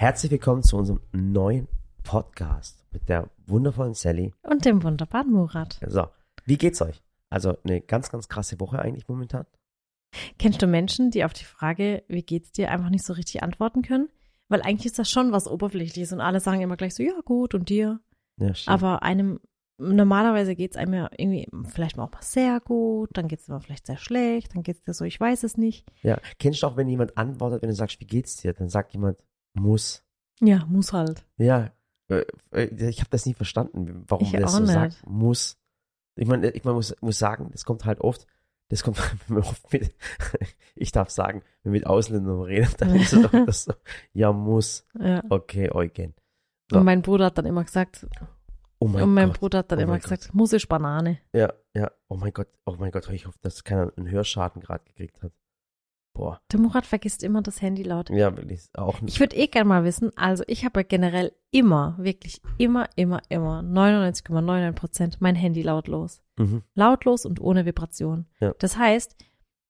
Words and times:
Herzlich 0.00 0.32
willkommen 0.32 0.62
zu 0.62 0.78
unserem 0.78 1.02
neuen 1.12 1.68
Podcast 2.04 2.86
mit 2.90 3.10
der 3.10 3.28
wundervollen 3.46 3.92
Sally. 3.92 4.32
Und 4.48 4.64
dem 4.64 4.82
wunderbaren 4.82 5.30
Murat. 5.30 5.78
So, 5.86 6.06
wie 6.46 6.56
geht's 6.56 6.80
euch? 6.80 7.02
Also 7.28 7.58
eine 7.64 7.82
ganz, 7.82 8.10
ganz 8.10 8.30
krasse 8.30 8.58
Woche 8.60 8.78
eigentlich 8.78 9.08
momentan. 9.08 9.44
Kennst 10.38 10.62
du 10.62 10.66
Menschen, 10.66 11.10
die 11.10 11.22
auf 11.22 11.34
die 11.34 11.44
Frage, 11.44 12.02
wie 12.08 12.22
geht's 12.22 12.50
dir, 12.50 12.70
einfach 12.70 12.88
nicht 12.88 13.04
so 13.04 13.12
richtig 13.12 13.42
antworten 13.42 13.82
können? 13.82 14.08
Weil 14.48 14.62
eigentlich 14.62 14.86
ist 14.86 14.98
das 14.98 15.10
schon 15.10 15.32
was 15.32 15.46
Oberflächliches 15.46 16.14
und 16.14 16.22
alle 16.22 16.40
sagen 16.40 16.62
immer 16.62 16.78
gleich 16.78 16.94
so, 16.94 17.02
ja 17.02 17.20
gut, 17.22 17.54
und 17.54 17.68
dir? 17.68 18.00
Ja, 18.38 18.54
stimmt. 18.54 18.72
Aber 18.72 19.02
einem, 19.02 19.38
normalerweise 19.76 20.56
geht's 20.56 20.78
einem 20.78 20.94
ja 20.94 21.10
irgendwie 21.14 21.46
vielleicht 21.68 21.98
mal 21.98 22.04
auch 22.04 22.12
mal 22.12 22.22
sehr 22.22 22.58
gut, 22.60 23.10
dann 23.12 23.28
geht's 23.28 23.48
immer 23.48 23.60
vielleicht 23.60 23.86
sehr 23.86 23.98
schlecht, 23.98 24.54
dann 24.54 24.62
geht's 24.62 24.80
dir 24.80 24.94
so, 24.94 25.04
ich 25.04 25.20
weiß 25.20 25.42
es 25.42 25.58
nicht. 25.58 25.86
ja, 26.00 26.18
kennst 26.38 26.62
du 26.62 26.68
auch, 26.68 26.78
wenn 26.78 26.88
jemand 26.88 27.18
antwortet, 27.18 27.60
wenn 27.60 27.68
du 27.68 27.74
sagst, 27.74 28.00
wie 28.00 28.06
geht's 28.06 28.36
dir, 28.36 28.54
dann 28.54 28.70
sagt 28.70 28.94
jemand, 28.94 29.18
muss. 29.54 30.02
Ja, 30.40 30.64
muss 30.66 30.92
halt. 30.92 31.24
Ja, 31.36 31.70
äh, 32.08 32.24
äh, 32.52 32.88
ich 32.88 33.00
habe 33.00 33.10
das 33.10 33.26
nie 33.26 33.34
verstanden, 33.34 34.04
warum 34.08 34.26
Ich 34.26 34.32
das 34.32 34.52
so 34.52 34.60
nicht. 34.60 34.72
sagt, 34.72 35.06
muss. 35.06 35.58
Ich 36.16 36.26
meine, 36.26 36.50
ich 36.50 36.64
mein, 36.64 36.74
muss, 36.74 36.94
muss 37.00 37.18
sagen, 37.18 37.50
das 37.52 37.64
kommt 37.64 37.84
halt 37.84 38.00
oft, 38.00 38.26
das 38.68 38.82
kommt 38.82 38.98
wenn 39.28 39.36
man 39.36 39.44
oft 39.44 39.72
mit, 39.72 39.94
ich 40.74 40.92
darf 40.92 41.10
sagen, 41.10 41.42
wenn 41.62 41.72
man 41.72 41.80
mit 41.80 41.86
Ausländern 41.86 42.42
redet, 42.42 42.80
dann 42.80 42.94
ist 42.94 43.12
es 43.12 43.22
doch 43.22 43.30
das 43.30 43.64
so, 43.64 43.72
ja, 44.12 44.32
muss. 44.32 44.86
Ja. 44.98 45.22
Okay, 45.28 45.70
Eugen. 45.70 46.14
So. 46.70 46.78
Und 46.78 46.84
mein 46.84 47.02
Bruder 47.02 47.26
hat 47.26 47.38
dann 47.38 47.46
immer 47.46 47.64
gesagt, 47.64 48.06
Oh 48.82 48.88
mein 48.88 49.02
und 49.02 49.12
mein 49.12 49.28
Gott. 49.28 49.40
Bruder 49.40 49.58
hat 49.58 49.72
dann 49.72 49.78
Oh 49.78 49.82
immer 49.82 49.98
gesagt, 49.98 50.32
muss 50.32 50.54
ich 50.54 50.66
Banane. 50.66 51.18
Ja, 51.34 51.52
ja. 51.74 51.90
Oh 52.08 52.16
mein 52.16 52.32
Gott, 52.32 52.48
oh 52.64 52.76
mein 52.78 52.90
Gott, 52.90 53.08
ich 53.10 53.26
hoffe, 53.26 53.38
dass 53.42 53.62
keiner 53.62 53.92
einen 53.96 54.10
Hörschaden 54.10 54.62
gerade 54.62 54.84
gekriegt 54.84 55.22
hat. 55.22 55.32
Boah. 56.20 56.40
Der 56.52 56.60
Murat 56.60 56.84
vergisst 56.84 57.22
immer 57.22 57.40
das 57.40 57.62
Handy 57.62 57.82
laut. 57.82 58.10
Ja, 58.10 58.36
wirklich. 58.36 58.68
Auch 58.74 59.00
Ich 59.06 59.20
würde 59.20 59.36
eh 59.36 59.46
gerne 59.46 59.68
mal 59.68 59.84
wissen, 59.84 60.10
also 60.16 60.44
ich 60.46 60.64
habe 60.66 60.84
generell 60.84 61.32
immer, 61.50 61.94
wirklich 61.98 62.42
immer, 62.58 62.88
immer, 62.94 63.22
immer 63.30 63.60
99,99 63.62 64.72
Prozent 64.72 65.16
mein 65.20 65.34
Handy 65.34 65.62
lautlos. 65.62 66.22
mhm. 66.36 66.62
Lautlos 66.74 67.24
und 67.24 67.40
ohne 67.40 67.64
Vibration. 67.64 68.26
Ja. 68.40 68.54
Das 68.58 68.76
heißt, 68.76 69.16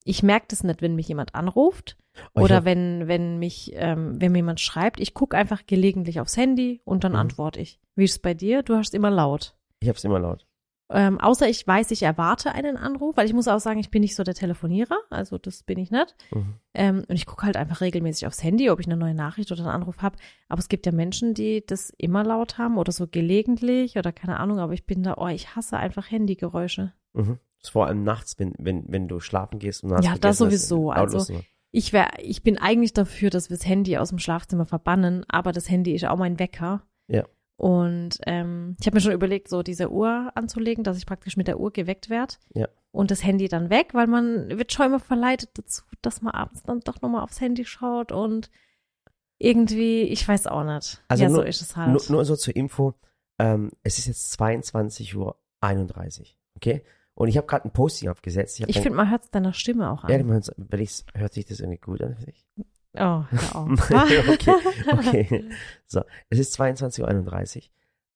ich 0.04 0.22
merke 0.22 0.46
das 0.48 0.64
nicht, 0.64 0.82
wenn 0.82 0.94
mich 0.96 1.06
jemand 1.08 1.34
anruft 1.34 1.96
Oh, 2.34 2.40
ich 2.40 2.44
oder 2.46 2.56
hab- 2.56 2.64
wenn, 2.64 3.06
wenn 3.06 3.38
mich, 3.38 3.70
ähm, 3.76 4.20
wenn 4.20 4.32
mir 4.32 4.38
jemand 4.38 4.58
schreibt. 4.58 4.98
Ich 4.98 5.14
gucke 5.14 5.36
einfach 5.36 5.64
gelegentlich 5.66 6.18
aufs 6.20 6.36
Handy 6.36 6.80
und 6.84 7.04
dann 7.04 7.12
Mhm. 7.12 7.18
antworte 7.18 7.60
ich. 7.60 7.78
Wie 7.94 8.04
ist 8.04 8.12
es 8.12 8.18
bei 8.18 8.34
dir? 8.34 8.64
Du 8.64 8.74
hast 8.74 8.94
immer 8.94 9.10
laut. 9.10 9.54
Ich 9.78 9.88
hab's 9.88 10.02
immer 10.04 10.18
laut. 10.18 10.46
Ähm, 10.92 11.20
außer 11.20 11.48
ich 11.48 11.64
weiß, 11.64 11.92
ich 11.92 12.02
erwarte 12.02 12.52
einen 12.52 12.76
Anruf, 12.76 13.16
weil 13.16 13.26
ich 13.26 13.32
muss 13.32 13.46
auch 13.46 13.60
sagen, 13.60 13.78
ich 13.78 13.90
bin 13.90 14.00
nicht 14.00 14.16
so 14.16 14.24
der 14.24 14.34
Telefonierer, 14.34 14.98
also 15.08 15.38
das 15.38 15.62
bin 15.62 15.78
ich 15.78 15.92
nicht. 15.92 16.16
Mhm. 16.32 16.54
Ähm, 16.74 17.04
und 17.08 17.14
ich 17.14 17.26
gucke 17.26 17.46
halt 17.46 17.56
einfach 17.56 17.80
regelmäßig 17.80 18.26
aufs 18.26 18.42
Handy, 18.42 18.70
ob 18.70 18.80
ich 18.80 18.86
eine 18.86 18.96
neue 18.96 19.14
Nachricht 19.14 19.52
oder 19.52 19.60
einen 19.60 19.70
Anruf 19.70 19.98
habe. 19.98 20.16
Aber 20.48 20.58
es 20.58 20.68
gibt 20.68 20.86
ja 20.86 20.92
Menschen, 20.92 21.32
die 21.32 21.64
das 21.64 21.90
immer 21.96 22.24
laut 22.24 22.58
haben 22.58 22.76
oder 22.76 22.90
so 22.90 23.06
gelegentlich 23.06 23.96
oder 23.98 24.10
keine 24.10 24.40
Ahnung, 24.40 24.58
aber 24.58 24.72
ich 24.72 24.84
bin 24.84 25.04
da, 25.04 25.14
oh, 25.16 25.28
ich 25.28 25.54
hasse 25.54 25.76
einfach 25.76 26.10
Handygeräusche. 26.10 26.92
Mhm. 27.12 27.38
Vor 27.62 27.86
allem 27.86 28.02
nachts, 28.02 28.38
wenn, 28.38 28.54
wenn, 28.58 28.84
wenn 28.88 29.06
du 29.06 29.20
schlafen 29.20 29.60
gehst 29.60 29.84
und 29.84 29.92
hast 29.92 30.04
Ja, 30.04 30.16
das 30.18 30.38
sowieso. 30.38 30.90
Also-. 30.90 31.40
Ich 31.72 31.92
wär, 31.92 32.08
ich 32.18 32.42
bin 32.42 32.58
eigentlich 32.58 32.94
dafür, 32.94 33.30
dass 33.30 33.48
wir 33.48 33.56
das 33.56 33.64
Handy 33.64 33.96
aus 33.96 34.08
dem 34.08 34.18
Schlafzimmer 34.18 34.66
verbannen, 34.66 35.24
aber 35.28 35.52
das 35.52 35.70
Handy 35.70 35.94
ist 35.94 36.04
auch 36.04 36.16
mein 36.16 36.40
Wecker. 36.40 36.82
Ja. 37.06 37.26
Und 37.60 38.18
ähm, 38.26 38.74
ich 38.80 38.86
habe 38.86 38.96
mir 38.96 39.02
schon 39.02 39.12
überlegt, 39.12 39.48
so 39.48 39.62
diese 39.62 39.90
Uhr 39.90 40.32
anzulegen, 40.34 40.82
dass 40.82 40.96
ich 40.96 41.04
praktisch 41.04 41.36
mit 41.36 41.46
der 41.46 41.60
Uhr 41.60 41.70
geweckt 41.70 42.08
werde. 42.08 42.36
Ja. 42.54 42.68
Und 42.90 43.10
das 43.10 43.22
Handy 43.22 43.48
dann 43.48 43.68
weg, 43.68 43.92
weil 43.92 44.06
man 44.06 44.48
wird 44.56 44.72
schon 44.72 44.86
immer 44.86 44.98
verleitet 44.98 45.50
dazu, 45.58 45.82
dass 46.00 46.22
man 46.22 46.32
abends 46.32 46.62
dann 46.62 46.80
doch 46.80 47.02
nochmal 47.02 47.22
aufs 47.22 47.38
Handy 47.42 47.66
schaut 47.66 48.12
und 48.12 48.50
irgendwie, 49.38 50.04
ich 50.04 50.26
weiß 50.26 50.46
auch 50.46 50.64
nicht. 50.64 51.02
Also 51.08 51.22
ja, 51.24 51.28
nur- 51.28 51.40
so 51.40 51.42
ist 51.42 51.60
es 51.60 51.76
halt. 51.76 51.90
Nur, 51.92 52.00
nur 52.08 52.24
so 52.24 52.34
zur 52.34 52.56
Info, 52.56 52.94
ähm, 53.38 53.72
es 53.82 53.98
ist 53.98 54.06
jetzt 54.06 54.40
22.31 54.40 55.16
Uhr, 55.16 55.36
okay? 56.56 56.82
Und 57.12 57.28
ich 57.28 57.36
habe 57.36 57.46
gerade 57.46 57.66
ein 57.68 57.72
Posting 57.72 58.08
aufgesetzt. 58.08 58.58
ich 58.58 58.64
dann- 58.66 58.82
finde, 58.82 58.96
man 58.96 59.10
hört 59.10 59.24
es 59.24 59.30
deiner 59.30 59.52
Stimme 59.52 59.90
auch 59.90 60.04
an. 60.04 60.10
ja, 60.10 60.22
man, 60.24 60.42
ich's, 60.80 61.04
hört 61.14 61.34
sich 61.34 61.44
das 61.44 61.60
irgendwie 61.60 61.78
gut 61.80 62.00
an. 62.00 62.16
Oh, 62.94 63.24
hör 63.28 63.56
auf. 63.56 63.90
okay, 64.30 64.54
okay. 64.92 65.44
So, 65.86 66.02
es 66.28 66.38
ist 66.38 66.58
22.31 66.60 67.56
Uhr. 67.56 67.62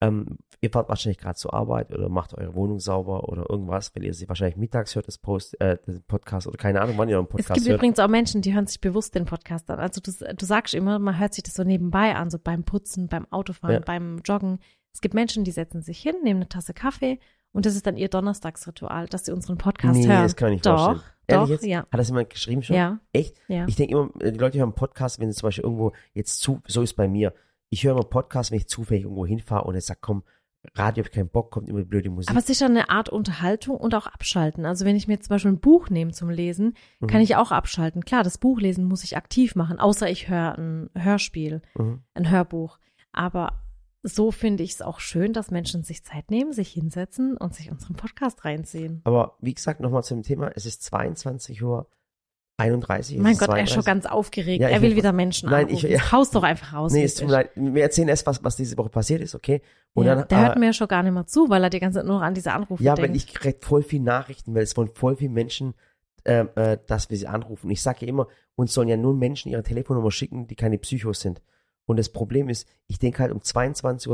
Ähm, 0.00 0.38
ihr 0.60 0.70
fahrt 0.70 0.88
wahrscheinlich 0.88 1.18
gerade 1.18 1.36
zur 1.36 1.54
Arbeit 1.54 1.92
oder 1.92 2.08
macht 2.08 2.34
eure 2.34 2.54
Wohnung 2.54 2.80
sauber 2.80 3.28
oder 3.28 3.48
irgendwas, 3.48 3.94
weil 3.94 4.04
ihr 4.04 4.12
sie 4.12 4.28
wahrscheinlich 4.28 4.56
mittags 4.56 4.94
hört, 4.96 5.06
das, 5.06 5.18
Post, 5.18 5.58
äh, 5.60 5.78
den 5.86 6.02
Podcast 6.02 6.46
oder 6.46 6.56
keine 6.58 6.80
Ahnung, 6.80 6.98
wann 6.98 7.08
ihr 7.08 7.16
einen 7.16 7.26
Es 7.26 7.30
Podcast 7.30 7.54
gibt 7.54 7.68
hört. 7.68 7.78
übrigens 7.78 7.98
auch 8.00 8.08
Menschen, 8.08 8.42
die 8.42 8.52
hören 8.54 8.66
sich 8.66 8.80
bewusst 8.80 9.14
den 9.14 9.24
Podcast 9.24 9.70
an. 9.70 9.78
Also 9.78 10.00
du, 10.00 10.10
du 10.34 10.44
sagst 10.44 10.74
immer, 10.74 10.98
man 10.98 11.18
hört 11.18 11.32
sich 11.34 11.44
das 11.44 11.54
so 11.54 11.62
nebenbei 11.62 12.14
an, 12.16 12.28
so 12.30 12.38
beim 12.38 12.64
Putzen, 12.64 13.06
beim 13.08 13.26
Autofahren, 13.30 13.76
Ja. 13.76 13.80
beim 13.80 14.18
Joggen. 14.24 14.58
Es 14.92 15.00
gibt 15.00 15.14
Menschen, 15.14 15.44
die 15.44 15.52
setzen 15.52 15.80
sich 15.80 16.00
hin, 16.00 16.16
nehmen 16.22 16.40
eine 16.40 16.48
Tasse 16.48 16.74
Kaffee 16.74 17.18
und 17.52 17.64
das 17.66 17.76
ist 17.76 17.86
dann 17.86 17.96
ihr 17.96 18.08
Donnerstagsritual, 18.08 19.06
dass 19.06 19.24
sie 19.26 19.32
unseren 19.32 19.58
Podcast 19.58 20.00
nee, 20.00 20.06
hören. 20.08 20.22
das 20.24 20.36
kann 20.36 20.48
ich 20.48 20.54
nicht 20.56 20.66
doch, 20.66 20.84
vorstellen. 20.86 21.13
Ehrlich 21.26 21.44
doch, 21.46 21.50
jetzt? 21.50 21.64
ja, 21.66 21.80
Hat 21.90 21.98
das 22.00 22.08
jemand 22.08 22.30
geschrieben 22.30 22.62
schon? 22.62 22.76
ja, 22.76 22.98
Echt? 23.12 23.36
ja. 23.48 23.66
Ich 23.68 23.76
denke 23.76 23.92
immer, 23.94 24.10
äh, 24.20 24.32
die 24.32 24.38
Leute 24.38 24.58
hören 24.58 24.74
Podcast, 24.74 25.20
wenn 25.20 25.30
sie 25.32 25.38
zum 25.38 25.46
Beispiel 25.48 25.64
irgendwo 25.64 25.92
jetzt 26.12 26.40
zu, 26.40 26.60
so 26.66 26.82
ist 26.82 26.94
bei 26.94 27.08
mir. 27.08 27.32
Ich 27.70 27.84
höre 27.84 27.92
immer 27.92 28.04
Podcast, 28.04 28.50
wenn 28.50 28.58
ich 28.58 28.68
zufällig 28.68 29.04
irgendwo 29.04 29.26
hinfahre 29.26 29.64
und 29.64 29.74
jetzt 29.74 29.86
sag, 29.86 30.00
komm, 30.00 30.22
Radio 30.74 31.02
hab 31.02 31.08
ich 31.10 31.14
keinen 31.14 31.28
Bock, 31.28 31.50
kommt 31.50 31.68
immer 31.68 31.80
die 31.80 31.84
blöde 31.84 32.08
Musik. 32.08 32.30
Aber 32.30 32.38
es 32.38 32.48
ist 32.48 32.60
ja 32.62 32.66
eine 32.68 32.88
Art 32.88 33.10
Unterhaltung 33.10 33.76
und 33.76 33.94
auch 33.94 34.06
Abschalten. 34.06 34.64
Also 34.64 34.86
wenn 34.86 34.96
ich 34.96 35.06
mir 35.06 35.20
zum 35.20 35.28
Beispiel 35.28 35.50
ein 35.52 35.60
Buch 35.60 35.90
nehme 35.90 36.12
zum 36.12 36.30
Lesen, 36.30 36.74
Mhm. 37.00 37.06
kann 37.08 37.20
ich 37.20 37.36
auch 37.36 37.50
abschalten. 37.52 38.04
Klar, 38.04 38.22
das 38.22 38.38
Buchlesen 38.38 38.84
muss 38.86 39.04
ich 39.04 39.16
aktiv 39.16 39.56
machen, 39.56 39.78
außer 39.78 40.08
ich 40.08 40.28
höre 40.28 40.56
ein 40.56 40.90
Hörspiel. 40.94 41.60
mhm. 41.74 42.02
ein 42.14 42.30
Hörbuch. 42.30 42.78
Aber 43.12 43.63
so 44.06 44.30
finde 44.30 44.62
ich 44.62 44.72
es 44.72 44.82
auch 44.82 45.00
schön, 45.00 45.32
dass 45.32 45.50
Menschen 45.50 45.82
sich 45.82 46.04
Zeit 46.04 46.30
nehmen, 46.30 46.52
sich 46.52 46.70
hinsetzen 46.70 47.36
und 47.36 47.54
sich 47.54 47.70
unseren 47.70 47.96
Podcast 47.96 48.44
reinziehen. 48.44 49.00
Aber 49.04 49.36
wie 49.40 49.54
gesagt, 49.54 49.80
nochmal 49.80 50.04
zum 50.04 50.22
Thema, 50.22 50.50
es 50.54 50.66
ist 50.66 50.82
22 50.84 51.62
Uhr 51.62 51.88
31. 52.56 53.16
es 53.16 53.22
mein 53.22 53.36
Gott, 53.36 53.48
er 53.48 53.64
ist 53.64 53.70
schon 53.72 53.82
32. 53.82 53.84
ganz 53.84 54.06
aufgeregt. 54.06 54.60
Ja, 54.62 54.68
er 54.68 54.80
will 54.80 54.94
wieder 54.94 55.12
Menschen 55.12 55.50
Nein, 55.50 55.66
anrufen. 55.66 55.86
ich- 55.86 55.92
ja. 55.96 56.12
Haus 56.12 56.30
doch 56.30 56.44
einfach 56.44 56.72
raus. 56.74 56.92
Nee, 56.92 57.02
es 57.02 57.16
tut 57.16 57.26
mir 57.26 57.32
leid. 57.32 57.50
Wir 57.56 57.82
erzählen 57.82 58.06
erst, 58.08 58.26
was, 58.26 58.44
was 58.44 58.54
diese 58.56 58.76
Woche 58.78 58.90
passiert 58.90 59.20
ist, 59.22 59.34
okay? 59.34 59.60
Und 59.94 60.06
ja, 60.06 60.14
dann, 60.14 60.28
der 60.28 60.38
aber- 60.38 60.46
hört 60.48 60.58
mir 60.58 60.66
ja 60.66 60.72
schon 60.72 60.86
gar 60.88 61.02
nicht 61.02 61.12
mehr 61.12 61.26
zu, 61.26 61.48
weil 61.48 61.64
er 61.64 61.70
die 61.70 61.80
ganze 61.80 61.98
Zeit 61.98 62.06
nur 62.06 62.22
an 62.22 62.34
diese 62.34 62.52
Anrufe 62.52 62.82
Ja, 62.84 62.94
denkt. 62.94 63.10
weil 63.10 63.16
ich 63.16 63.26
krieg 63.34 63.64
voll 63.64 63.82
viel 63.82 64.00
Nachrichten, 64.02 64.54
weil 64.54 64.62
es 64.62 64.76
wollen 64.76 64.88
voll 64.88 65.16
viele 65.16 65.30
Menschen, 65.32 65.74
ähm, 66.26 66.48
äh, 66.54 66.78
dass 66.86 67.10
wir 67.10 67.16
sie 67.16 67.26
anrufen. 67.26 67.70
Ich 67.70 67.82
sage 67.82 67.98
ja 68.02 68.08
immer, 68.08 68.28
uns 68.54 68.72
sollen 68.72 68.88
ja 68.88 68.96
nur 68.96 69.14
Menschen 69.14 69.50
ihre 69.50 69.62
Telefonnummer 69.64 70.12
schicken, 70.12 70.46
die 70.46 70.54
keine 70.54 70.78
Psychos 70.78 71.20
sind. 71.20 71.42
Und 71.86 71.98
das 71.98 72.08
Problem 72.08 72.48
ist, 72.48 72.68
ich 72.86 72.98
denke 72.98 73.20
halt 73.20 73.32
um 73.32 73.38
22.32 73.40 74.08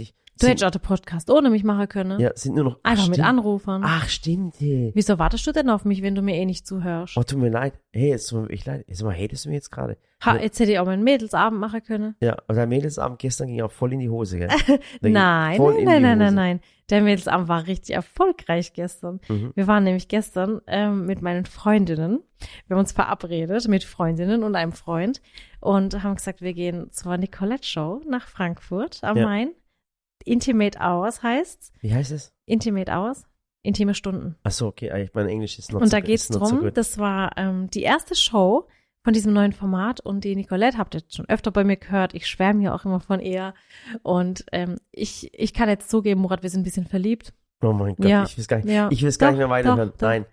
Uhr 0.00 0.14
du 0.40 0.46
hättest 0.48 0.64
auch 0.64 0.70
den 0.70 0.80
Podcast 0.80 1.30
ohne 1.30 1.50
mich 1.50 1.64
machen 1.64 1.88
können. 1.88 2.20
ja, 2.20 2.32
sind 2.34 2.54
nur 2.54 2.64
noch 2.64 2.80
Einfach 2.82 3.04
ach, 3.04 3.08
mit 3.08 3.16
stimmt. 3.16 3.28
Anrufern. 3.28 3.82
Ach, 3.84 4.08
stimmt. 4.08 4.54
Hey. 4.58 4.92
Wieso 4.94 5.18
wartest 5.18 5.46
du 5.46 5.52
denn 5.52 5.70
auf 5.70 5.84
mich, 5.84 6.02
wenn 6.02 6.14
du 6.14 6.22
mir 6.22 6.36
eh 6.36 6.44
nicht 6.44 6.66
zuhörst? 6.66 7.16
Oh, 7.16 7.22
tut 7.22 7.38
mir 7.38 7.50
leid. 7.50 7.74
Hey, 7.92 8.10
jetzt 8.10 8.28
tut 8.28 8.42
mir 8.48 8.50
ich 8.50 8.64
leid. 8.64 8.84
Jetzt 8.88 9.02
mal 9.02 9.14
hatest 9.14 9.44
du 9.44 9.50
mir 9.50 9.56
jetzt 9.56 9.70
gerade. 9.70 9.96
Ha, 10.26 10.36
jetzt 10.36 10.58
hätte 10.60 10.72
ich 10.72 10.78
auch 10.78 10.86
meinen 10.86 11.04
Mädelsabend 11.04 11.60
machen 11.60 11.82
können. 11.82 12.16
Ja, 12.20 12.36
und 12.46 12.56
der 12.56 12.66
Mädelsabend 12.66 13.18
gestern 13.18 13.48
ging 13.48 13.62
auch 13.62 13.70
voll 13.70 13.92
in 13.92 14.00
die 14.00 14.08
Hose, 14.08 14.38
gell? 14.38 14.48
Nein, 15.00 15.12
nein, 15.12 15.60
in 15.78 15.84
nein, 15.84 16.02
nein, 16.02 16.18
nein, 16.18 16.34
nein. 16.34 16.60
Der 16.90 17.00
Mädelsabend 17.00 17.48
war 17.48 17.66
richtig 17.66 17.94
erfolgreich 17.94 18.72
gestern. 18.74 19.20
Mhm. 19.28 19.52
Wir 19.54 19.66
waren 19.66 19.84
nämlich 19.84 20.08
gestern 20.08 20.60
ähm, 20.66 21.06
mit 21.06 21.22
meinen 21.22 21.46
Freundinnen. 21.46 22.20
Wir 22.66 22.74
haben 22.76 22.80
uns 22.80 22.92
verabredet 22.92 23.66
mit 23.68 23.84
Freundinnen 23.84 24.42
und 24.42 24.54
einem 24.54 24.72
Freund 24.72 25.22
und 25.60 26.02
haben 26.02 26.16
gesagt, 26.16 26.42
wir 26.42 26.52
gehen 26.52 26.90
zur 26.90 27.16
Nicolette 27.16 27.66
Show 27.66 28.02
nach 28.06 28.28
Frankfurt 28.28 29.02
am 29.02 29.16
Ja. 29.16 29.26
Main. 29.26 29.52
Intimate 30.24 30.78
Hours 30.78 31.22
heißt's. 31.22 31.72
Wie 31.80 31.94
heißt 31.94 32.12
es? 32.12 32.34
Intimate 32.46 32.90
Hours. 32.90 33.24
Intime 33.62 33.94
Stunden. 33.94 34.36
Ach 34.42 34.50
so, 34.50 34.66
okay. 34.66 35.04
Ich 35.04 35.14
meine, 35.14 35.30
Englisch 35.30 35.58
ist 35.58 35.72
noch 35.72 35.80
Und 35.80 35.86
so, 35.88 35.96
da 35.96 36.00
geht's 36.00 36.24
ist 36.24 36.38
not 36.38 36.48
so 36.48 36.56
drum, 36.60 36.74
das 36.74 36.98
war 36.98 37.30
ähm, 37.38 37.70
die 37.70 37.82
erste 37.82 38.14
Show 38.14 38.68
von 39.04 39.12
diesem 39.12 39.32
neuen 39.34 39.52
Format 39.52 40.00
und 40.00 40.24
die 40.24 40.34
Nicolette 40.34 40.78
habt 40.78 40.94
ihr 40.94 41.02
schon 41.08 41.28
öfter 41.28 41.50
bei 41.50 41.62
mir 41.62 41.76
gehört. 41.76 42.14
Ich 42.14 42.26
schwärme 42.26 42.62
ja 42.64 42.74
auch 42.74 42.84
immer 42.86 43.00
von 43.00 43.20
ihr. 43.20 43.52
Und 44.02 44.44
ähm, 44.50 44.78
ich, 44.90 45.30
ich 45.38 45.52
kann 45.52 45.68
jetzt 45.68 45.90
zugeben, 45.90 46.22
Murat, 46.22 46.42
wir 46.42 46.48
sind 46.50 46.62
ein 46.62 46.64
bisschen 46.64 46.86
verliebt. 46.86 47.34
Oh 47.62 47.72
mein 47.74 47.94
Gott, 47.96 48.06
Ja. 48.06 48.24
ich 48.24 48.36
will 48.38 48.44
gar 48.46 48.56
nicht, 48.56 48.68
Ja. 48.70 48.88
ich 48.90 49.02
will 49.02 49.08
es 49.10 49.18
gar 49.18 49.28
Doch, 49.28 49.32
nicht 49.32 49.38
mehr 49.46 49.50
weiterhören. 49.50 49.90
doch, 49.90 49.96
doch. 49.98 50.08
Nein. 50.08 50.24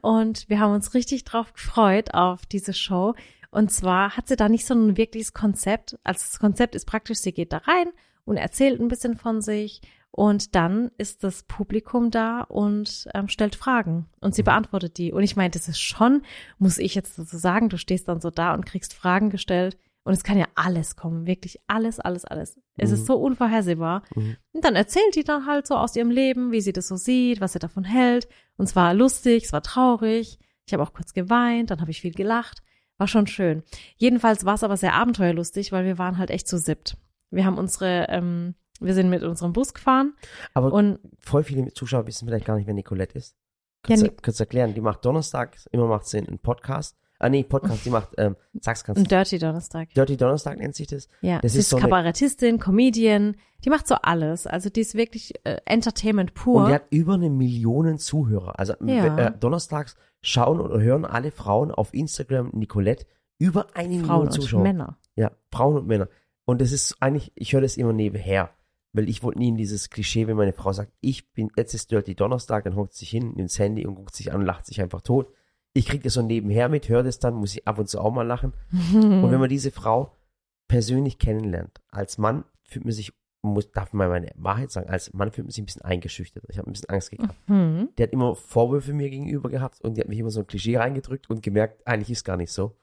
Und 0.00 0.48
wir 0.48 0.58
haben 0.58 0.72
uns 0.72 0.94
richtig 0.94 1.24
drauf 1.24 1.52
gefreut 1.52 2.14
auf 2.14 2.46
diese 2.46 2.72
Show. 2.72 3.14
Und 3.50 3.70
zwar 3.70 4.16
hat 4.16 4.26
sie 4.28 4.36
da 4.36 4.48
nicht 4.48 4.66
so 4.66 4.74
ein 4.74 4.96
wirkliches 4.96 5.32
Konzept. 5.32 5.98
Also 6.02 6.20
das 6.20 6.38
Konzept 6.38 6.74
ist 6.74 6.86
praktisch, 6.86 7.18
sie 7.18 7.32
geht 7.32 7.52
da 7.52 7.58
rein 7.58 7.88
und 8.24 8.36
erzählt 8.36 8.80
ein 8.80 8.88
bisschen 8.88 9.16
von 9.16 9.40
sich. 9.42 9.82
Und 10.16 10.54
dann 10.54 10.92
ist 10.96 11.24
das 11.24 11.42
Publikum 11.42 12.12
da 12.12 12.42
und 12.42 13.08
ähm, 13.14 13.26
stellt 13.26 13.56
Fragen. 13.56 14.06
Und 14.20 14.32
sie 14.36 14.42
Mhm. 14.42 14.46
beantwortet 14.46 14.96
die. 14.96 15.12
Und 15.12 15.24
ich 15.24 15.34
meine, 15.34 15.50
das 15.50 15.66
ist 15.68 15.80
schon, 15.80 16.22
muss 16.58 16.78
ich 16.78 16.94
jetzt 16.94 17.18
dazu 17.18 17.36
sagen, 17.36 17.68
du 17.68 17.76
stehst 17.78 18.06
dann 18.06 18.20
so 18.20 18.30
da 18.30 18.54
und 18.54 18.64
kriegst 18.64 18.94
Fragen 18.94 19.28
gestellt. 19.30 19.76
Und 20.04 20.12
es 20.12 20.22
kann 20.22 20.38
ja 20.38 20.46
alles 20.54 20.94
kommen, 20.94 21.26
wirklich 21.26 21.58
alles, 21.66 21.98
alles, 21.98 22.24
alles. 22.24 22.60
Es 22.76 22.90
Mhm. 22.90 22.94
ist 22.94 23.06
so 23.06 23.16
unvorhersehbar. 23.16 24.04
Mhm. 24.14 24.36
Und 24.52 24.64
dann 24.64 24.76
erzählt 24.76 25.16
die 25.16 25.24
dann 25.24 25.46
halt 25.46 25.66
so 25.66 25.74
aus 25.74 25.96
ihrem 25.96 26.10
Leben, 26.10 26.52
wie 26.52 26.60
sie 26.60 26.72
das 26.72 26.86
so 26.86 26.94
sieht, 26.94 27.40
was 27.40 27.54
sie 27.54 27.58
davon 27.58 27.82
hält. 27.82 28.28
Und 28.56 28.66
es 28.68 28.76
war 28.76 28.94
lustig, 28.94 29.44
es 29.46 29.52
war 29.52 29.62
traurig. 29.62 30.38
Ich 30.64 30.72
habe 30.74 30.82
auch 30.84 30.92
kurz 30.92 31.12
geweint, 31.12 31.70
dann 31.72 31.80
habe 31.80 31.90
ich 31.90 32.00
viel 32.02 32.14
gelacht. 32.14 32.62
War 32.98 33.08
schon 33.08 33.26
schön. 33.26 33.64
Jedenfalls 33.96 34.44
war 34.44 34.54
es 34.54 34.62
aber 34.62 34.76
sehr 34.76 34.94
abenteuerlustig, 34.94 35.72
weil 35.72 35.84
wir 35.86 35.98
waren 35.98 36.18
halt 36.18 36.30
echt 36.30 36.46
zu 36.46 36.56
siebt. 36.58 36.96
Wir 37.30 37.44
haben 37.46 37.58
unsere, 37.58 38.06
ähm, 38.10 38.54
wir 38.80 38.94
sind 38.94 39.08
mit 39.10 39.22
unserem 39.22 39.52
Bus 39.52 39.72
gefahren 39.74 40.14
Aber 40.52 40.72
und 40.72 40.98
voll 41.20 41.42
viele 41.44 41.72
Zuschauer 41.72 42.06
wissen 42.06 42.26
vielleicht 42.26 42.46
gar 42.46 42.56
nicht, 42.56 42.66
wer 42.66 42.74
Nicolette 42.74 43.16
ist. 43.18 43.36
Ja, 43.86 43.96
du 43.96 44.10
kannst 44.22 44.40
du 44.40 44.44
erklären, 44.44 44.74
die 44.74 44.80
macht 44.80 45.04
Donnerstag, 45.04 45.56
immer 45.70 45.86
macht 45.86 46.06
sie 46.06 46.18
einen 46.18 46.38
Podcast. 46.38 46.96
Ah 47.20 47.28
nee, 47.28 47.44
Podcast, 47.44 47.84
die 47.86 47.90
macht, 47.90 48.10
ähm, 48.18 48.36
sag's 48.60 48.82
ganz 48.82 48.98
ein 48.98 49.04
Dirty 49.04 49.38
Donnerstag. 49.38 49.88
Dirty 49.94 50.16
Donnerstag 50.16 50.58
nennt 50.58 50.74
sich 50.74 50.88
das. 50.88 51.08
Ja, 51.20 51.38
Das 51.40 51.52
sie 51.52 51.60
ist 51.60 51.70
so 51.70 51.76
Kabarettistin, 51.76 52.58
Comedian, 52.58 53.36
die 53.64 53.70
macht 53.70 53.86
so 53.86 53.94
alles. 53.94 54.46
Also 54.46 54.68
die 54.68 54.80
ist 54.80 54.94
wirklich 54.94 55.32
äh, 55.44 55.58
Entertainment 55.64 56.34
pur. 56.34 56.62
Und 56.62 56.68
die 56.68 56.74
hat 56.74 56.84
über 56.90 57.14
eine 57.14 57.30
Million 57.30 57.98
Zuhörer. 57.98 58.58
Also 58.58 58.74
Ja. 58.84 59.16
äh, 59.28 59.38
donnerstags 59.38 59.96
schauen 60.22 60.60
oder 60.60 60.80
hören 60.80 61.04
alle 61.04 61.30
Frauen 61.30 61.70
auf 61.70 61.94
Instagram 61.94 62.50
Nicolette 62.52 63.06
über 63.38 63.68
eine 63.74 63.90
Frauen 63.90 64.00
Million 64.00 64.20
und 64.22 64.32
Zuschauer. 64.32 64.62
Männer. 64.62 64.98
Ja, 65.14 65.30
Frauen 65.52 65.76
und 65.76 65.86
Männer. 65.86 66.08
Und 66.46 66.60
das 66.60 66.72
ist 66.72 66.96
eigentlich, 67.00 67.32
ich 67.36 67.52
höre 67.52 67.60
das 67.62 67.76
immer 67.76 67.92
nebenher. 67.92 68.50
Weil 68.94 69.08
ich 69.08 69.24
wollte 69.24 69.40
nie 69.40 69.48
in 69.48 69.56
dieses 69.56 69.90
Klischee, 69.90 70.28
wenn 70.28 70.36
meine 70.36 70.52
Frau 70.52 70.72
sagt, 70.72 70.92
ich 71.00 71.32
bin, 71.32 71.50
jetzt 71.56 71.74
ist 71.74 71.90
Dirty 71.90 72.14
Donnerstag, 72.14 72.62
dann 72.62 72.76
hockt 72.76 72.94
sie 72.94 73.00
sich 73.00 73.10
hin 73.10 73.34
ins 73.34 73.58
Handy 73.58 73.86
und 73.86 73.96
guckt 73.96 74.14
sich 74.14 74.32
an 74.32 74.40
und 74.40 74.46
lacht 74.46 74.66
sich 74.66 74.80
einfach 74.80 75.02
tot. 75.02 75.26
Ich 75.72 75.86
kriege 75.86 76.04
das 76.04 76.14
so 76.14 76.22
nebenher 76.22 76.68
mit, 76.68 76.88
höre 76.88 77.02
das 77.02 77.18
dann, 77.18 77.34
muss 77.34 77.56
ich 77.56 77.66
ab 77.66 77.80
und 77.80 77.88
zu 77.88 78.00
auch 78.00 78.12
mal 78.12 78.22
lachen. 78.22 78.52
Und 78.92 79.30
wenn 79.32 79.40
man 79.40 79.48
diese 79.48 79.72
Frau 79.72 80.14
persönlich 80.68 81.18
kennenlernt, 81.18 81.80
als 81.88 82.16
Mann 82.16 82.44
fühlt 82.62 82.84
man 82.84 82.94
sich, 82.94 83.12
muss, 83.42 83.72
darf 83.72 83.92
man 83.92 84.08
meine 84.08 84.30
Wahrheit 84.36 84.70
sagen, 84.70 84.88
als 84.88 85.12
Mann 85.12 85.32
fühlt 85.32 85.46
man 85.46 85.50
sich 85.50 85.62
ein 85.62 85.66
bisschen 85.66 85.82
eingeschüchtert. 85.82 86.44
Ich 86.48 86.58
habe 86.58 86.70
ein 86.70 86.72
bisschen 86.72 86.90
Angst 86.90 87.10
gehabt. 87.10 87.34
Hm. 87.48 87.88
Die 87.98 88.02
hat 88.04 88.12
immer 88.12 88.36
Vorwürfe 88.36 88.92
mir 88.92 89.10
gegenüber 89.10 89.50
gehabt 89.50 89.80
und 89.80 89.96
die 89.96 90.00
hat 90.00 90.08
mich 90.08 90.20
immer 90.20 90.30
so 90.30 90.40
ein 90.40 90.46
Klischee 90.46 90.76
reingedrückt 90.76 91.28
und 91.28 91.42
gemerkt, 91.42 91.84
eigentlich 91.84 92.10
ist 92.10 92.24
gar 92.24 92.36
nicht 92.36 92.52
so. 92.52 92.76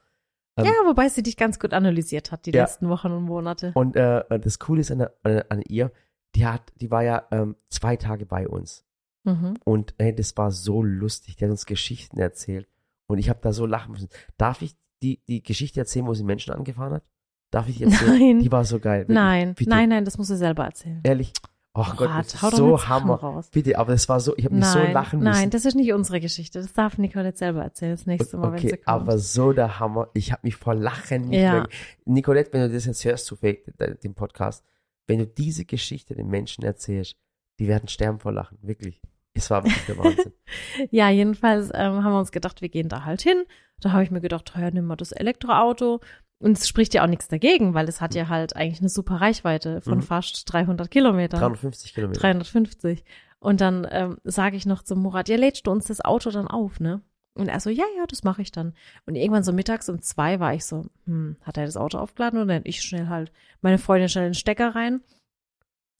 Ähm, 0.56 0.66
Ja, 0.66 0.72
wobei 0.86 1.08
sie 1.08 1.22
dich 1.22 1.36
ganz 1.36 1.58
gut 1.58 1.72
analysiert 1.72 2.30
hat, 2.32 2.46
die 2.46 2.50
Ja. 2.50 2.62
letzten 2.62 2.88
Wochen 2.88 3.10
und 3.12 3.22
Monate. 3.24 3.72
Und 3.74 3.96
äh, 3.96 4.22
das 4.38 4.58
Coole 4.58 4.80
ist 4.82 4.90
an, 4.90 5.06
an, 5.22 5.42
an 5.48 5.62
ihr, 5.68 5.90
die 6.34 6.46
hat, 6.46 6.72
die 6.80 6.90
war 6.90 7.02
ja 7.02 7.26
ähm, 7.30 7.56
zwei 7.68 7.96
Tage 7.96 8.26
bei 8.26 8.48
uns 8.48 8.84
Mhm. 9.24 9.54
und 9.64 9.94
ey, 9.98 10.14
das 10.14 10.36
war 10.36 10.50
so 10.50 10.82
lustig. 10.82 11.36
Die 11.36 11.44
hat 11.44 11.50
uns 11.50 11.64
Geschichten 11.66 12.18
erzählt 12.18 12.68
und 13.06 13.18
ich 13.18 13.28
habe 13.28 13.38
da 13.40 13.52
so 13.52 13.66
lachen 13.66 13.92
müssen. 13.92 14.08
Darf 14.36 14.62
ich 14.62 14.74
die, 15.02 15.20
die 15.28 15.42
Geschichte 15.42 15.78
erzählen, 15.80 16.06
wo 16.06 16.14
sie 16.14 16.24
Menschen 16.24 16.52
angefahren 16.52 16.94
hat? 16.94 17.04
Darf 17.52 17.68
ich 17.68 17.78
die 17.78 17.84
erzählen? 17.84 18.18
Nein. 18.18 18.38
Die 18.40 18.50
war 18.50 18.64
so 18.64 18.78
geil. 18.80 19.00
wirklich. 19.02 19.14
Nein, 19.14 19.54
Bitte. 19.54 19.70
nein, 19.70 19.88
nein, 19.90 20.04
das 20.04 20.18
musst 20.18 20.30
du 20.30 20.36
selber 20.36 20.64
erzählen. 20.64 21.00
Ehrlich. 21.04 21.32
Ach 21.74 21.96
Gott, 21.96 22.10
Murat, 22.10 22.26
das 22.34 22.42
ist 22.42 22.56
so 22.56 22.86
Hammer. 22.88 23.14
raus. 23.14 23.48
Bitte, 23.50 23.78
aber 23.78 23.92
das 23.92 24.06
war 24.08 24.20
so, 24.20 24.36
ich 24.36 24.44
habe 24.44 24.54
mich 24.54 24.66
so 24.66 24.78
lachen 24.78 25.20
müssen. 25.20 25.30
nein, 25.32 25.48
das 25.50 25.64
ist 25.64 25.74
nicht 25.74 25.92
unsere 25.94 26.20
Geschichte. 26.20 26.60
Das 26.60 26.72
darf 26.74 26.98
Nicole 26.98 27.24
jetzt 27.28 27.38
selber 27.38 27.62
erzählen, 27.62 27.92
das 27.92 28.04
nächste 28.04 28.36
Mal, 28.36 28.52
wenn 28.52 28.58
sie 28.58 28.66
Okay, 28.68 28.76
kommt. 28.76 28.88
aber 28.88 29.18
so 29.18 29.52
der 29.54 29.78
Hammer. 29.80 30.08
Ich 30.12 30.32
habe 30.32 30.40
mich 30.44 30.56
vor 30.56 30.74
Lachen 30.74 31.28
nicht 31.30 31.40
Ja. 31.40 31.52
mehr. 31.52 31.68
Nicolette, 32.04 32.52
wenn 32.52 32.60
du 32.68 32.74
das 32.74 32.84
jetzt 32.84 33.02
hörst, 33.06 33.24
zufällig, 33.24 33.64
de- 33.78 33.96
den 33.96 34.14
Podcast, 34.14 34.64
wenn 35.06 35.18
du 35.18 35.26
diese 35.26 35.64
Geschichte 35.64 36.14
den 36.14 36.28
Menschen 36.28 36.62
erzählst, 36.62 37.16
die 37.58 37.68
werden 37.68 37.88
sterben 37.88 38.18
vor 38.18 38.32
Lachen. 38.32 38.58
Wirklich. 38.60 39.00
Es 39.34 39.48
war 39.48 39.64
wirklich 39.64 39.86
der 39.86 39.96
Wahnsinn. 39.96 40.32
Ja, 40.90 41.08
jedenfalls 41.08 41.70
ähm, 41.72 42.04
haben 42.04 42.12
wir 42.12 42.18
uns 42.18 42.32
gedacht, 42.32 42.60
wir 42.60 42.68
gehen 42.68 42.90
da 42.90 43.06
halt 43.06 43.22
hin. 43.22 43.44
Da 43.80 43.92
habe 43.92 44.02
ich 44.04 44.10
mir 44.10 44.20
gedacht, 44.20 44.52
ja, 44.56 44.70
nimm 44.70 44.84
mal 44.84 44.96
das 44.96 45.10
Elektroauto. 45.10 46.00
Und 46.42 46.58
es 46.58 46.66
spricht 46.66 46.92
ja 46.94 47.04
auch 47.04 47.08
nichts 47.08 47.28
dagegen, 47.28 47.72
weil 47.74 47.88
es 47.88 48.00
hat 48.00 48.14
ja 48.14 48.28
halt 48.28 48.56
eigentlich 48.56 48.80
eine 48.80 48.88
super 48.88 49.20
Reichweite 49.20 49.80
von 49.80 49.98
Mhm. 49.98 50.02
fast 50.02 50.52
300 50.52 50.90
Kilometern. 50.90 51.38
350 51.40 51.94
Kilometer. 51.94 52.20
350. 52.20 53.04
Und 53.38 53.60
dann 53.60 53.86
ähm, 53.90 54.18
sage 54.24 54.56
ich 54.56 54.66
noch 54.66 54.82
zum 54.82 55.00
Murat, 55.00 55.28
ja, 55.28 55.36
lädst 55.36 55.66
du 55.66 55.70
uns 55.70 55.86
das 55.86 56.00
Auto 56.04 56.30
dann 56.30 56.48
auf, 56.48 56.80
ne? 56.80 57.00
Und 57.34 57.48
er 57.48 57.60
so, 57.60 57.70
ja, 57.70 57.84
ja, 57.96 58.04
das 58.06 58.24
mache 58.24 58.42
ich 58.42 58.50
dann. 58.52 58.74
Und 59.06 59.14
irgendwann 59.14 59.42
so 59.42 59.52
mittags 59.52 59.88
um 59.88 60.02
zwei 60.02 60.38
war 60.38 60.52
ich 60.52 60.66
so, 60.66 60.84
hm, 61.06 61.36
hat 61.42 61.56
er 61.56 61.64
das 61.64 61.76
Auto 61.76 61.98
aufgeladen 61.98 62.40
oder 62.42 62.54
nicht? 62.54 62.66
Ich 62.68 62.82
schnell 62.82 63.08
halt 63.08 63.32
meine 63.62 63.78
Freundin 63.78 64.08
schnell 64.08 64.24
den 64.28 64.34
Stecker 64.34 64.74
rein. 64.74 65.00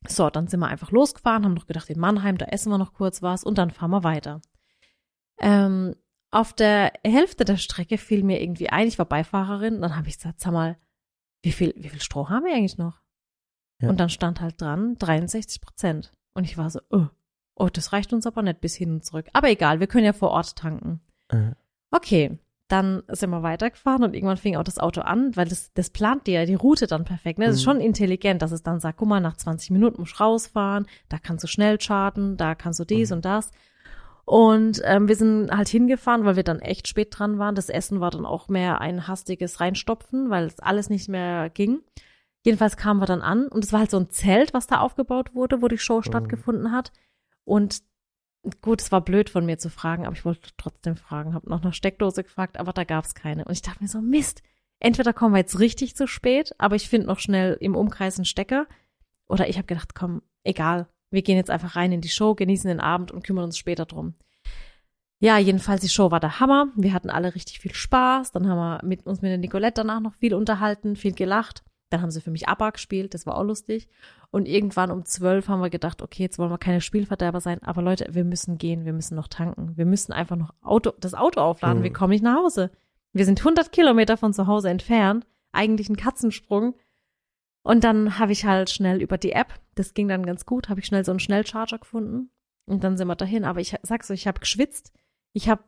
So, 0.08 0.28
dann 0.28 0.48
sind 0.48 0.60
wir 0.60 0.66
einfach 0.66 0.90
losgefahren, 0.90 1.44
haben 1.44 1.54
noch 1.54 1.66
gedacht, 1.66 1.88
in 1.88 2.00
Mannheim, 2.00 2.36
da 2.36 2.46
essen 2.46 2.70
wir 2.70 2.78
noch 2.78 2.92
kurz 2.92 3.22
was 3.22 3.44
und 3.44 3.56
dann 3.58 3.70
fahren 3.70 3.92
wir 3.92 4.02
weiter. 4.04 4.40
Ähm, 5.40 5.94
auf 6.32 6.52
der 6.52 6.92
Hälfte 7.04 7.44
der 7.44 7.56
Strecke 7.58 7.98
fiel 7.98 8.24
mir 8.24 8.42
irgendwie 8.42 8.68
ein, 8.70 8.88
ich 8.88 8.98
war 8.98 9.06
Beifahrerin, 9.06 9.80
dann 9.80 9.96
habe 9.96 10.08
ich 10.08 10.16
gesagt, 10.16 10.40
sag 10.40 10.52
mal, 10.52 10.76
wie 11.42 11.52
viel, 11.52 11.72
wie 11.76 11.88
viel 11.88 12.00
Stroh 12.00 12.28
haben 12.28 12.44
wir 12.44 12.54
eigentlich 12.54 12.78
noch? 12.78 13.00
Ja. 13.80 13.88
Und 13.90 14.00
dann 14.00 14.08
stand 14.08 14.40
halt 14.40 14.60
dran 14.60 14.96
63 14.98 15.60
Prozent. 15.60 16.12
Und 16.34 16.44
ich 16.44 16.56
war 16.56 16.70
so, 16.70 16.80
oh, 16.90 17.06
oh, 17.54 17.68
das 17.68 17.92
reicht 17.92 18.12
uns 18.12 18.26
aber 18.26 18.42
nicht 18.42 18.60
bis 18.60 18.74
hin 18.74 18.92
und 18.92 19.04
zurück. 19.04 19.26
Aber 19.32 19.50
egal, 19.50 19.78
wir 19.80 19.86
können 19.86 20.06
ja 20.06 20.12
vor 20.12 20.30
Ort 20.30 20.56
tanken. 20.56 21.00
Äh, 21.28 21.52
Okay, 21.94 22.38
dann 22.68 23.02
sind 23.08 23.28
wir 23.28 23.42
weitergefahren 23.42 24.02
und 24.02 24.14
irgendwann 24.14 24.38
fing 24.38 24.56
auch 24.56 24.64
das 24.64 24.78
Auto 24.78 25.02
an, 25.02 25.36
weil 25.36 25.46
das, 25.46 25.74
das 25.74 25.90
plant 25.90 26.26
dir 26.26 26.40
ja 26.40 26.46
die 26.46 26.54
Route 26.54 26.86
dann 26.86 27.04
perfekt. 27.04 27.38
Ne? 27.38 27.44
Das 27.44 27.56
ist 27.56 27.60
Mhm. 27.60 27.70
schon 27.70 27.80
intelligent, 27.82 28.40
dass 28.40 28.50
es 28.52 28.62
dann 28.62 28.80
sagt, 28.80 28.96
guck 28.96 29.08
mal, 29.08 29.20
nach 29.20 29.36
20 29.36 29.70
Minuten 29.72 30.00
musst 30.00 30.18
du 30.18 30.22
rausfahren, 30.24 30.86
da 31.10 31.18
kannst 31.18 31.44
du 31.44 31.48
schnell 31.48 31.76
charten, 31.76 32.38
da 32.38 32.54
kannst 32.54 32.80
du 32.80 32.86
dies 32.86 33.10
Mhm. 33.10 33.16
und 33.16 33.24
das. 33.26 33.50
Und 34.24 34.80
ähm, 34.84 35.08
wir 35.08 35.16
sind 35.16 35.50
halt 35.50 35.68
hingefahren, 35.68 36.24
weil 36.24 36.36
wir 36.36 36.44
dann 36.44 36.60
echt 36.60 36.86
spät 36.86 37.08
dran 37.10 37.38
waren. 37.38 37.54
Das 37.54 37.68
Essen 37.68 38.00
war 38.00 38.10
dann 38.10 38.24
auch 38.24 38.48
mehr 38.48 38.80
ein 38.80 39.08
hastiges 39.08 39.60
Reinstopfen, 39.60 40.30
weil 40.30 40.46
es 40.46 40.60
alles 40.60 40.90
nicht 40.90 41.08
mehr 41.08 41.50
ging. 41.50 41.80
Jedenfalls 42.44 42.76
kamen 42.76 43.00
wir 43.00 43.06
dann 43.06 43.22
an 43.22 43.48
und 43.48 43.64
es 43.64 43.72
war 43.72 43.80
halt 43.80 43.90
so 43.90 43.98
ein 43.98 44.10
Zelt, 44.10 44.52
was 44.52 44.66
da 44.66 44.80
aufgebaut 44.80 45.34
wurde, 45.34 45.62
wo 45.62 45.68
die 45.68 45.78
Show 45.78 46.02
stattgefunden 46.02 46.72
hat. 46.72 46.92
Und 47.44 47.82
gut, 48.60 48.80
es 48.80 48.90
war 48.90 49.00
blöd 49.00 49.30
von 49.30 49.46
mir 49.46 49.58
zu 49.58 49.70
fragen, 49.70 50.06
aber 50.06 50.16
ich 50.16 50.24
wollte 50.24 50.50
trotzdem 50.56 50.96
fragen, 50.96 51.34
habe 51.34 51.48
nach 51.48 51.62
einer 51.62 51.72
Steckdose 51.72 52.24
gefragt, 52.24 52.58
aber 52.58 52.72
da 52.72 52.84
gab 52.84 53.04
es 53.04 53.14
keine. 53.14 53.44
Und 53.44 53.52
ich 53.52 53.62
dachte 53.62 53.82
mir 53.82 53.88
so, 53.88 54.00
Mist, 54.00 54.42
entweder 54.80 55.12
kommen 55.12 55.34
wir 55.34 55.40
jetzt 55.40 55.60
richtig 55.60 55.96
zu 55.96 56.08
spät, 56.08 56.52
aber 56.58 56.74
ich 56.74 56.88
finde 56.88 57.06
noch 57.06 57.20
schnell 57.20 57.56
im 57.60 57.76
Umkreis 57.76 58.18
einen 58.18 58.24
Stecker. 58.24 58.66
Oder 59.28 59.48
ich 59.48 59.56
habe 59.56 59.66
gedacht, 59.66 59.94
komm, 59.94 60.22
egal, 60.42 60.88
wir 61.12 61.22
gehen 61.22 61.36
jetzt 61.36 61.50
einfach 61.50 61.76
rein 61.76 61.92
in 61.92 62.00
die 62.00 62.08
Show, 62.08 62.34
genießen 62.34 62.68
den 62.68 62.80
Abend 62.80 63.10
und 63.12 63.24
kümmern 63.24 63.44
uns 63.44 63.58
später 63.58 63.84
drum. 63.86 64.14
Ja, 65.20 65.38
jedenfalls, 65.38 65.82
die 65.82 65.88
Show 65.88 66.10
war 66.10 66.18
der 66.18 66.40
Hammer. 66.40 66.68
Wir 66.74 66.92
hatten 66.92 67.08
alle 67.10 67.34
richtig 67.34 67.60
viel 67.60 67.74
Spaß. 67.74 68.32
Dann 68.32 68.48
haben 68.48 68.58
wir 68.58 68.80
mit 68.84 69.06
uns 69.06 69.22
mit 69.22 69.30
der 69.30 69.38
Nicolette 69.38 69.82
danach 69.82 70.00
noch 70.00 70.14
viel 70.14 70.34
unterhalten, 70.34 70.96
viel 70.96 71.12
gelacht. 71.14 71.62
Dann 71.90 72.02
haben 72.02 72.10
sie 72.10 72.20
für 72.22 72.30
mich 72.30 72.48
ABBA 72.48 72.70
gespielt, 72.70 73.12
das 73.12 73.26
war 73.26 73.36
auch 73.36 73.44
lustig. 73.44 73.86
Und 74.30 74.48
irgendwann 74.48 74.90
um 74.90 75.04
zwölf 75.04 75.48
haben 75.48 75.60
wir 75.60 75.68
gedacht, 75.68 76.00
okay, 76.00 76.22
jetzt 76.22 76.38
wollen 76.38 76.50
wir 76.50 76.56
keine 76.56 76.80
Spielverderber 76.80 77.40
sein, 77.40 77.62
aber 77.62 77.82
Leute, 77.82 78.06
wir 78.12 78.24
müssen 78.24 78.56
gehen, 78.56 78.86
wir 78.86 78.94
müssen 78.94 79.14
noch 79.14 79.28
tanken, 79.28 79.76
wir 79.76 79.84
müssen 79.84 80.12
einfach 80.14 80.36
noch 80.36 80.54
Auto, 80.62 80.92
das 80.98 81.12
Auto 81.12 81.40
aufladen, 81.42 81.80
Mhm. 81.80 81.82
wir 81.84 81.92
kommen 81.92 82.12
nicht 82.12 82.24
nach 82.24 82.36
Hause. 82.36 82.70
Wir 83.12 83.26
sind 83.26 83.44
100 83.44 83.72
Kilometer 83.72 84.16
von 84.16 84.32
zu 84.32 84.46
Hause 84.46 84.70
entfernt, 84.70 85.26
eigentlich 85.52 85.90
ein 85.90 85.96
Katzensprung. 85.98 86.74
Und 87.62 87.84
dann 87.84 88.18
habe 88.18 88.32
ich 88.32 88.44
halt 88.44 88.70
schnell 88.70 89.00
über 89.00 89.18
die 89.18 89.32
App, 89.32 89.54
das 89.74 89.94
ging 89.94 90.08
dann 90.08 90.26
ganz 90.26 90.46
gut, 90.46 90.68
habe 90.68 90.80
ich 90.80 90.86
schnell 90.86 91.04
so 91.04 91.12
einen 91.12 91.20
Schnellcharger 91.20 91.78
gefunden 91.78 92.30
und 92.66 92.82
dann 92.82 92.96
sind 92.96 93.06
wir 93.06 93.16
dahin. 93.16 93.44
Aber 93.44 93.60
ich 93.60 93.76
sag's 93.82 94.08
so, 94.08 94.14
ich 94.14 94.26
habe 94.26 94.40
geschwitzt, 94.40 94.92
ich 95.32 95.48
habe 95.48 95.62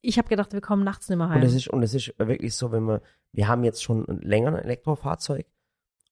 ich 0.00 0.18
hab 0.18 0.28
gedacht, 0.28 0.52
wir 0.52 0.60
kommen 0.60 0.84
nachts 0.84 1.08
nicht 1.08 1.18
mehr 1.18 1.26
Und 1.26 1.34
heim. 1.34 1.42
es 1.42 1.54
ist, 1.54 1.68
und 1.68 1.82
es 1.82 1.92
ist 1.94 2.14
wirklich 2.18 2.54
so, 2.54 2.72
wenn 2.72 2.84
wir, 2.84 3.02
wir 3.32 3.48
haben 3.48 3.64
jetzt 3.64 3.82
schon 3.82 4.06
länger 4.22 4.48
ein 4.48 4.64
Elektrofahrzeug 4.64 5.46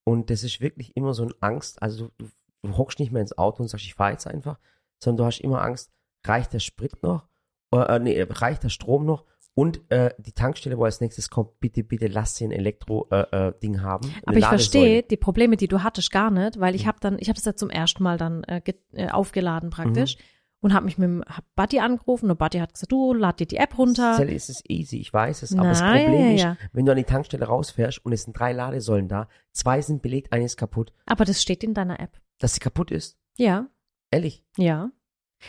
und 0.05 0.31
das 0.31 0.43
ist 0.43 0.61
wirklich 0.61 0.97
immer 0.97 1.15
so 1.15 1.23
eine 1.23 1.35
Angst. 1.41 1.81
Also 1.83 2.11
du, 2.19 2.29
du 2.63 2.77
hockst 2.77 2.99
nicht 2.99 3.13
mehr 3.13 3.23
ins 3.23 3.37
Auto 3.39 3.63
und 3.63 3.69
sagst, 3.69 3.87
ich 3.87 3.95
fahre 3.95 4.13
jetzt 4.13 4.27
einfach, 4.27 4.59
sondern 5.03 5.19
du 5.19 5.27
hast 5.27 5.41
immer 5.41 5.63
Angst, 5.63 5.93
reicht 6.27 6.53
der 6.53 6.61
Sprit 6.61 7.03
noch? 7.03 7.29
Äh, 7.73 7.97
äh, 7.97 7.99
nee, 7.99 8.23
reicht 8.23 8.65
der 8.65 8.69
Strom 8.71 9.07
noch? 9.07 9.25
Und 9.59 9.81
äh, 9.91 10.15
die 10.19 10.31
Tankstelle, 10.33 10.79
wo 10.79 10.85
als 10.85 11.01
nächstes 11.01 11.31
kommt, 11.31 11.59
bitte, 11.59 11.83
bitte 11.83 12.07
lass 12.07 12.37
sie 12.37 12.45
ein 12.45 12.53
Elektro-Ding 12.53 13.19
äh, 13.33 13.49
äh, 13.49 13.53
Ding 13.61 13.83
haben. 13.83 14.15
Aber 14.25 14.37
ich 14.39 14.47
verstehe 14.47 15.03
die 15.03 15.17
Probleme, 15.17 15.57
die 15.57 15.67
du 15.67 15.83
hattest, 15.83 16.13
gar 16.13 16.31
nicht, 16.31 16.61
weil 16.61 16.77
ich 16.77 16.85
Mhm. 16.85 16.89
habe 16.89 16.99
dann, 17.01 17.17
ich 17.19 17.29
habe 17.29 17.35
das 17.37 17.45
ja 17.45 17.57
zum 17.57 17.69
ersten 17.69 18.05
Mal 18.05 18.19
dann 18.19 18.45
äh, 18.45 18.63
äh, 18.93 19.09
aufgeladen 19.11 19.71
praktisch 19.71 20.17
und 20.61 20.75
habe 20.75 20.85
mich 20.85 20.97
mit 20.97 21.07
dem 21.09 21.25
hab 21.29 21.45
Buddy 21.57 21.81
angerufen 21.81 22.31
und 22.31 22.39
Buddy 22.39 22.59
hat 22.59 22.73
gesagt, 22.75 22.93
du 22.93 23.13
lad 23.15 23.41
dir 23.41 23.47
die 23.47 23.57
App 23.57 23.77
runter. 23.79 24.15
Zelle 24.17 24.33
ist 24.33 24.49
es 24.49 24.63
easy, 24.69 24.99
ich 25.01 25.13
weiß 25.13 25.43
es, 25.43 25.53
aber 25.57 25.71
das 25.71 25.81
Na, 25.81 25.97
ja, 25.97 26.03
Problem 26.05 26.37
ja, 26.37 26.53
ist, 26.53 26.59
wenn 26.73 26.87
du 26.87 26.93
an 26.93 26.99
die 26.99 27.03
Tankstelle 27.05 27.45
rausfährst 27.47 28.05
und 28.05 28.13
es 28.13 28.23
sind 28.23 28.39
drei 28.39 28.53
Ladesäulen 28.53 29.09
da, 29.09 29.29
zwei 29.51 29.83
sind 29.83 30.03
belegt, 30.03 30.33
eine 30.33 30.45
ist 30.45 30.57
kaputt, 30.57 30.93
Aber 31.07 31.25
das 31.25 31.43
steht 31.43 31.65
in 31.65 31.75
deiner 31.75 31.99
App. 31.99 32.21
dass 32.39 32.55
sie 32.55 32.61
kaputt 32.61 32.93
ist. 32.93 33.19
Ja, 33.37 33.67
Ehrlich. 34.13 34.45
ja. 34.57 34.91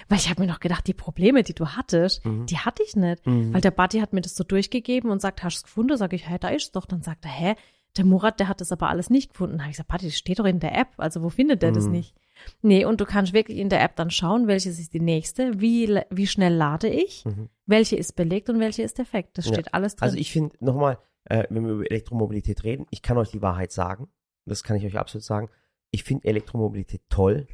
Weil 0.07 0.19
ich 0.19 0.29
habe 0.29 0.41
mir 0.41 0.47
noch 0.47 0.59
gedacht, 0.59 0.85
die 0.87 0.93
Probleme, 0.93 1.43
die 1.43 1.53
du 1.55 1.67
hattest, 1.69 2.23
Mhm. 2.25 2.45
die 2.45 2.57
hatte 2.57 2.83
ich 2.83 2.95
nicht. 2.95 3.25
Mhm. 3.25 3.53
Weil 3.53 3.61
der 3.61 3.71
Buddy 3.71 3.99
hat 3.99 4.13
mir 4.13 4.21
das 4.21 4.35
so 4.35 4.43
durchgegeben 4.43 5.09
und 5.09 5.21
sagt, 5.21 5.43
hast 5.43 5.55
du 5.55 5.59
es 5.59 5.63
gefunden? 5.63 5.97
Sag 5.97 6.13
ich, 6.13 6.29
hä, 6.29 6.37
da 6.39 6.49
ist 6.49 6.63
es 6.65 6.71
doch. 6.71 6.85
Dann 6.85 7.01
sagt 7.01 7.25
er, 7.25 7.31
hä, 7.31 7.55
der 7.97 8.05
Murat, 8.05 8.39
der 8.39 8.47
hat 8.47 8.61
das 8.61 8.71
aber 8.71 8.89
alles 8.89 9.09
nicht 9.09 9.31
gefunden. 9.31 9.57
Da 9.57 9.63
habe 9.63 9.71
ich 9.71 9.77
gesagt, 9.77 9.89
Buddy, 9.89 10.05
das 10.05 10.17
steht 10.17 10.39
doch 10.39 10.45
in 10.45 10.59
der 10.59 10.77
App. 10.77 10.89
Also 10.97 11.23
wo 11.23 11.29
findet 11.29 11.63
der 11.63 11.71
das 11.71 11.85
Mhm. 11.85 11.91
nicht? 11.91 12.15
Nee, 12.61 12.85
und 12.85 13.01
du 13.01 13.05
kannst 13.05 13.33
wirklich 13.33 13.57
in 13.57 13.67
der 13.69 13.81
App 13.83 13.95
dann 13.97 14.11
schauen, 14.11 14.47
welches 14.47 14.79
ist 14.79 14.93
die 14.93 15.01
nächste, 15.01 15.59
wie, 15.59 15.99
wie 16.09 16.27
schnell 16.27 16.53
lade 16.53 16.87
ich, 16.87 17.25
Mhm. 17.25 17.49
welche 17.65 17.95
ist 17.97 18.15
belegt 18.15 18.49
und 18.49 18.59
welche 18.59 18.83
ist 18.83 18.97
defekt. 18.97 19.37
Das 19.37 19.45
Ja. 19.47 19.53
steht 19.53 19.73
alles 19.73 19.95
drin. 19.95 20.05
Also 20.05 20.17
ich 20.17 20.31
finde, 20.31 20.55
nochmal, 20.59 20.99
äh, 21.25 21.45
wenn 21.49 21.65
wir 21.65 21.73
über 21.73 21.91
Elektromobilität 21.91 22.63
reden, 22.63 22.85
ich 22.91 23.01
kann 23.01 23.17
euch 23.17 23.31
die 23.31 23.41
Wahrheit 23.41 23.71
sagen. 23.71 24.07
Das 24.45 24.63
kann 24.63 24.77
ich 24.77 24.85
euch 24.85 24.97
absolut 24.97 25.25
sagen. 25.25 25.49
Ich 25.91 26.03
finde 26.03 26.27
Elektromobilität 26.27 27.01
toll, 27.09 27.47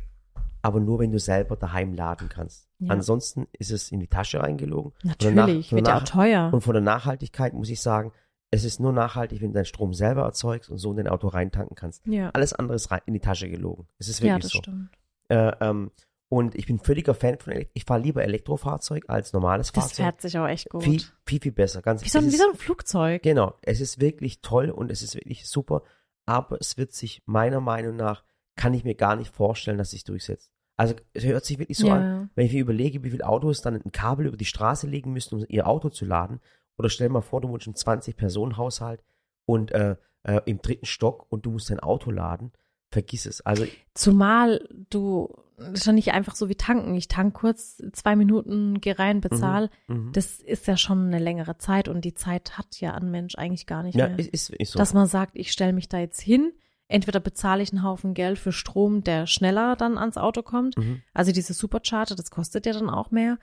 aber 0.65 0.79
nur, 0.79 0.97
wenn 0.99 1.11
du 1.11 1.19
selber 1.19 1.55
daheim 1.55 1.93
laden 1.93 2.27
kannst. 2.27 2.67
Ja. 2.79 2.91
Ansonsten 2.91 3.45
ist 3.53 3.69
es 3.71 3.91
in 3.91 3.99
die 3.99 4.07
Tasche 4.07 4.39
reingelogen. 4.41 4.93
Natürlich, 5.03 5.71
wird 5.71 5.87
ja 5.87 5.97
auch 5.97 6.03
teuer. 6.03 6.49
Und 6.51 6.61
von 6.61 6.73
der 6.73 6.81
Nachhaltigkeit 6.81 7.53
muss 7.53 7.69
ich 7.69 7.81
sagen, 7.81 8.11
es 8.49 8.63
ist 8.63 8.79
nur 8.79 8.91
nachhaltig, 8.91 9.41
wenn 9.41 9.49
du 9.49 9.53
deinen 9.53 9.65
Strom 9.65 9.93
selber 9.93 10.23
erzeugst 10.23 10.69
und 10.71 10.77
so 10.79 10.89
in 10.89 10.97
dein 10.97 11.07
Auto 11.07 11.27
reintanken 11.27 11.75
kannst. 11.75 12.05
Ja, 12.07 12.31
Alles 12.33 12.53
andere 12.53 12.75
ist 12.77 12.89
rein 12.89 13.01
in 13.05 13.13
die 13.13 13.19
Tasche 13.19 13.47
gelogen. 13.47 13.87
Es 13.99 14.07
ist 14.07 14.19
ja 14.21 14.25
wirklich 14.33 14.43
das 14.43 14.51
so. 14.53 14.57
stimmt. 14.59 14.89
Äh, 15.29 15.51
ähm, 15.61 15.91
und 16.29 16.55
ich 16.55 16.65
bin 16.65 16.79
völliger 16.79 17.13
Fan 17.13 17.37
von 17.37 17.53
Elektro. 17.53 17.71
Ich 17.75 17.85
fahre 17.85 18.01
lieber 18.01 18.23
Elektrofahrzeug 18.23 19.05
als 19.07 19.33
normales 19.33 19.71
Das 19.71 19.83
Fahrzeug. 19.85 20.03
fährt 20.05 20.21
sich 20.21 20.37
auch 20.39 20.47
echt 20.47 20.69
gut. 20.69 20.83
viel, 20.83 21.01
viel, 21.27 21.39
viel 21.41 21.51
besser. 21.51 21.83
Ganz 21.83 22.03
wie, 22.03 22.09
so, 22.09 22.17
ein- 22.17 22.25
wie 22.25 22.29
ist- 22.29 22.39
so 22.41 22.49
ein 22.49 22.55
Flugzeug. 22.57 23.21
Genau, 23.21 23.53
es 23.61 23.81
ist 23.81 23.99
wirklich 24.01 24.41
toll 24.41 24.71
und 24.71 24.89
es 24.91 25.03
ist 25.03 25.13
wirklich 25.15 25.47
super, 25.47 25.83
aber 26.25 26.57
es 26.59 26.75
wird 26.77 26.91
sich 26.93 27.21
meiner 27.27 27.61
Meinung 27.61 27.95
nach, 27.95 28.23
kann 28.55 28.73
ich 28.73 28.83
mir 28.85 28.95
gar 28.95 29.15
nicht 29.17 29.33
vorstellen, 29.35 29.77
dass 29.77 29.91
sich 29.91 30.03
durchsetzt. 30.05 30.49
Also 30.77 30.93
es 31.13 31.23
hört 31.23 31.45
sich 31.45 31.57
wirklich 31.59 31.77
so 31.77 31.87
Ja. 31.87 31.95
an, 31.95 32.29
wenn 32.35 32.45
ich 32.45 32.53
mir 32.53 32.61
überlege, 32.61 33.03
wie 33.03 33.11
viele 33.11 33.27
Autos 33.27 33.61
dann 33.61 33.75
ein 33.75 33.91
Kabel 33.91 34.25
über 34.27 34.37
die 34.37 34.45
Straße 34.45 34.87
legen 34.87 35.13
müssen, 35.13 35.35
um 35.35 35.45
ihr 35.47 35.67
Auto 35.67 35.89
zu 35.89 36.05
laden. 36.05 36.39
Oder 36.77 36.89
stell 36.89 37.07
dir 37.07 37.13
mal 37.13 37.21
vor, 37.21 37.39
du 37.41 37.47
wohnst 37.49 37.67
im 37.67 37.73
20-Personen-Haushalt 37.73 39.03
und 39.45 39.71
äh, 39.71 39.95
äh, 40.23 40.41
im 40.45 40.61
dritten 40.61 40.85
Stock 40.85 41.25
und 41.29 41.45
du 41.45 41.51
musst 41.51 41.69
dein 41.69 41.79
Auto 41.79 42.11
laden. 42.11 42.51
Vergiss 42.91 43.25
es. 43.25 43.41
Also 43.41 43.65
Zumal 43.93 44.67
du, 44.89 45.33
das 45.57 45.71
ist 45.71 45.85
ja 45.85 45.93
nicht 45.93 46.11
einfach 46.13 46.35
so 46.35 46.49
wie 46.49 46.55
tanken. 46.55 46.95
Ich 46.95 47.07
tank 47.07 47.33
kurz 47.33 47.81
zwei 47.93 48.15
Minuten, 48.15 48.79
geh 48.81 48.91
rein, 48.91 49.21
bezahl. 49.21 49.69
mhm. 49.87 50.11
Das 50.13 50.39
ist 50.39 50.67
ja 50.67 50.77
schon 50.77 51.07
eine 51.07 51.19
längere 51.19 51.57
Zeit 51.57 51.87
und 51.87 52.03
die 52.05 52.13
Zeit 52.13 52.57
hat 52.57 52.79
ja 52.79 52.93
ein 52.93 53.11
Mensch 53.11 53.35
eigentlich 53.35 53.65
gar 53.65 53.83
nicht 53.83 53.95
ja, 53.95 54.09
mehr. 54.09 54.19
ist, 54.19 54.49
ist 54.49 54.71
so. 54.71 54.79
Dass 54.79 54.93
man 54.93 55.07
sagt, 55.07 55.35
ich 55.35 55.51
stelle 55.51 55.73
mich 55.73 55.89
da 55.89 55.99
jetzt 55.99 56.21
hin, 56.21 56.53
entweder 56.87 57.19
bezahle 57.19 57.63
ich 57.63 57.71
einen 57.71 57.83
Haufen 57.83 58.13
Geld 58.13 58.37
für 58.39 58.51
Strom, 58.51 59.03
der 59.03 59.27
schneller 59.27 59.75
dann 59.75 59.97
ans 59.97 60.17
Auto 60.17 60.41
kommt. 60.43 60.77
mhm. 60.77 61.01
Also 61.13 61.31
diese 61.31 61.53
Supercharger, 61.53 62.15
das 62.15 62.31
kostet 62.31 62.65
ja 62.65 62.73
dann 62.73 62.89
auch 62.89 63.11
mehr. 63.11 63.37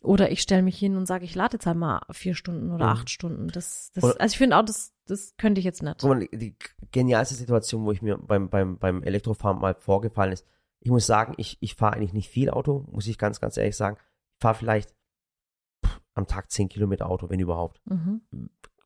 Oder 0.00 0.30
ich 0.30 0.42
stelle 0.42 0.62
mich 0.62 0.78
hin 0.78 0.96
und 0.96 1.06
sage, 1.06 1.24
ich 1.24 1.34
lade 1.34 1.54
jetzt 1.56 1.66
halt 1.66 1.76
mal 1.76 2.02
vier 2.12 2.34
Stunden 2.36 2.70
oder 2.70 2.86
Mhm. 2.86 2.92
acht 2.92 3.10
Stunden. 3.10 3.48
Das, 3.48 3.90
das, 3.94 4.04
Oder- 4.04 4.20
also 4.20 4.32
ich 4.32 4.38
finde 4.38 4.56
auch, 4.56 4.64
das, 4.64 4.92
das 5.06 5.34
könnte 5.36 5.58
ich 5.58 5.64
jetzt 5.64 5.82
nicht. 5.82 6.02
Die 6.32 6.54
genialste 6.92 7.34
Situation, 7.34 7.84
wo 7.84 7.90
ich 7.90 8.00
mir 8.00 8.16
beim, 8.16 8.48
beim, 8.48 8.78
beim 8.78 9.02
Elektrofahren 9.02 9.58
mal 9.60 9.74
vorgefallen 9.74 10.32
ist, 10.32 10.46
ich 10.80 10.90
muss 10.92 11.06
sagen, 11.06 11.34
ich, 11.36 11.56
ich 11.60 11.74
fahre 11.74 11.94
eigentlich 11.96 12.12
nicht 12.12 12.28
viel 12.28 12.50
Auto, 12.50 12.86
muss 12.92 13.08
ich 13.08 13.18
ganz, 13.18 13.40
ganz 13.40 13.56
ehrlich 13.56 13.76
sagen. 13.76 13.96
Ich 14.36 14.40
fahre 14.42 14.54
vielleicht 14.54 14.94
pff, 15.84 16.00
am 16.14 16.28
Tag 16.28 16.52
10 16.52 16.68
Kilometer 16.68 17.08
Auto, 17.08 17.28
wenn 17.28 17.40
überhaupt. 17.40 17.80
Mhm. 17.86 18.20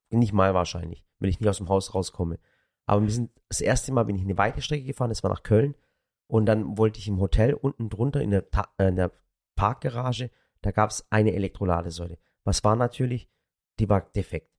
Nicht 0.08 0.32
mal 0.32 0.54
wahrscheinlich, 0.54 1.04
wenn 1.18 1.28
ich 1.28 1.40
nicht 1.40 1.48
aus 1.50 1.58
dem 1.58 1.68
Haus 1.68 1.94
rauskomme. 1.94 2.38
Aber 2.86 3.02
wir 3.02 3.10
sind, 3.10 3.30
das 3.48 3.60
erste 3.60 3.92
Mal 3.92 4.04
bin 4.04 4.16
ich 4.16 4.22
eine 4.22 4.38
weite 4.38 4.62
Strecke 4.62 4.84
gefahren, 4.84 5.10
das 5.10 5.22
war 5.22 5.30
nach 5.30 5.42
Köln. 5.42 5.74
Und 6.26 6.46
dann 6.46 6.78
wollte 6.78 6.98
ich 6.98 7.08
im 7.08 7.20
Hotel 7.20 7.54
unten 7.54 7.90
drunter 7.90 8.20
in 8.20 8.30
der, 8.30 8.50
Ta 8.50 8.68
äh, 8.78 8.88
in 8.88 8.96
der 8.96 9.12
Parkgarage, 9.54 10.30
da 10.62 10.70
gab 10.70 10.90
es 10.90 11.06
eine 11.10 11.34
Elektroladesäule. 11.34 12.18
Was 12.44 12.64
war 12.64 12.76
natürlich, 12.76 13.28
die 13.78 13.88
war 13.88 14.00
defekt. 14.00 14.50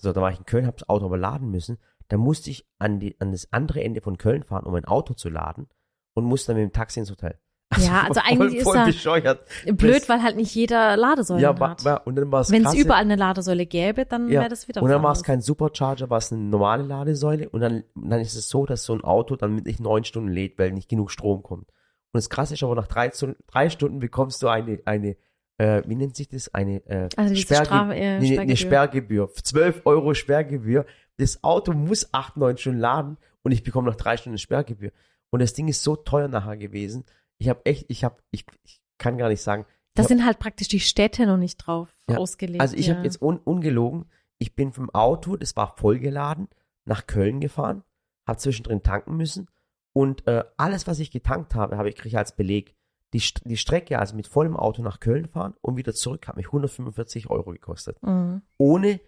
So, 0.00 0.12
da 0.12 0.20
war 0.20 0.30
ich 0.30 0.38
in 0.38 0.44
Köln, 0.44 0.66
habe 0.66 0.76
das 0.76 0.88
Auto 0.88 1.06
aber 1.06 1.16
laden 1.16 1.50
müssen. 1.50 1.78
Da 2.08 2.16
musste 2.18 2.50
ich 2.50 2.68
an, 2.78 3.00
die, 3.00 3.18
an 3.20 3.32
das 3.32 3.52
andere 3.52 3.82
Ende 3.82 4.00
von 4.00 4.18
Köln 4.18 4.42
fahren, 4.42 4.66
um 4.66 4.72
mein 4.72 4.84
Auto 4.84 5.14
zu 5.14 5.28
laden 5.28 5.68
und 6.14 6.24
musste 6.24 6.52
dann 6.52 6.62
mit 6.62 6.70
dem 6.70 6.74
Taxi 6.74 7.00
ins 7.00 7.10
Hotel. 7.10 7.38
Ja, 7.78 8.04
also 8.08 8.20
eigentlich 8.24 8.54
ist 8.58 8.62
voll 8.64 8.76
er 8.76 8.86
bescheuert. 8.86 9.40
Blöd, 9.72 10.08
weil 10.08 10.22
halt 10.22 10.36
nicht 10.36 10.54
jeder 10.54 10.96
Ladesäulen 10.96 11.42
Ja, 11.42 11.58
hat. 11.58 11.84
war, 11.84 12.06
und 12.06 12.14
dann 12.14 12.30
war 12.30 12.40
es 12.42 12.50
Wenn 12.50 12.64
es 12.64 12.74
überall 12.74 13.02
eine 13.02 13.16
Ladesäule 13.16 13.66
gäbe, 13.66 14.06
dann 14.06 14.28
Ja, 14.28 14.40
wäre 14.42 14.50
das 14.50 14.68
wieder 14.68 14.82
Und 14.82 14.88
dann 14.88 15.02
war 15.02 15.12
es 15.12 15.22
kein 15.24 15.40
Supercharger, 15.40 16.08
war 16.08 16.18
es 16.18 16.32
eine 16.32 16.42
normale 16.42 16.84
Ladesäule. 16.84 17.48
Und 17.48 17.60
dann, 17.60 17.82
dann 17.96 18.20
ist 18.20 18.34
es 18.36 18.48
so, 18.48 18.66
dass 18.66 18.84
so 18.84 18.94
ein 18.94 19.02
Auto 19.02 19.34
dann 19.36 19.52
mit 19.54 19.66
nicht 19.66 19.80
neun 19.80 20.04
Stunden 20.04 20.30
lädt, 20.30 20.58
weil 20.58 20.70
nicht 20.72 20.88
genug 20.88 21.10
Strom 21.10 21.42
kommt. 21.42 21.68
Und 21.68 22.18
das 22.18 22.30
krasse 22.30 22.54
ist 22.54 22.62
aber, 22.62 22.76
nach 22.76 22.86
drei, 22.86 23.10
Stunden- 23.10 23.36
drei 23.48 23.68
Stunden 23.68 23.98
bekommst 23.98 24.42
du 24.42 24.48
eine, 24.48 24.80
eine 24.84 25.16
äh, 25.58 25.82
wie 25.86 25.96
nennt 25.96 26.14
sich 26.16 26.28
das? 26.28 26.52
Eine 26.54 26.84
äh, 26.86 27.08
Also 27.16 27.34
Sperrge- 27.34 27.64
Strafe, 27.64 27.94
äh, 27.94 28.20
nee, 28.20 28.38
eine 28.38 28.56
Sperrgebühr. 28.56 29.28
Sperrgebühr. 29.28 29.32
12 29.42 29.82
Euro 29.86 30.14
Sperrgebühr. 30.14 30.86
Das 31.18 31.42
Auto 31.42 31.72
muss 31.72 32.08
acht, 32.12 32.36
neun 32.36 32.56
Stunden 32.58 32.78
laden 32.78 33.16
und 33.42 33.52
ich 33.52 33.62
bekomme 33.64 33.88
nach 33.88 33.96
drei 33.96 34.16
Stunden 34.16 34.38
Sperrgebühr. 34.38 34.92
Und 35.30 35.40
das 35.40 35.54
Ding 35.54 35.66
ist 35.68 35.82
so 35.82 35.96
teuer 35.96 36.28
nachher 36.28 36.56
gewesen. 36.56 37.04
Ich 37.38 37.48
habe 37.48 37.64
echt, 37.64 37.86
ich 37.88 38.04
habe, 38.04 38.16
ich, 38.30 38.46
ich 38.64 38.80
kann 38.98 39.18
gar 39.18 39.28
nicht 39.28 39.42
sagen, 39.42 39.66
Da 39.94 40.04
sind 40.04 40.24
halt 40.24 40.38
praktisch 40.38 40.68
die 40.68 40.80
Städte 40.80 41.26
noch 41.26 41.36
nicht 41.36 41.56
drauf 41.58 41.88
Ja, 42.08 42.18
ausgelegt. 42.18 42.60
Also 42.60 42.76
ich 42.76 42.86
ja. 42.88 42.94
habe 42.94 43.04
jetzt 43.04 43.20
un, 43.22 43.38
ungelogen, 43.38 44.06
ich 44.38 44.54
bin 44.54 44.72
vom 44.72 44.90
Auto, 44.90 45.36
das 45.36 45.56
war 45.56 45.76
vollgeladen, 45.76 46.48
nach 46.84 47.06
Köln 47.06 47.40
gefahren, 47.40 47.82
habe 48.26 48.38
zwischendrin 48.38 48.82
tanken 48.82 49.16
müssen 49.16 49.48
und 49.96 50.26
äh, 50.26 50.44
alles, 50.58 50.86
was 50.86 50.98
ich 50.98 51.10
getankt 51.10 51.54
habe, 51.54 51.78
habe 51.78 51.88
ich 51.88 51.96
kriege 51.96 52.18
als 52.18 52.36
Beleg. 52.36 52.76
Die, 53.14 53.22
die 53.44 53.56
Strecke, 53.56 53.98
also 53.98 54.14
mit 54.14 54.26
vollem 54.26 54.54
Auto 54.56 54.82
nach 54.82 55.00
Köln 55.00 55.26
fahren 55.26 55.54
und 55.62 55.78
wieder 55.78 55.94
zurück, 55.94 56.28
hat 56.28 56.36
mich 56.36 56.48
145 56.48 57.30
Euro 57.30 57.52
gekostet. 57.52 57.96
Mhm. 58.02 58.42
Ohne 58.58 59.00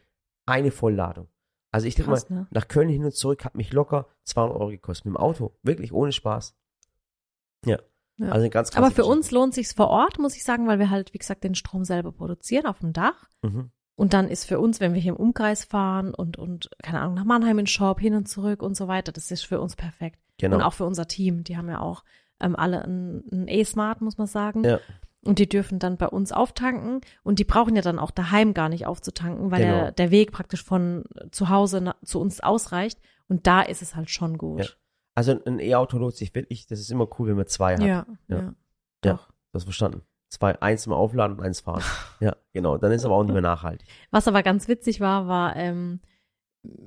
eine 0.47 0.71
Vollladung. 0.71 1.29
Also 1.73 1.87
ich 1.87 1.95
denke 1.95 2.13
mal, 2.13 2.23
ne? 2.31 2.47
nach 2.51 2.69
Köln 2.69 2.89
hin 2.89 3.05
und 3.05 3.15
zurück 3.15 3.45
hat 3.45 3.55
mich 3.55 3.73
locker 3.73 4.07
200 4.25 4.57
Euro 4.57 4.71
gekostet 4.71 5.05
mit 5.05 5.15
dem 5.15 5.19
Auto. 5.19 5.53
Wirklich, 5.63 5.93
ohne 5.93 6.13
Spaß. 6.13 6.57
Ja. 7.67 7.79
Ja. 8.19 8.31
Also 8.31 8.49
ganz 8.51 8.77
Aber 8.77 8.91
für 8.91 9.05
uns 9.05 9.31
lohnt 9.31 9.55
sich's 9.55 9.73
vor 9.73 9.89
Ort, 9.89 10.19
muss 10.19 10.37
ich 10.37 10.45
sagen, 10.45 10.67
weil 10.67 10.79
wir 10.79 10.91
halt, 10.91 11.15
wie 11.15 11.19
gesagt, 11.19 11.45
den 11.45 11.55
Strom 11.55 11.85
selber 11.85 12.13
produzieren 12.13 12.67
auf 12.67 12.81
dem 12.81 12.93
Dach. 12.93 13.29
Mhm. 13.43 13.71
Und 13.95 14.13
dann 14.13 14.29
ist 14.29 14.45
für 14.45 14.61
uns, 14.61 14.81
wenn 14.81 14.95
wir 14.95 15.01
hier 15.01 15.13
im 15.13 15.19
Umkreis 15.19 15.65
fahren 15.65 16.15
und, 16.15 16.39
und 16.39 16.71
keine 16.83 17.01
Ahnung, 17.01 17.15
nach 17.15 17.25
Mannheim 17.25 17.59
in 17.59 17.67
Shop, 17.67 17.99
hin 18.01 18.15
und 18.15 18.29
zurück 18.29 18.63
und 18.63 18.77
so 18.77 18.87
weiter, 18.87 19.11
das 19.11 19.31
ist 19.31 19.43
für 19.43 19.61
uns 19.61 19.75
perfekt. 19.75 20.21
Genau. 20.39 20.57
Und 20.57 20.63
auch 20.63 20.73
für 20.73 20.85
unser 20.85 21.09
Team. 21.09 21.43
Die 21.43 21.57
haben 21.57 21.69
ja 21.69 21.81
auch 21.81 22.05
ähm, 22.41 22.55
alle 22.55 22.85
ein, 22.85 23.25
ein 23.33 23.49
E-Smart, 23.49 24.01
muss 24.01 24.19
man 24.19 24.29
sagen. 24.29 24.63
Ja. 24.63 24.79
Und 25.25 25.41
die 25.41 25.49
dürfen 25.49 25.81
dann 25.81 25.97
bei 25.97 26.07
uns 26.07 26.31
auftanken. 26.31 27.01
Und 27.25 27.41
die 27.41 27.45
brauchen 27.45 27.75
ja 27.75 27.83
dann 27.83 27.99
auch 27.99 28.13
daheim 28.13 28.55
gar 28.55 28.69
nicht 28.69 28.87
aufzutanken, 28.87 29.51
weil 29.51 29.63
Genau. 29.63 29.75
der, 29.75 29.93
der 29.93 30.11
Weg 30.13 30.31
praktisch 30.31 30.63
von 30.63 31.05
zu 31.33 31.49
Hause 31.49 31.81
na, 31.81 31.97
zu 32.05 32.21
uns 32.21 32.41
ausreicht. 32.41 33.01
Und 33.27 33.47
da 33.47 33.63
ist 33.63 33.83
es 33.83 33.97
halt 33.97 34.11
schon 34.11 34.39
gut. 34.39 34.79
Also 35.19 35.37
ein 35.47 35.59
E-Auto 35.59 35.99
lohnt 35.99 36.15
sich 36.15 36.33
wirklich. 36.35 36.67
Das 36.69 36.79
ist 36.79 36.91
immer 36.93 37.09
cool, 37.19 37.29
wenn 37.29 37.37
man 37.37 37.47
zwei 37.49 37.75
hat. 37.75 37.81
Ja, 37.81 38.07
ja. 38.29 38.37
Ja. 38.37 38.55
Ja. 39.05 39.21
Das 39.53 39.65
verstanden. 39.65 40.03
Zwei, 40.29 40.61
eins 40.63 40.83
zum 40.83 40.93
Aufladen 40.93 41.39
und 41.39 41.43
eins 41.45 41.61
fahren. 41.63 41.83
ja, 42.21 42.37
genau. 42.53 42.77
Dann 42.79 42.93
ist 42.93 43.05
aber 43.05 43.17
auch 43.17 43.25
nicht 43.25 43.33
mehr 43.33 43.43
nachhaltig. 43.43 43.89
Was 44.13 44.29
aber 44.29 44.43
ganz 44.45 44.69
witzig 44.69 45.01
war, 45.01 45.27
war, 45.27 45.57
ähm, 45.57 46.01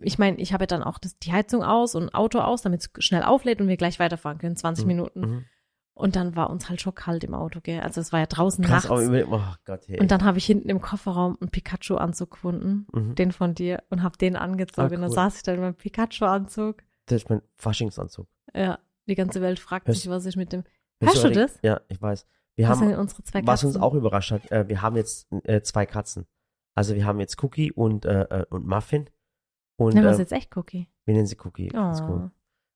ich 0.02 0.18
meine, 0.18 0.38
ich 0.38 0.54
habe 0.54 0.64
ja 0.64 0.68
dann 0.68 0.84
auch 0.84 0.98
das, 0.98 1.18
die 1.20 1.34
Heizung 1.34 1.62
aus 1.64 1.94
und 1.96 2.14
Auto 2.16 2.40
aus, 2.40 2.62
damit 2.62 2.82
es 2.82 3.04
schnell 3.04 3.24
auflädt 3.24 3.60
und 3.60 3.68
wir 3.68 3.76
gleich 3.78 4.00
weiterfahren 4.00 4.38
können, 4.38 4.56
20 4.56 4.86
Mhm. 4.86 4.88
Minuten. 4.88 5.20
Mhm. 5.22 5.46
Und 5.94 6.16
dann 6.16 6.38
war 6.38 6.50
uns 6.50 6.70
halt 6.70 6.80
schon 6.82 6.96
kalt 6.96 7.24
im 7.26 7.34
Auto, 7.34 7.60
gell? 7.62 7.82
Also 7.82 8.00
es 8.00 8.14
war 8.14 8.22
ja 8.22 8.26
draußen 8.26 8.64
Krass, 8.64 8.88
nachts. 8.88 9.04
über, 9.04 9.24
oh 9.30 9.42
Gott, 9.66 9.82
hey. 9.88 10.00
und 10.00 10.10
dann 10.10 10.24
habe 10.24 10.38
ich 10.38 10.46
hinten 10.46 10.70
im 10.70 10.80
Kofferraum 10.80 11.38
einen 11.42 11.50
Pikachu-Anzug 11.52 12.32
gefunden, 12.32 12.88
Mhm. 12.94 13.16
den 13.16 13.32
von 13.34 13.56
dir, 13.56 13.84
und 13.90 14.02
habe 14.02 14.18
den 14.18 14.36
angezogen. 14.38 14.82
Ah, 14.82 14.86
Und 14.96 15.02
dann 15.02 15.10
cool. 15.10 15.16
saß 15.16 15.36
ich 15.38 15.44
dann 15.44 15.56
in 15.56 15.62
meinem 15.62 15.76
Pikachu-Anzug. 15.76 16.78
Das 17.12 17.24
ist 17.24 17.30
mein 17.30 17.42
Faschingsanzug. 17.56 18.28
Ja, 18.54 18.80
die 19.08 19.16
ganze 19.16 19.42
Welt 19.42 19.60
fragt 19.60 19.88
Hörst- 19.88 20.02
sich, 20.02 20.10
was 20.10 20.26
ich 20.26 20.36
mit 20.36 20.52
dem. 20.54 20.64
Hörst 21.02 21.24
du 21.24 21.32
das? 21.32 21.58
Ja, 21.64 21.82
ich 21.90 22.02
weiß. 22.02 22.26
Wir 22.56 22.68
Was 22.70 22.80
haben, 22.80 22.94
unsere 22.96 23.24
zwei 23.24 23.40
was 23.46 23.62
Katzen? 23.62 23.68
uns 23.68 23.78
auch 23.78 23.94
überrascht 23.94 24.32
hat, 24.32 24.52
äh, 24.52 24.68
wir 24.68 24.82
haben 24.82 24.96
jetzt 24.96 25.28
äh, 25.44 25.62
zwei 25.62 25.86
Katzen. 25.86 26.26
Also 26.76 26.96
wir 26.96 27.06
haben 27.06 27.20
jetzt 27.20 27.42
Cookie 27.44 27.72
und, 27.72 28.06
äh, 28.06 28.22
äh, 28.24 28.46
und 28.50 28.68
Muffin. 28.68 29.10
Und 29.78 29.94
Nennen 29.94 30.06
wir 30.06 30.10
äh, 30.12 30.14
es 30.14 30.20
jetzt 30.20 30.32
echt 30.34 30.56
Cookie. 30.58 30.88
wir 31.06 31.14
nennen 31.14 31.26
sie 31.28 31.38
Cookie. 31.44 31.70
Das 31.70 32.00
ist 32.00 32.06
Oh. 32.06 32.08
gut. 32.08 32.32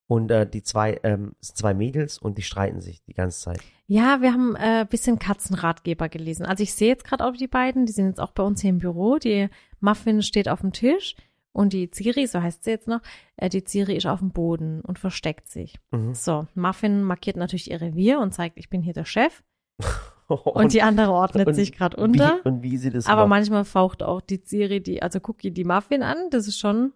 Und 0.08 0.32
äh, 0.32 0.48
die 0.48 0.64
zwei, 0.64 1.00
ähm, 1.04 1.36
sind 1.42 1.58
zwei 1.58 1.74
Mädels 1.74 2.18
und 2.20 2.38
die 2.38 2.42
streiten 2.44 2.80
sich 2.82 3.04
die 3.04 3.14
ganze 3.14 3.40
Zeit. 3.40 3.60
Ja, 3.88 4.22
wir 4.22 4.34
haben 4.34 4.56
äh, 4.56 4.82
ein 4.82 4.88
bisschen 4.88 5.18
Katzenratgeber 5.20 6.10
gelesen. 6.10 6.46
Also 6.46 6.64
ich 6.64 6.74
sehe 6.74 6.90
jetzt 6.90 7.04
gerade 7.06 7.26
auch 7.26 7.34
die 7.34 7.48
beiden, 7.48 7.86
die 7.86 7.92
sind 7.92 8.08
jetzt 8.08 8.20
auch 8.20 8.32
bei 8.32 8.44
uns 8.44 8.62
hier 8.62 8.70
im 8.70 8.80
Büro. 8.80 9.18
Die 9.18 9.50
Muffin 9.80 10.22
steht 10.22 10.48
auf 10.50 10.62
dem 10.62 10.74
Tisch 10.74 11.16
und 11.56 11.72
die 11.72 11.90
Ciri, 11.90 12.28
so 12.28 12.42
heißt 12.42 12.66
sie 12.66 12.72
jetzt 12.72 12.88
noch, 12.88 13.00
äh, 13.38 13.48
die 13.50 13.64
Ciri 13.64 13.96
ist 13.96 14.06
auf 14.06 14.20
dem 14.20 14.32
Boden 14.32 14.82
und 14.82 15.00
versteckt 15.00 15.48
sich. 15.48 15.80
Mhm. 15.92 16.14
So, 16.14 16.48
Muffin 16.54 17.02
markiert 17.04 17.38
natürlich 17.38 17.72
ihr 17.72 17.80
Revier 17.80 18.20
und 18.20 18.34
zeigt, 18.34 18.58
ich 18.58 18.70
bin 18.70 18.82
hier 18.82 18.94
der 18.94 19.06
Chef. 19.06 19.42
Und, 20.28 20.74
die 20.74 20.82
andere 20.82 21.12
ordnet 21.12 21.46
und 21.46 21.54
sich 21.54 21.72
gerade 21.72 21.98
unter. 21.98 22.40
Wie, 22.44 22.50
und 22.50 22.64
wie 22.64 22.78
sie 22.78 22.90
das 22.90 23.06
Aber 23.06 23.28
macht. 23.28 23.30
manchmal 23.30 23.64
faucht 23.64 24.02
auch 24.02 24.22
die 24.22 24.42
Ciri, 24.44 24.82
die, 24.82 25.04
also 25.04 25.20
Cookie, 25.22 25.52
die 25.52 25.64
Muffin 25.64 26.02
an. 26.02 26.18
Das 26.32 26.48
ist 26.48 26.58
schon, 26.58 26.94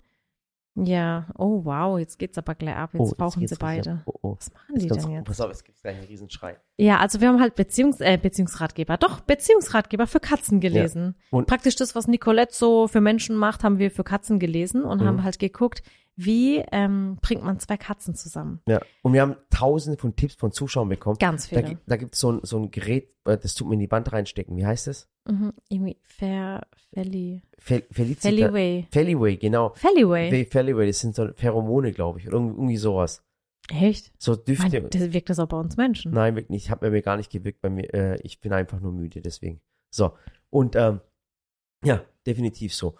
ja, 0.86 1.27
oh 1.38 1.63
wow, 1.65 1.98
jetzt 2.00 2.19
geht's 2.19 2.38
aber 2.38 2.55
gleich 2.55 2.75
ab. 2.75 2.89
Jetzt 2.93 3.01
Oh, 3.01 3.15
fauchen 3.17 3.39
geht's 3.41 3.51
sie 3.53 3.57
beide. 3.59 3.91
ab. 3.91 3.98
Oh, 4.05 4.13
oh. 4.21 4.36
Was 4.38 4.51
machen 4.53 4.75
die 4.79 4.88
denn 4.88 5.12
jetzt? 5.12 5.25
Pass 5.25 5.41
auf, 5.41 5.51
es 5.51 5.63
gibt 5.63 5.81
gleich 5.81 5.98
einen 5.98 6.07
Riesenschrei. 6.07 6.57
Ja, 6.77 6.98
also 7.00 7.21
wir 7.21 7.27
haben 7.27 7.39
halt 7.41 7.55
Beziehungs 7.55 8.00
äh, 8.01 8.17
Beziehungsratgeber, 8.21 8.98
doch 8.98 9.19
Beziehungsratgeber 9.21 10.07
für 10.07 10.19
Katzen 10.19 10.59
gelesen. 10.59 11.15
Und- 11.31 11.48
Praktisch 11.48 11.75
das, 11.75 11.95
was 11.95 12.07
Nicolette 12.07 12.53
so 12.55 12.88
für 12.88 13.01
Menschen 13.01 13.36
macht, 13.36 13.63
haben 13.63 13.79
wir 13.79 13.91
für 13.91 14.03
Katzen 14.03 14.39
gelesen 14.39 14.83
und 14.83 15.01
Mhm. 15.01 15.05
haben 15.05 15.24
halt 15.24 15.39
geguckt, 15.39 15.83
wie 16.22 16.58
ähm, 16.72 17.18
bringt 17.22 17.44
man 17.44 17.60
zwei 17.60 17.78
Katzen 17.78 18.14
zusammen. 18.16 18.62
Ja. 18.68 18.82
Und 19.02 19.14
wir 19.14 19.22
haben 19.22 19.36
tausende 19.50 19.98
von 19.98 20.16
Tipps 20.16 20.36
von 20.36 20.52
Zuschauern 20.52 20.90
bekommen. 20.90 21.18
Ganz 21.20 21.50
Da, 21.50 21.62
viele. 21.62 21.76
gi- 21.76 21.78
da 21.86 21.96
gibt 21.98 22.16
es 22.16 22.20
so 22.20 22.32
ein, 22.34 22.40
so 22.44 22.58
ein 22.60 22.72
Gerät, 22.72 23.14
äh, 23.26 23.38
das 23.38 23.56
tut 23.56 23.68
mir 23.68 23.76
in 23.76 23.80
die 23.80 23.92
Wand 23.92 24.12
reinstecken. 24.12 24.56
Wie 24.58 24.66
heißt 24.66 24.88
es? 24.88 25.10
Mhm, 25.28 25.54
irgendwie 25.70 25.98
Fair, 26.04 26.68
Felly, 26.94 27.42
Fel 27.58 27.84
Felicita. 27.92 28.28
Feliway, 28.92 29.38
genau. 29.38 29.70
Fellyway. 29.76 30.30
Fe- 30.30 30.50
Feliway, 30.50 30.88
das 30.88 31.00
sind 31.00 31.16
so 31.16 31.28
Pheromone, 31.36 31.92
glaube 31.94 32.20
ich. 32.20 32.28
Oder 32.28 32.38
irgendwie, 32.38 32.78
sowas. 32.78 33.24
Echt? 33.70 34.12
So 34.18 34.36
Düfte. 34.36 34.82
Das 34.82 35.14
wirkt 35.14 35.30
das 35.30 35.38
auch 35.40 35.48
bei 35.48 35.58
uns 35.58 35.78
Menschen. 35.78 36.12
Nein, 36.12 36.36
wirklich 36.36 36.50
nicht. 36.50 36.70
Hat 36.72 36.82
mir 36.82 37.02
gar 37.02 37.18
nicht 37.18 37.32
gewirkt 37.32 37.62
bei 37.62 37.70
mir. 37.70 37.94
Äh, 37.94 38.20
ich 38.24 38.40
bin 38.42 38.52
einfach 38.52 38.80
nur 38.80 38.92
müde, 38.92 39.22
deswegen. 39.22 39.62
So. 39.92 40.14
Und 40.50 40.76
ähm, 40.76 41.02
ja, 41.86 42.02
definitiv 42.26 42.74
so. 42.74 42.96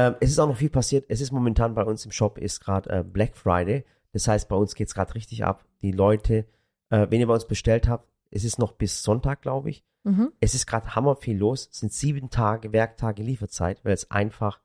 Ähm, 0.00 0.16
es 0.20 0.30
ist 0.30 0.38
auch 0.38 0.48
noch 0.48 0.56
viel 0.56 0.70
passiert. 0.70 1.04
Es 1.08 1.20
ist 1.20 1.30
momentan 1.30 1.74
bei 1.74 1.84
uns 1.84 2.04
im 2.04 2.10
Shop 2.10 2.38
ist 2.38 2.60
gerade 2.60 2.90
äh, 2.90 3.04
Black 3.04 3.36
Friday. 3.36 3.84
Das 4.12 4.26
heißt, 4.26 4.48
bei 4.48 4.56
uns 4.56 4.74
geht's 4.74 4.94
gerade 4.94 5.14
richtig 5.14 5.44
ab. 5.44 5.64
Die 5.82 5.92
Leute, 5.92 6.46
äh, 6.88 7.06
wenn 7.10 7.20
ihr 7.20 7.26
bei 7.26 7.34
uns 7.34 7.46
bestellt 7.46 7.86
habt, 7.86 8.08
es 8.30 8.44
ist 8.44 8.58
noch 8.58 8.72
bis 8.72 9.02
Sonntag, 9.02 9.42
glaube 9.42 9.70
ich. 9.70 9.84
Mhm. 10.04 10.32
Es 10.40 10.54
ist 10.54 10.66
gerade 10.66 10.94
hammer 10.94 11.16
viel 11.16 11.36
los. 11.36 11.68
Es 11.70 11.80
sind 11.80 11.92
sieben 11.92 12.30
Tage, 12.30 12.72
Werktage 12.72 13.22
Lieferzeit, 13.22 13.84
weil 13.84 13.92
es 13.92 14.10
einfach 14.10 14.60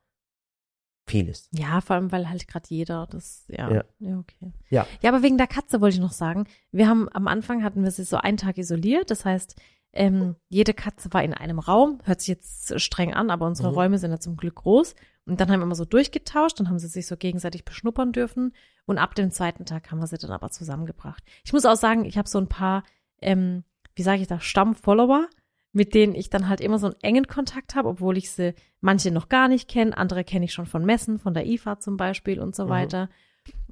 viel 1.06 1.28
ist. 1.28 1.48
Ja, 1.52 1.80
vor 1.82 1.96
allem, 1.96 2.10
weil 2.10 2.28
halt 2.28 2.48
gerade 2.48 2.66
jeder 2.68 3.06
das, 3.06 3.44
ja. 3.48 3.70
Ja. 3.70 3.84
ja. 3.98 4.18
okay. 4.18 4.52
Ja. 4.70 4.86
Ja, 5.02 5.10
aber 5.10 5.22
wegen 5.22 5.36
der 5.36 5.46
Katze 5.46 5.80
wollte 5.80 5.96
ich 5.96 6.00
noch 6.00 6.12
sagen, 6.12 6.46
wir 6.72 6.88
haben 6.88 7.08
am 7.12 7.28
Anfang 7.28 7.62
hatten 7.62 7.84
wir 7.84 7.90
sie 7.90 8.04
so 8.04 8.16
einen 8.16 8.38
Tag 8.38 8.58
isoliert, 8.58 9.10
das 9.10 9.24
heißt, 9.24 9.54
ähm, 9.96 10.36
jede 10.48 10.74
Katze 10.74 11.12
war 11.12 11.22
in 11.24 11.34
einem 11.34 11.58
Raum, 11.58 11.98
hört 12.04 12.20
sich 12.20 12.28
jetzt 12.28 12.80
streng 12.80 13.14
an, 13.14 13.30
aber 13.30 13.46
unsere 13.46 13.68
Mhm. 13.70 13.74
Räume 13.74 13.98
sind 13.98 14.10
ja 14.10 14.18
zum 14.20 14.36
Glück 14.36 14.56
groß. 14.56 14.94
Und 15.26 15.40
dann 15.40 15.50
haben 15.50 15.58
wir 15.60 15.64
immer 15.64 15.74
so 15.74 15.84
durchgetauscht, 15.84 16.60
dann 16.60 16.68
haben 16.68 16.78
sie 16.78 16.86
sich 16.86 17.06
so 17.06 17.16
gegenseitig 17.16 17.64
beschnuppern 17.64 18.12
dürfen. 18.12 18.52
Und 18.84 18.98
ab 18.98 19.14
dem 19.16 19.30
zweiten 19.32 19.64
Tag 19.66 19.90
haben 19.90 19.98
wir 19.98 20.06
sie 20.06 20.18
dann 20.18 20.30
aber 20.30 20.50
zusammengebracht. 20.50 21.24
Ich 21.44 21.52
muss 21.52 21.64
auch 21.66 21.74
sagen, 21.76 22.04
ich 22.04 22.16
habe 22.16 22.28
so 22.28 22.38
ein 22.38 22.48
paar, 22.48 22.84
ähm, 23.20 23.64
wie 23.96 24.02
sage 24.02 24.22
ich 24.22 24.28
da, 24.28 24.38
Stammfollower, 24.38 25.26
mit 25.72 25.94
denen 25.94 26.14
ich 26.14 26.30
dann 26.30 26.48
halt 26.48 26.60
immer 26.60 26.78
so 26.78 26.86
einen 26.86 26.96
engen 27.02 27.26
Kontakt 27.26 27.74
habe, 27.74 27.88
obwohl 27.88 28.16
ich 28.16 28.30
sie 28.30 28.54
manche 28.80 29.10
noch 29.10 29.28
gar 29.28 29.48
nicht 29.48 29.68
kenne, 29.68 29.96
andere 29.98 30.22
kenne 30.22 30.44
ich 30.44 30.52
schon 30.52 30.66
von 30.66 30.84
Messen, 30.84 31.18
von 31.18 31.34
der 31.34 31.46
IFA 31.46 31.80
zum 31.80 31.96
Beispiel 31.96 32.38
und 32.40 32.54
so 32.54 32.66
Mhm. 32.66 32.68
weiter. 32.70 33.08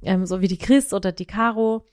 Ähm, 0.01 0.25
so 0.25 0.41
wie 0.41 0.47
die 0.47 0.57
Chris 0.57 0.93
oder 0.93 1.11
die 1.11 1.25
Caro. 1.25 1.85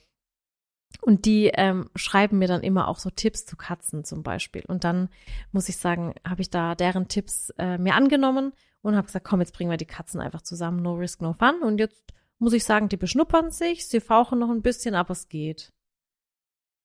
Und 1.05 1.25
die 1.25 1.47
ähm, 1.53 1.91
schreiben 1.97 2.39
mir 2.39 2.47
dann 2.47 2.63
immer 2.63 2.87
auch 2.87 2.99
so 2.99 3.11
Tipps 3.11 3.45
zu 3.45 3.57
Katzen 3.57 4.05
zum 4.05 4.23
Beispiel. 4.23 4.63
Und 4.69 4.85
dann 4.85 5.09
muss 5.51 5.69
ich 5.69 5.77
sagen, 5.77 6.15
habe 6.27 6.43
ich 6.43 6.49
da 6.51 6.77
deren 6.77 7.09
Tipps 7.09 7.51
äh, 7.59 7.77
mir 7.77 7.95
angenommen 7.95 8.53
und 8.83 8.95
habe 8.95 9.07
gesagt, 9.07 9.27
komm, 9.27 9.41
jetzt 9.41 9.53
bringen 9.53 9.71
wir 9.71 9.77
die 9.77 9.85
Katzen 9.85 10.21
einfach 10.21 10.43
zusammen, 10.43 10.81
no 10.81 10.95
risk, 10.95 11.21
no 11.21 11.33
fun. 11.33 11.61
Und 11.63 11.79
jetzt 11.79 12.05
muss 12.39 12.53
ich 12.53 12.63
sagen, 12.63 12.89
die 12.89 12.97
beschnuppern 12.97 13.51
sich, 13.51 13.89
sie 13.89 14.01
fauchen 14.01 14.39
noch 14.39 14.51
ein 14.51 14.63
bisschen, 14.63 14.95
aber 14.95 15.11
es 15.11 15.29
geht. 15.29 15.73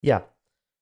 Ja. 0.01 0.27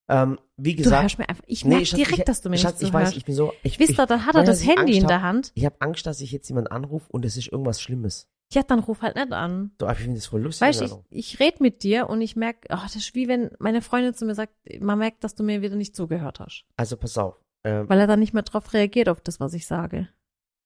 Ähm, 0.07 0.39
wie 0.55 0.75
Du 0.75 0.83
gesagt, 0.83 1.01
hörst 1.01 1.17
mir 1.17 1.27
einfach, 1.27 1.43
ich 1.47 1.65
nee, 1.65 1.71
merke 1.71 1.85
Schatz, 1.87 1.97
direkt, 1.97 2.19
ich, 2.19 2.25
dass 2.25 2.41
du 2.41 2.49
mir 2.49 2.57
Schatz, 2.57 2.79
nicht 2.79 2.83
ich 2.83 2.91
zuhörst. 2.91 3.11
weiß, 3.11 3.17
ich 3.17 3.25
bin 3.25 3.35
so, 3.35 3.53
ich, 3.63 3.79
Wisst 3.79 3.99
ihr, 3.99 4.05
dann 4.05 4.25
hat 4.25 4.35
er 4.35 4.43
das 4.43 4.65
Handy 4.65 4.97
in 4.97 5.07
der 5.07 5.17
hab. 5.17 5.27
Hand. 5.27 5.51
ich 5.55 5.65
habe 5.65 5.75
Angst, 5.79 6.05
dass 6.05 6.21
ich 6.21 6.31
jetzt 6.31 6.47
jemanden 6.47 6.71
anrufe 6.71 7.11
und 7.11 7.25
es 7.25 7.35
ist 7.35 7.47
irgendwas 7.47 7.81
Schlimmes. 7.81 8.29
Ja, 8.53 8.63
dann 8.63 8.79
ruf 8.79 9.01
halt 9.01 9.15
nicht 9.15 9.31
an. 9.31 9.71
Aber 9.81 9.91
ich 9.93 9.97
finde 9.99 10.15
das 10.15 10.27
voll 10.27 10.41
lustig. 10.41 10.61
Weißt 10.67 10.81
du, 10.81 11.03
ich, 11.09 11.33
ich 11.33 11.39
rede 11.39 11.57
mit 11.61 11.83
dir 11.83 12.09
und 12.09 12.21
ich 12.21 12.35
merke, 12.35 12.67
oh, 12.71 12.77
das 12.83 12.95
ist 12.95 13.15
wie 13.15 13.27
wenn 13.27 13.49
meine 13.59 13.81
Freundin 13.81 14.13
zu 14.13 14.25
mir 14.25 14.35
sagt, 14.35 14.53
man 14.79 14.99
merkt, 14.99 15.23
dass 15.23 15.35
du 15.35 15.43
mir 15.43 15.61
wieder 15.61 15.75
nicht 15.75 15.95
zugehört 15.95 16.39
hast. 16.39 16.65
also 16.77 16.95
pass 16.97 17.17
auf. 17.17 17.41
Ähm, 17.63 17.89
Weil 17.89 17.99
er 17.99 18.07
dann 18.07 18.19
nicht 18.19 18.33
mehr 18.33 18.43
drauf 18.43 18.73
reagiert, 18.73 19.09
auf 19.09 19.19
das, 19.21 19.39
was 19.39 19.53
ich 19.53 19.65
sage. 19.65 20.07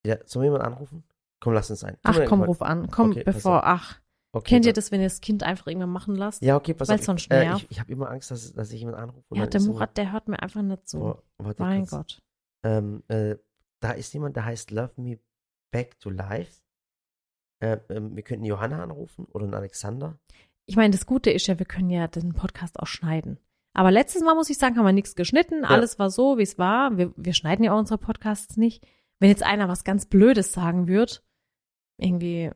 ja, 0.06 0.18
sollen 0.26 0.44
wir 0.44 0.48
jemanden 0.52 0.68
anrufen? 0.74 1.04
Komm, 1.42 1.54
lass 1.54 1.70
uns 1.70 1.84
ein. 1.86 1.94
Tu 1.96 2.00
Ach 2.04 2.20
komm, 2.28 2.42
ruf 2.44 2.62
an. 2.62 2.90
Komm, 2.92 3.12
Okay, 3.12 3.24
bevor, 3.24 3.66
ach. 3.66 4.02
Okay, 4.34 4.50
Kennt 4.50 4.66
ihr 4.66 4.72
wa- 4.72 4.74
das, 4.74 4.92
wenn 4.92 5.00
ihr 5.00 5.08
das 5.08 5.22
Kind 5.22 5.42
einfach 5.44 5.68
irgendwann 5.68 5.90
machen 5.92 6.16
lasst? 6.16 6.42
Ja, 6.44 6.58
okay, 6.58 6.74
pass 6.74 6.90
auf. 6.90 7.02
sonst 7.02 7.32
äh, 7.32 7.54
ich 7.56 7.72
ich 7.72 7.80
habe 7.80 7.92
immer 7.92 8.10
Angst, 8.12 8.30
dass, 8.30 8.52
dass 8.54 8.72
ich 8.74 8.80
jemanden 8.82 9.00
anrufe. 9.00 9.26
Ja, 9.34 9.42
dann 9.48 9.50
der 9.50 9.62
Murat, 9.62 9.98
der 9.98 10.12
hört 10.12 10.28
mir 10.28 10.40
einfach 10.42 10.62
nicht 10.62 10.88
zu. 10.90 10.98
Oh, 11.00 11.22
warte 11.38 11.62
mein 11.64 11.80
kurz. 11.88 11.92
Gott. 11.92 12.20
Ähm, 12.66 13.04
äh, 13.08 13.38
da 13.80 13.92
ist 13.94 14.14
jemand, 14.14 14.36
der 14.36 14.44
heißt 14.46 14.70
Love 14.72 14.92
Me 14.98 15.18
Back 15.72 15.98
to 16.02 16.10
Life. 16.10 16.62
Äh, 17.60 17.78
ähm, 17.90 18.16
wir 18.16 18.24
könnten 18.24 18.46
Johanna 18.46 18.82
anrufen 18.84 19.26
oder 19.32 19.46
einen 19.46 19.54
Alexander. 19.54 20.18
Ich 20.66 20.76
meine, 20.76 20.92
das 20.92 21.06
Gute 21.06 21.32
ist 21.32 21.48
ja, 21.48 21.58
wir 21.60 21.66
können 21.66 21.90
ja 21.90 22.08
den 22.08 22.34
Podcast 22.34 22.80
auch 22.80 22.88
schneiden. 22.88 23.40
Aber 23.74 23.92
letztes 23.92 24.22
Mal, 24.24 24.36
muss 24.36 24.50
ich 24.50 24.58
sagen, 24.58 24.78
haben 24.78 24.86
wir 24.86 24.94
nichts 24.94 25.16
geschnitten. 25.16 25.64
Alles 25.66 26.00
war 26.00 26.10
so, 26.10 26.38
wie 26.38 26.44
es 26.44 26.58
war. 26.58 26.98
Wir, 26.98 27.14
wir 27.16 27.34
schneiden 27.34 27.64
ja 27.64 27.74
auch 27.74 27.80
unsere 27.80 27.98
Podcasts 27.98 28.58
nicht. 28.58 28.86
Wenn 29.20 29.30
jetzt 29.30 29.44
einer 29.44 29.68
was 29.68 29.84
ganz 29.84 30.06
Blödes 30.06 30.52
sagen 30.54 30.88
wird, 30.88 31.24
irgendwie 31.98 32.52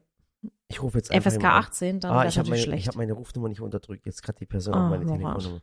Ich 0.70 0.82
rufe 0.82 0.98
jetzt 0.98 1.12
einfach 1.12 1.32
FSK 1.32 1.42
jemanden 1.42 1.58
an. 1.58 1.64
18, 1.66 2.00
dann 2.00 2.12
Ah, 2.12 2.16
wäre 2.16 2.28
ich 2.28 2.34
das 2.36 2.38
habe 2.40 2.50
meine, 2.50 2.62
natürlich 2.62 2.78
ich 2.80 2.84
schlecht. 2.84 2.88
hab 2.88 2.96
meine 2.96 3.14
Rufnummer 3.14 3.50
nicht 3.50 3.62
unterdrückt. 3.62 4.06
Jetzt 4.06 4.24
gerade 4.24 4.40
die 4.40 4.46
Person 4.46 4.74
auf 4.74 4.90
meine. 4.90 5.06
Telefonnummer. 5.06 5.62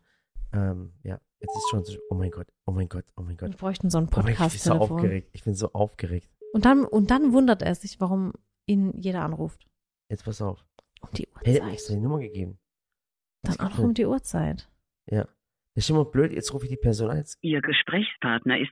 Ähm, 0.53 0.93
ja, 1.05 1.21
jetzt 1.41 1.57
ist 1.57 1.69
schon 1.71 1.85
so. 1.85 1.97
Oh 2.11 2.15
mein 2.15 2.31
Gott, 2.31 2.49
oh 2.67 2.73
mein 2.73 2.89
Gott, 2.89 3.05
oh 3.17 3.23
mein 3.23 3.37
Gott. 3.37 3.51
wir 3.51 3.57
bräuchten 3.57 3.89
so 3.91 3.99
ein 3.99 4.09
Oh 4.15 4.21
mein 4.23 4.35
Gott, 4.35 4.53
ich 4.55 4.63
bin 4.63 4.73
so 4.73 4.73
aufgeregt. 4.75 5.29
Ich 5.33 5.45
bin 5.45 5.55
so 5.55 5.73
aufgeregt. 5.73 6.29
und, 6.53 6.65
dann, 6.65 6.85
und 6.85 7.11
dann 7.11 7.33
wundert 7.33 7.63
er 7.63 7.75
sich, 7.75 8.01
warum 8.01 8.33
ihn 8.71 8.93
jeder 9.01 9.23
anruft. 9.23 9.67
Jetzt 10.11 10.25
pass 10.25 10.41
auf. 10.41 10.65
Um 11.01 11.09
die 11.13 11.29
der 11.45 11.55
hat 11.55 11.65
mir 11.65 11.73
extra 11.73 11.93
Uhrzeit. 11.93 11.97
die 11.97 12.01
Nummer 12.01 12.19
gegeben. 12.21 12.59
Dann 13.43 13.61
auch 13.61 13.71
noch 13.71 13.85
um 13.85 13.95
die 13.95 14.07
Uhrzeit. 14.07 14.71
Ja. 15.11 15.25
Das 15.75 15.85
ist 15.85 15.91
immer 15.91 16.05
blöd. 16.05 16.33
Jetzt 16.33 16.53
rufe 16.53 16.67
ich 16.67 16.71
die 16.71 16.77
Person 16.77 17.11
an. 17.11 17.19
Jetzt, 17.19 17.39
Ihr 17.43 17.63
Gesprächspartner 17.63 18.59
ist 18.59 18.71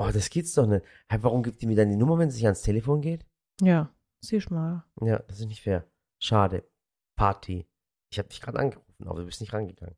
oh, 0.00 0.10
das 0.12 0.30
geht's 0.30 0.54
doch 0.54 0.66
nicht. 0.66 0.84
Hey, 1.08 1.22
warum 1.22 1.42
gibt 1.42 1.60
die 1.60 1.66
mir 1.66 1.76
dann 1.76 1.90
die 1.90 1.96
Nummer, 1.96 2.18
wenn 2.18 2.30
sie 2.30 2.36
sich 2.36 2.46
ans 2.46 2.62
Telefon 2.62 3.00
geht? 3.00 3.26
Ja, 3.60 3.94
siehst 4.24 4.50
mal. 4.50 4.84
Ja, 5.02 5.18
das 5.28 5.40
ist 5.40 5.46
nicht 5.46 5.62
fair. 5.62 5.86
Schade. 6.22 6.64
Party. 7.16 7.66
Ich 8.10 8.18
habe 8.18 8.28
dich 8.28 8.40
gerade 8.40 8.58
angerufen, 8.58 9.06
aber 9.06 9.20
du 9.20 9.26
bist 9.26 9.40
nicht 9.40 9.52
rangegangen. 9.52 9.96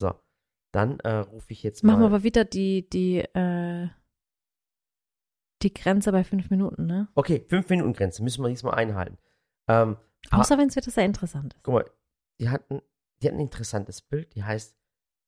So. 0.00 0.14
Dann 0.72 1.00
äh, 1.00 1.16
rufe 1.16 1.52
ich 1.52 1.62
jetzt 1.62 1.82
mal. 1.82 1.92
Machen 1.92 2.02
wir 2.02 2.06
aber 2.06 2.22
wieder 2.22 2.44
die, 2.44 2.88
die, 2.88 3.20
äh, 3.20 3.88
die 5.62 5.72
Grenze 5.74 6.12
bei 6.12 6.24
fünf 6.24 6.50
Minuten, 6.50 6.86
ne? 6.86 7.08
okay, 7.14 7.44
fünf 7.48 7.68
Minuten 7.68 7.92
Grenze 7.92 8.22
müssen 8.22 8.42
wir 8.44 8.48
diesmal 8.48 8.74
einhalten. 8.74 9.18
Ähm, 9.68 9.96
Außer 10.30 10.58
wenn 10.58 10.68
es 10.68 10.76
wieder 10.76 10.90
sehr 10.90 11.04
interessant 11.04 11.54
ist. 11.54 11.62
guck 11.62 11.74
mal, 11.74 11.90
die 12.40 12.48
hatten, 12.48 12.80
die 13.22 13.26
hatten 13.28 13.38
ein 13.38 13.42
interessantes 13.42 14.00
Bild. 14.02 14.34
Die 14.34 14.44
heißt 14.44 14.76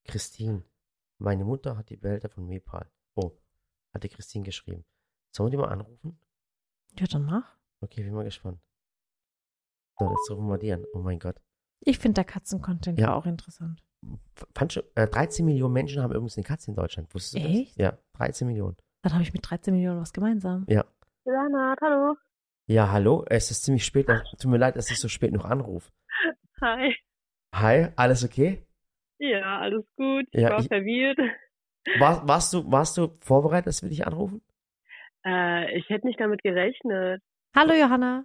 Christine. 0.04 0.64
Meine 1.18 1.44
Mutter 1.44 1.76
hat 1.76 1.90
die 1.90 1.96
Bilder 1.96 2.28
von 2.28 2.46
Nepal. 2.46 2.90
Oh, 3.14 3.32
hat 3.92 4.02
die 4.04 4.08
Christine 4.08 4.44
geschrieben. 4.44 4.84
Sollen 5.34 5.48
wir 5.48 5.50
die 5.50 5.56
mal 5.62 5.68
anrufen? 5.68 6.18
Ja, 6.98 7.06
dann 7.06 7.24
mach. 7.24 7.56
Okay, 7.80 8.02
bin 8.02 8.14
mal 8.14 8.24
gespannt. 8.24 8.60
So, 9.98 10.08
jetzt 10.10 10.30
rufen 10.30 10.48
wir 10.48 10.58
die 10.58 10.72
an. 10.72 10.84
Oh 10.94 10.98
mein 11.00 11.18
Gott. 11.18 11.40
Ich 11.80 11.98
finde 11.98 12.14
der 12.14 12.24
Katzencontent 12.24 12.98
Ja. 12.98 13.14
auch 13.14 13.26
interessant. 13.26 13.82
Fand 14.54 14.72
schon, 14.72 14.82
äh, 14.94 15.06
13 15.06 15.44
Millionen 15.44 15.74
Menschen 15.74 16.02
haben 16.02 16.10
übrigens 16.12 16.36
eine 16.36 16.44
Katze 16.44 16.70
in 16.70 16.74
Deutschland. 16.76 17.12
Wusstest 17.14 17.34
du 17.44 17.48
Echt? 17.48 17.70
das? 17.72 17.76
Ja, 17.76 17.98
13 18.14 18.46
Millionen. 18.46 18.76
Dann 19.02 19.12
habe 19.14 19.22
ich 19.22 19.32
mit 19.32 19.48
13 19.48 19.72
Millionen 19.74 20.00
was 20.00 20.12
gemeinsam. 20.12 20.66
Leonard, 21.24 21.78
hallo. 21.80 22.16
Ja, 22.66 22.90
hallo, 22.90 23.24
es 23.28 23.50
ist 23.50 23.64
ziemlich 23.64 23.84
spät. 23.84 24.08
äh, 24.08 24.20
Tut 24.38 24.50
mir 24.50 24.58
leid, 24.58 24.76
dass 24.76 24.90
ich 24.90 25.00
so 25.00 25.08
spät 25.08 25.32
noch 25.32 25.44
anrufe. 25.44 25.90
Hi. 26.60 26.94
Hi, 27.54 27.88
alles 27.96 28.24
okay? 28.24 28.66
Ja, 29.18 29.58
alles 29.60 29.84
gut. 29.96 30.26
Ich 30.32 30.40
Ja, 30.42 30.50
war 30.50 30.60
ich- 30.60 30.68
verwirrt. 30.68 31.18
War, 31.98 32.26
warst, 32.28 32.52
du, 32.52 32.70
warst 32.70 32.96
du 32.98 33.16
vorbereitet, 33.20 33.68
dass 33.68 33.82
wir 33.82 33.88
dich 33.88 34.06
anrufen? 34.06 34.42
Äh, 35.24 35.78
ich 35.78 35.88
hätte 35.88 36.06
nicht 36.06 36.20
damit 36.20 36.42
gerechnet. 36.42 37.22
Hallo 37.56 37.72
Johanna. 37.74 38.24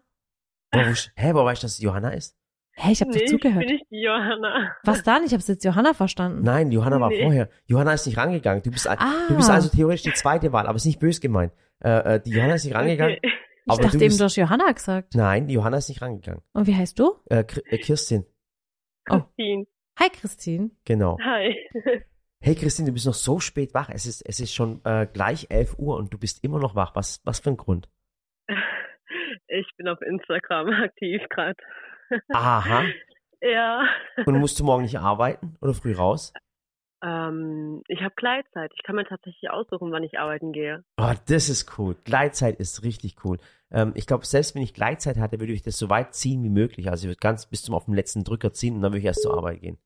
Boah, 0.71 0.85
wo, 0.85 0.91
hä, 1.15 1.33
woher 1.33 1.45
weißt 1.45 1.63
du, 1.63 1.65
dass 1.65 1.73
es 1.75 1.81
Johanna 1.81 2.09
ist? 2.09 2.37
Hä, 2.77 2.91
ich 2.91 2.99
habe 3.01 3.11
nee, 3.11 3.19
doch 3.19 3.25
zugehört. 3.27 3.61
ich 3.63 3.67
bin 3.67 3.75
nicht 3.77 3.89
die 3.91 4.01
Johanna. 4.01 4.75
Was 4.83 5.01
dann? 5.03 5.23
Ich 5.23 5.31
habe 5.33 5.41
jetzt 5.45 5.63
Johanna 5.63 5.93
verstanden. 5.93 6.43
Nein, 6.43 6.71
Johanna 6.71 6.99
war 6.99 7.09
Nee. 7.09 7.23
vorher. 7.23 7.49
Johanna 7.67 7.93
ist 7.93 8.05
nicht 8.05 8.17
rangegangen. 8.17 8.63
Du 8.63 8.71
bist, 8.71 8.87
Ah. 8.89 8.97
du 9.29 9.35
bist 9.37 9.49
also 9.49 9.69
theoretisch 9.69 10.03
die 10.03 10.13
zweite 10.13 10.51
Wahl, 10.51 10.67
aber 10.67 10.75
ist 10.75 10.85
nicht 10.85 10.99
böse 10.99 11.21
gemeint. 11.21 11.53
Äh, 11.83 12.15
äh, 12.15 12.21
die 12.21 12.31
Johanna 12.31 12.55
ist 12.55 12.65
nicht 12.65 12.75
rangegangen. 12.75 13.17
Okay. 13.17 13.31
ich 13.77 13.77
dachte 13.85 13.97
du 13.97 14.03
eben, 14.05 14.17
du 14.17 14.23
hast 14.25 14.35
Johanna 14.35 14.71
gesagt. 14.71 15.15
Nein, 15.15 15.47
die 15.47 15.53
Johanna 15.53 15.77
ist 15.77 15.87
nicht 15.89 16.01
rangegangen. 16.01 16.41
Und 16.53 16.67
wie 16.67 16.75
heißt 16.75 16.99
du? 16.99 17.15
Äh, 17.29 17.39
äh, 17.39 17.77
Kirstin, 17.77 18.25
Oh. 19.09 19.19
Christine. 19.19 19.65
Hi 19.99 20.09
Christine. 20.09 20.71
genau. 20.83 21.17
Hi. 21.23 21.55
Hey 22.41 22.55
Christine, 22.55 22.87
du 22.89 22.93
bist 22.93 23.05
noch 23.05 23.13
so 23.13 23.39
spät 23.39 23.73
wach. 23.73 23.89
Es 23.89 24.05
ist, 24.05 24.21
es 24.27 24.39
ist 24.41 24.53
schon 24.53 24.81
äh, 24.83 25.07
gleich 25.11 25.47
11 25.49 25.79
Uhr 25.79 25.95
und 25.95 26.13
du 26.13 26.17
bist 26.19 26.43
immer 26.43 26.59
noch 26.59 26.75
wach. 26.75 26.93
Was, 26.95 27.21
was 27.23 27.39
für 27.39 27.51
ein 27.51 27.57
Grund? 27.57 27.87
Ich 29.47 29.67
bin 29.77 29.87
auf 29.87 30.01
Instagram 30.01 30.67
aktiv 30.83 31.21
gerade. 31.29 31.55
Aha. 32.33 32.83
Ja. 33.41 33.85
Und 34.25 34.39
musst 34.39 34.59
du 34.59 34.63
morgen 34.63 34.81
nicht 34.83 34.97
arbeiten 34.97 35.55
oder 35.61 35.75
früh 35.75 35.93
raus? 35.93 36.33
Ähm, 37.03 37.83
ich 37.87 38.01
habe 38.01 38.15
Gleitzeit. 38.15 38.71
Ich 38.73 38.81
kann 38.81 38.95
mir 38.95 39.05
tatsächlich 39.05 39.51
aussuchen, 39.51 39.91
wann 39.91 40.01
ich 40.01 40.17
arbeiten 40.17 40.51
gehe. 40.51 40.83
Oh, 40.99 41.11
das 41.27 41.49
ist 41.49 41.77
cool. 41.77 41.95
Gleitzeit 42.05 42.59
ist 42.59 42.81
richtig 42.81 43.23
cool. 43.23 43.37
Ähm, 43.69 43.91
ich 43.93 44.07
glaube, 44.07 44.25
selbst 44.25 44.55
wenn 44.55 44.63
ich 44.63 44.73
Gleitzeit 44.73 45.17
hatte, 45.17 45.39
würde 45.39 45.53
ich 45.53 45.61
das 45.61 45.77
so 45.77 45.89
weit 45.89 46.15
ziehen 46.15 46.43
wie 46.43 46.49
möglich. 46.49 46.89
Also 46.89 47.03
ich 47.03 47.09
würde 47.09 47.19
ganz 47.19 47.45
bis 47.45 47.61
zum 47.61 47.75
auf 47.75 47.85
den 47.85 47.93
letzten 47.93 48.23
Drücker 48.23 48.51
ziehen 48.51 48.75
und 48.75 48.81
dann 48.81 48.93
würde 48.93 48.99
ich 48.99 49.05
erst 49.05 49.21
zur 49.21 49.37
Arbeit 49.37 49.61
gehen. 49.61 49.77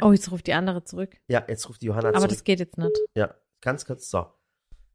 Oh, 0.00 0.12
jetzt 0.12 0.30
ruft 0.32 0.46
die 0.46 0.54
andere 0.54 0.84
zurück. 0.84 1.16
Ja, 1.28 1.44
jetzt 1.48 1.68
ruft 1.68 1.82
die 1.82 1.86
Johanna 1.86 2.08
Aber 2.08 2.18
zurück. 2.18 2.30
das 2.30 2.44
geht 2.44 2.60
jetzt 2.60 2.78
nicht. 2.78 2.96
Ja, 3.14 3.34
ganz 3.60 3.84
kurz 3.84 4.08
so. 4.10 4.26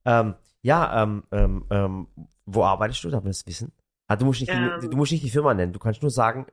Ähm, 0.05 0.35
ja, 0.63 1.03
ähm, 1.03 1.23
ähm, 1.31 1.65
ähm, 1.69 2.07
wo 2.45 2.63
arbeitest 2.63 3.03
du? 3.03 3.09
Darf 3.09 3.23
man 3.23 3.29
das 3.29 3.45
wissen? 3.45 3.73
Ah, 4.07 4.15
du 4.15 4.25
musst 4.25 4.41
nicht, 4.41 4.51
Ähm. 4.51 4.79
die, 4.81 4.89
du 4.89 4.97
musst 4.97 5.11
nicht 5.11 5.23
die 5.23 5.29
Firma 5.29 5.53
nennen. 5.53 5.73
Du 5.73 5.79
kannst 5.79 6.01
nur 6.01 6.11
sagen, 6.11 6.47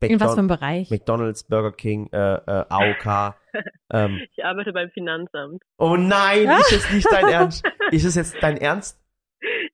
In 0.00 0.20
was 0.20 0.34
für 0.34 0.36
McDon 0.36 0.38
einem 0.38 0.48
Bereich? 0.48 0.90
McDonald's, 0.90 1.44
Burger 1.44 1.72
King, 1.72 2.08
äh, 2.12 2.34
äh, 2.34 2.64
AOK. 2.68 3.34
ähm, 3.92 4.20
Ich 4.36 4.44
arbeite 4.44 4.72
beim 4.72 4.90
Finanzamt. 4.90 5.62
oh 5.78 5.96
nein, 5.96 6.48
ist 6.60 6.72
es 6.72 6.90
nicht 6.92 7.08
dein 7.10 7.28
Ernst? 7.28 7.64
Ist 7.90 8.04
es 8.04 8.14
jetzt 8.14 8.36
dein 8.40 8.56
Ernst? 8.56 8.98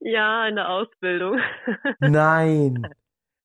Ja, 0.00 0.48
in 0.48 0.56
der 0.56 0.70
Ausbildung. 0.70 1.38
Nein. 2.00 2.88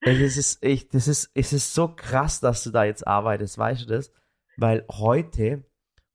Das 0.01 0.17
ist, 0.17 0.63
ich, 0.63 0.87
das 0.89 1.07
ist, 1.07 1.29
es 1.33 1.53
ist 1.53 1.73
so 1.73 1.89
krass, 1.89 2.39
dass 2.39 2.63
du 2.63 2.71
da 2.71 2.85
jetzt 2.85 3.05
arbeitest, 3.05 3.57
weißt 3.57 3.83
du 3.83 3.93
das? 3.93 4.11
Weil 4.57 4.85
heute, 4.89 5.63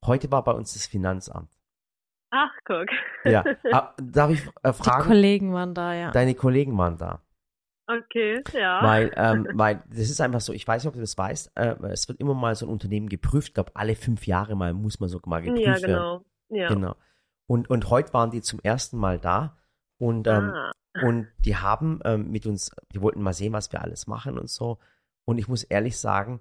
heute 0.05 0.31
war 0.33 0.43
bei 0.45 0.53
uns 0.53 0.73
das 0.73 0.87
Finanzamt. 0.87 1.58
Ach, 2.31 2.51
guck. 2.65 2.87
Ja. 3.25 3.45
Ah, 3.73 3.95
darf 4.01 4.31
ich 4.31 4.47
äh, 4.63 4.73
Die 4.73 4.73
fragen? 4.73 5.09
Kollegen 5.09 5.53
waren 5.53 5.75
da, 5.75 5.95
ja. 5.95 6.11
Deine 6.11 6.35
Kollegen 6.35 6.77
waren 6.77 6.99
da. 6.99 7.23
Okay, 7.87 8.43
ja. 8.53 8.83
Weil, 8.83 9.11
ähm, 9.17 9.49
weil 9.55 9.83
das 9.89 10.11
ist 10.11 10.21
einfach 10.21 10.43
so, 10.43 10.53
ich 10.53 10.67
weiß 10.67 10.83
nicht, 10.83 10.89
ob 10.89 10.95
du 10.95 11.01
das 11.01 11.17
weißt, 11.17 11.53
äh, 11.55 11.77
es 11.87 12.07
wird 12.09 12.21
immer 12.21 12.35
mal 12.35 12.55
so 12.55 12.67
ein 12.67 12.71
Unternehmen 12.71 13.09
geprüft, 13.09 13.49
ich 13.49 13.55
glaube 13.55 13.73
alle 13.75 13.95
fünf 13.95 14.27
Jahre 14.27 14.57
mal 14.57 14.75
muss 14.75 15.01
man 15.01 15.09
so 15.09 15.21
mal 15.25 15.41
geprüft 15.41 15.65
ja, 15.65 15.73
werden. 15.73 15.87
genau. 15.87 16.25
Ja. 16.51 16.69
Genau. 16.69 16.97
Und, 17.47 17.71
und 17.71 17.89
heute 17.89 18.13
waren 18.13 18.31
die 18.31 18.43
zum 18.43 18.61
ersten 18.63 18.99
Mal 18.99 19.19
da 19.19 19.57
und, 19.97 20.27
ähm, 20.27 20.53
ah. 20.55 20.73
und 21.03 21.29
die 21.39 21.57
haben 21.57 22.01
ähm, 22.05 22.31
mit 22.31 22.47
uns, 22.47 22.71
die 22.93 23.01
wollten 23.01 23.23
mal 23.23 23.33
sehen, 23.33 23.55
was 23.55 23.73
wir 23.73 23.83
alles 23.83 24.07
machen 24.07 24.39
und 24.39 24.51
so. 24.51 24.79
Und 25.25 25.39
ich 25.39 25.49
muss 25.49 25.65
ehrlich 25.65 25.99
sagen, 25.99 26.41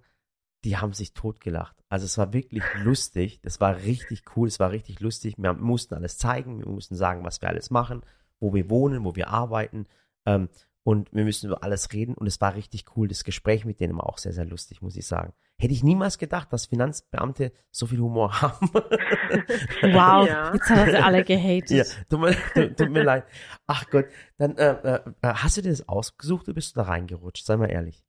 die 0.64 0.78
haben 0.78 0.94
sich 0.94 1.14
totgelacht. 1.14 1.76
Also 1.90 2.06
es 2.06 2.18
war 2.18 2.34
wirklich 2.34 2.64
lustig, 2.84 3.40
das 3.42 3.62
war 3.62 3.78
richtig 3.78 4.24
cool, 4.36 4.48
es 4.48 4.60
war 4.60 4.72
richtig 4.72 5.00
lustig. 5.00 5.36
Wir 5.38 5.54
mussten 5.54 5.94
alles 5.96 6.18
zeigen, 6.18 6.60
wir 6.60 6.68
mussten 6.68 6.96
sagen, 6.96 7.24
was 7.24 7.42
wir 7.42 7.50
alles 7.50 7.70
machen, 7.70 8.02
wo 8.40 8.54
wir 8.54 8.70
wohnen, 8.70 9.04
wo 9.06 9.16
wir 9.16 9.30
arbeiten. 9.30 9.86
Ähm, 10.26 10.50
und 10.84 11.14
wir 11.14 11.26
müssen 11.26 11.48
über 11.48 11.64
alles 11.64 11.92
reden 11.92 12.14
und 12.14 12.28
es 12.28 12.40
war 12.40 12.56
richtig 12.56 12.86
cool. 12.96 13.08
Das 13.10 13.24
Gespräch 13.26 13.66
mit 13.66 13.80
denen 13.82 13.98
war 13.98 14.08
auch 14.08 14.18
sehr, 14.18 14.32
sehr 14.32 14.46
lustig, 14.46 14.82
muss 14.82 14.96
ich 14.96 15.06
sagen. 15.06 15.34
Hätte 15.60 15.74
ich 15.74 15.84
niemals 15.84 16.18
gedacht, 16.18 16.54
dass 16.54 16.66
Finanzbeamte 16.68 17.52
so 17.72 17.88
viel 17.88 18.00
Humor 18.00 18.32
haben. 18.42 18.70
Wow, 18.72 20.28
Ja. 20.28 20.54
jetzt 20.54 20.70
hat 20.70 20.78
er 20.88 20.92
sie 20.92 20.98
alle 20.98 21.24
gehatet. 21.24 21.70
Ja, 21.72 21.84
tut 22.10 22.20
mir, 22.20 22.36
tut, 22.54 22.78
tut 22.78 22.90
mir 22.90 23.04
leid. 23.04 23.26
Ach 23.66 23.86
Gott, 23.90 24.06
dann 24.38 24.56
äh, 24.58 24.96
äh, 24.96 25.00
hast 25.24 25.58
du 25.58 25.62
dir 25.62 25.72
das 25.72 25.88
ausgesucht 25.90 26.48
oder 26.48 26.56
bist 26.56 26.76
du 26.76 26.80
da 26.80 26.88
reingerutscht? 26.88 27.46
Sei 27.46 27.58
mal 27.58 27.70
ehrlich. 27.70 28.06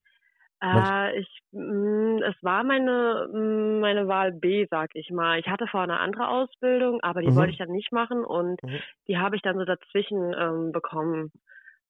Äh, 0.62 1.20
ich, 1.20 1.28
mh, 1.52 2.20
es 2.26 2.34
war 2.42 2.64
meine, 2.64 3.28
mh, 3.32 3.80
meine 3.80 4.08
Wahl 4.08 4.32
B, 4.32 4.66
sag 4.70 4.90
ich 4.94 5.10
mal. 5.10 5.38
Ich 5.38 5.46
hatte 5.48 5.66
vorher 5.68 5.84
eine 5.92 6.00
andere 6.00 6.28
Ausbildung, 6.28 7.00
aber 7.02 7.22
die 7.22 7.34
Mhm. 7.34 7.36
wollte 7.36 7.52
ich 7.52 7.58
dann 7.58 7.70
nicht 7.70 7.92
machen 7.92 8.24
und 8.24 8.60
Mhm. 8.62 8.78
die 9.06 9.18
habe 9.18 9.36
ich 9.36 9.42
dann 9.42 9.58
so 9.58 9.64
dazwischen 9.64 10.34
ähm, 10.36 10.72
bekommen. 10.72 11.32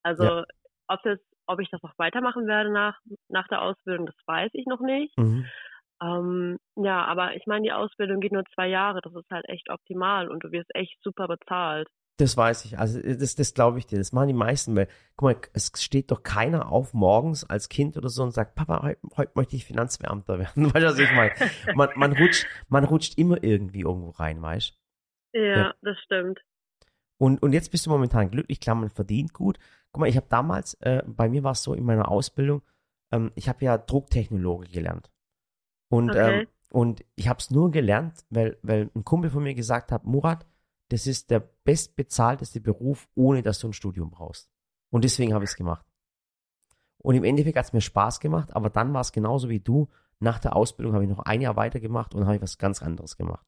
Also, 0.03 0.25
Ja. 0.25 0.49
ob 0.89 1.03
das, 1.03 1.19
ob 1.47 1.61
ich 1.61 1.71
das 1.71 1.83
noch 1.83 1.99
weitermachen 1.99 2.47
werde 2.47 2.71
nach, 2.73 3.01
nach 3.29 3.49
der 3.49 3.63
Ausbildung, 3.63 4.07
das 4.07 4.17
weiß 4.27 4.51
ich 4.55 4.67
noch 4.67 4.81
nicht. 4.81 5.17
Mhm. 5.19 5.51
Ähm, 6.03 6.59
ja, 6.77 7.05
aber 7.07 7.37
ich 7.37 7.47
meine, 7.47 7.63
die 7.65 7.73
Ausbildung 7.73 8.21
geht 8.21 8.33
nur 8.33 8.45
zwei 8.55 8.69
Jahre. 8.69 9.01
Das 9.03 9.15
ist 9.15 9.31
halt 9.31 9.49
echt 9.49 9.71
optimal 9.71 10.29
und 10.29 10.45
du 10.45 10.53
wirst 10.53 10.75
echt 10.75 10.99
super 11.03 11.29
bezahlt. 11.29 11.89
Das 12.19 12.37
weiß 12.37 12.65
ich. 12.65 12.79
Also 12.79 13.01
das, 13.01 13.37
das 13.37 13.55
glaube 13.55 13.79
ich 13.79 13.87
dir. 13.87 13.97
Das 13.97 14.13
machen 14.13 14.27
die 14.29 14.35
meisten, 14.35 14.75
weil, 14.75 14.89
guck 15.17 15.23
mal, 15.29 15.41
es 15.53 15.71
steht 15.77 16.11
doch 16.11 16.23
keiner 16.25 16.71
auf 16.71 16.93
morgens 16.93 17.45
als 17.45 17.69
Kind 17.69 17.97
oder 17.97 18.09
so 18.09 18.25
und 18.25 18.33
sagt, 18.33 18.57
Papa, 18.57 18.83
heute, 18.83 19.01
heute 19.17 19.33
möchte 19.37 19.55
ich 19.57 19.65
Finanzbeamter 19.65 20.39
werden. 20.41 20.67
Weißt 20.67 20.85
du, 20.85 20.91
was 20.91 20.99
ich 20.99 21.13
meine? 21.13 21.33
Man, 21.77 21.89
man, 21.95 22.13
rutscht, 22.13 22.47
man 22.69 22.85
rutscht 22.85 23.17
immer 23.19 23.43
irgendwie 23.43 23.81
irgendwo 23.83 24.11
rein, 24.11 24.43
weißt 24.43 24.75
Ja, 25.33 25.57
Ja. 25.57 25.75
das 25.81 25.97
stimmt. 26.05 26.41
Und, 27.19 27.41
und 27.43 27.53
jetzt 27.53 27.71
bist 27.71 27.87
du 27.87 27.91
momentan 27.91 28.31
glücklich, 28.31 28.61
klar, 28.61 28.75
man 28.77 28.91
verdient 28.91 29.33
gut. 29.33 29.59
Guck 29.93 30.01
mal, 30.01 30.09
ich 30.09 30.17
habe 30.17 30.27
damals, 30.29 30.75
äh, 30.75 31.03
bei 31.07 31.29
mir 31.29 31.45
war 31.45 31.53
es 31.53 31.63
so 31.63 31.73
in 31.73 31.85
meiner 31.85 32.09
Ausbildung, 32.11 32.63
ähm, 33.13 33.31
ich 33.37 33.49
habe 33.49 33.65
ja 33.65 33.79
Drucktechnologe 33.79 34.69
gelernt. 34.69 35.11
Und, 35.89 36.11
Okay. 36.11 36.41
ähm, 36.43 36.47
und 36.71 37.05
ich 37.15 37.29
habe 37.29 37.39
es 37.39 37.51
nur 37.51 37.71
gelernt, 37.71 38.25
weil, 38.31 38.59
weil 38.63 38.91
ein 38.95 39.05
Kumpel 39.05 39.31
von 39.31 39.43
mir 39.45 39.55
gesagt 39.55 39.91
hat, 39.93 40.05
Murat, 40.05 40.45
das 40.89 41.07
ist 41.07 41.31
der 41.31 41.41
bestbezahlteste 41.65 42.61
Beruf, 42.61 43.09
ohne 43.15 43.43
dass 43.43 43.59
du 43.59 43.69
ein 43.69 43.73
Studium 43.73 44.11
brauchst. 44.11 44.51
Und 44.91 45.05
deswegen 45.05 45.35
habe 45.35 45.45
ich 45.45 45.51
es 45.51 45.57
gemacht. 45.57 45.87
Und 46.99 47.15
im 47.15 47.25
Endeffekt 47.25 47.57
hat 47.57 47.67
es 47.67 47.73
mir 47.73 47.81
Spaß 47.81 48.21
gemacht, 48.21 48.55
aber 48.55 48.71
dann 48.71 48.93
war 48.93 49.03
es 49.03 49.13
genauso 49.13 49.49
wie 49.49 49.61
du. 49.61 49.89
Nach 50.21 50.39
der 50.39 50.57
Ausbildung 50.57 50.95
habe 50.95 51.05
ich 51.05 51.11
noch 51.11 51.21
ein 51.21 51.41
Jahr 51.41 51.57
weitergemacht 51.57 52.15
und 52.15 52.25
habe 52.25 52.37
ich 52.37 52.43
was 52.43 52.59
ganz 52.59 52.83
anderes 52.83 53.17
gemacht. 53.17 53.47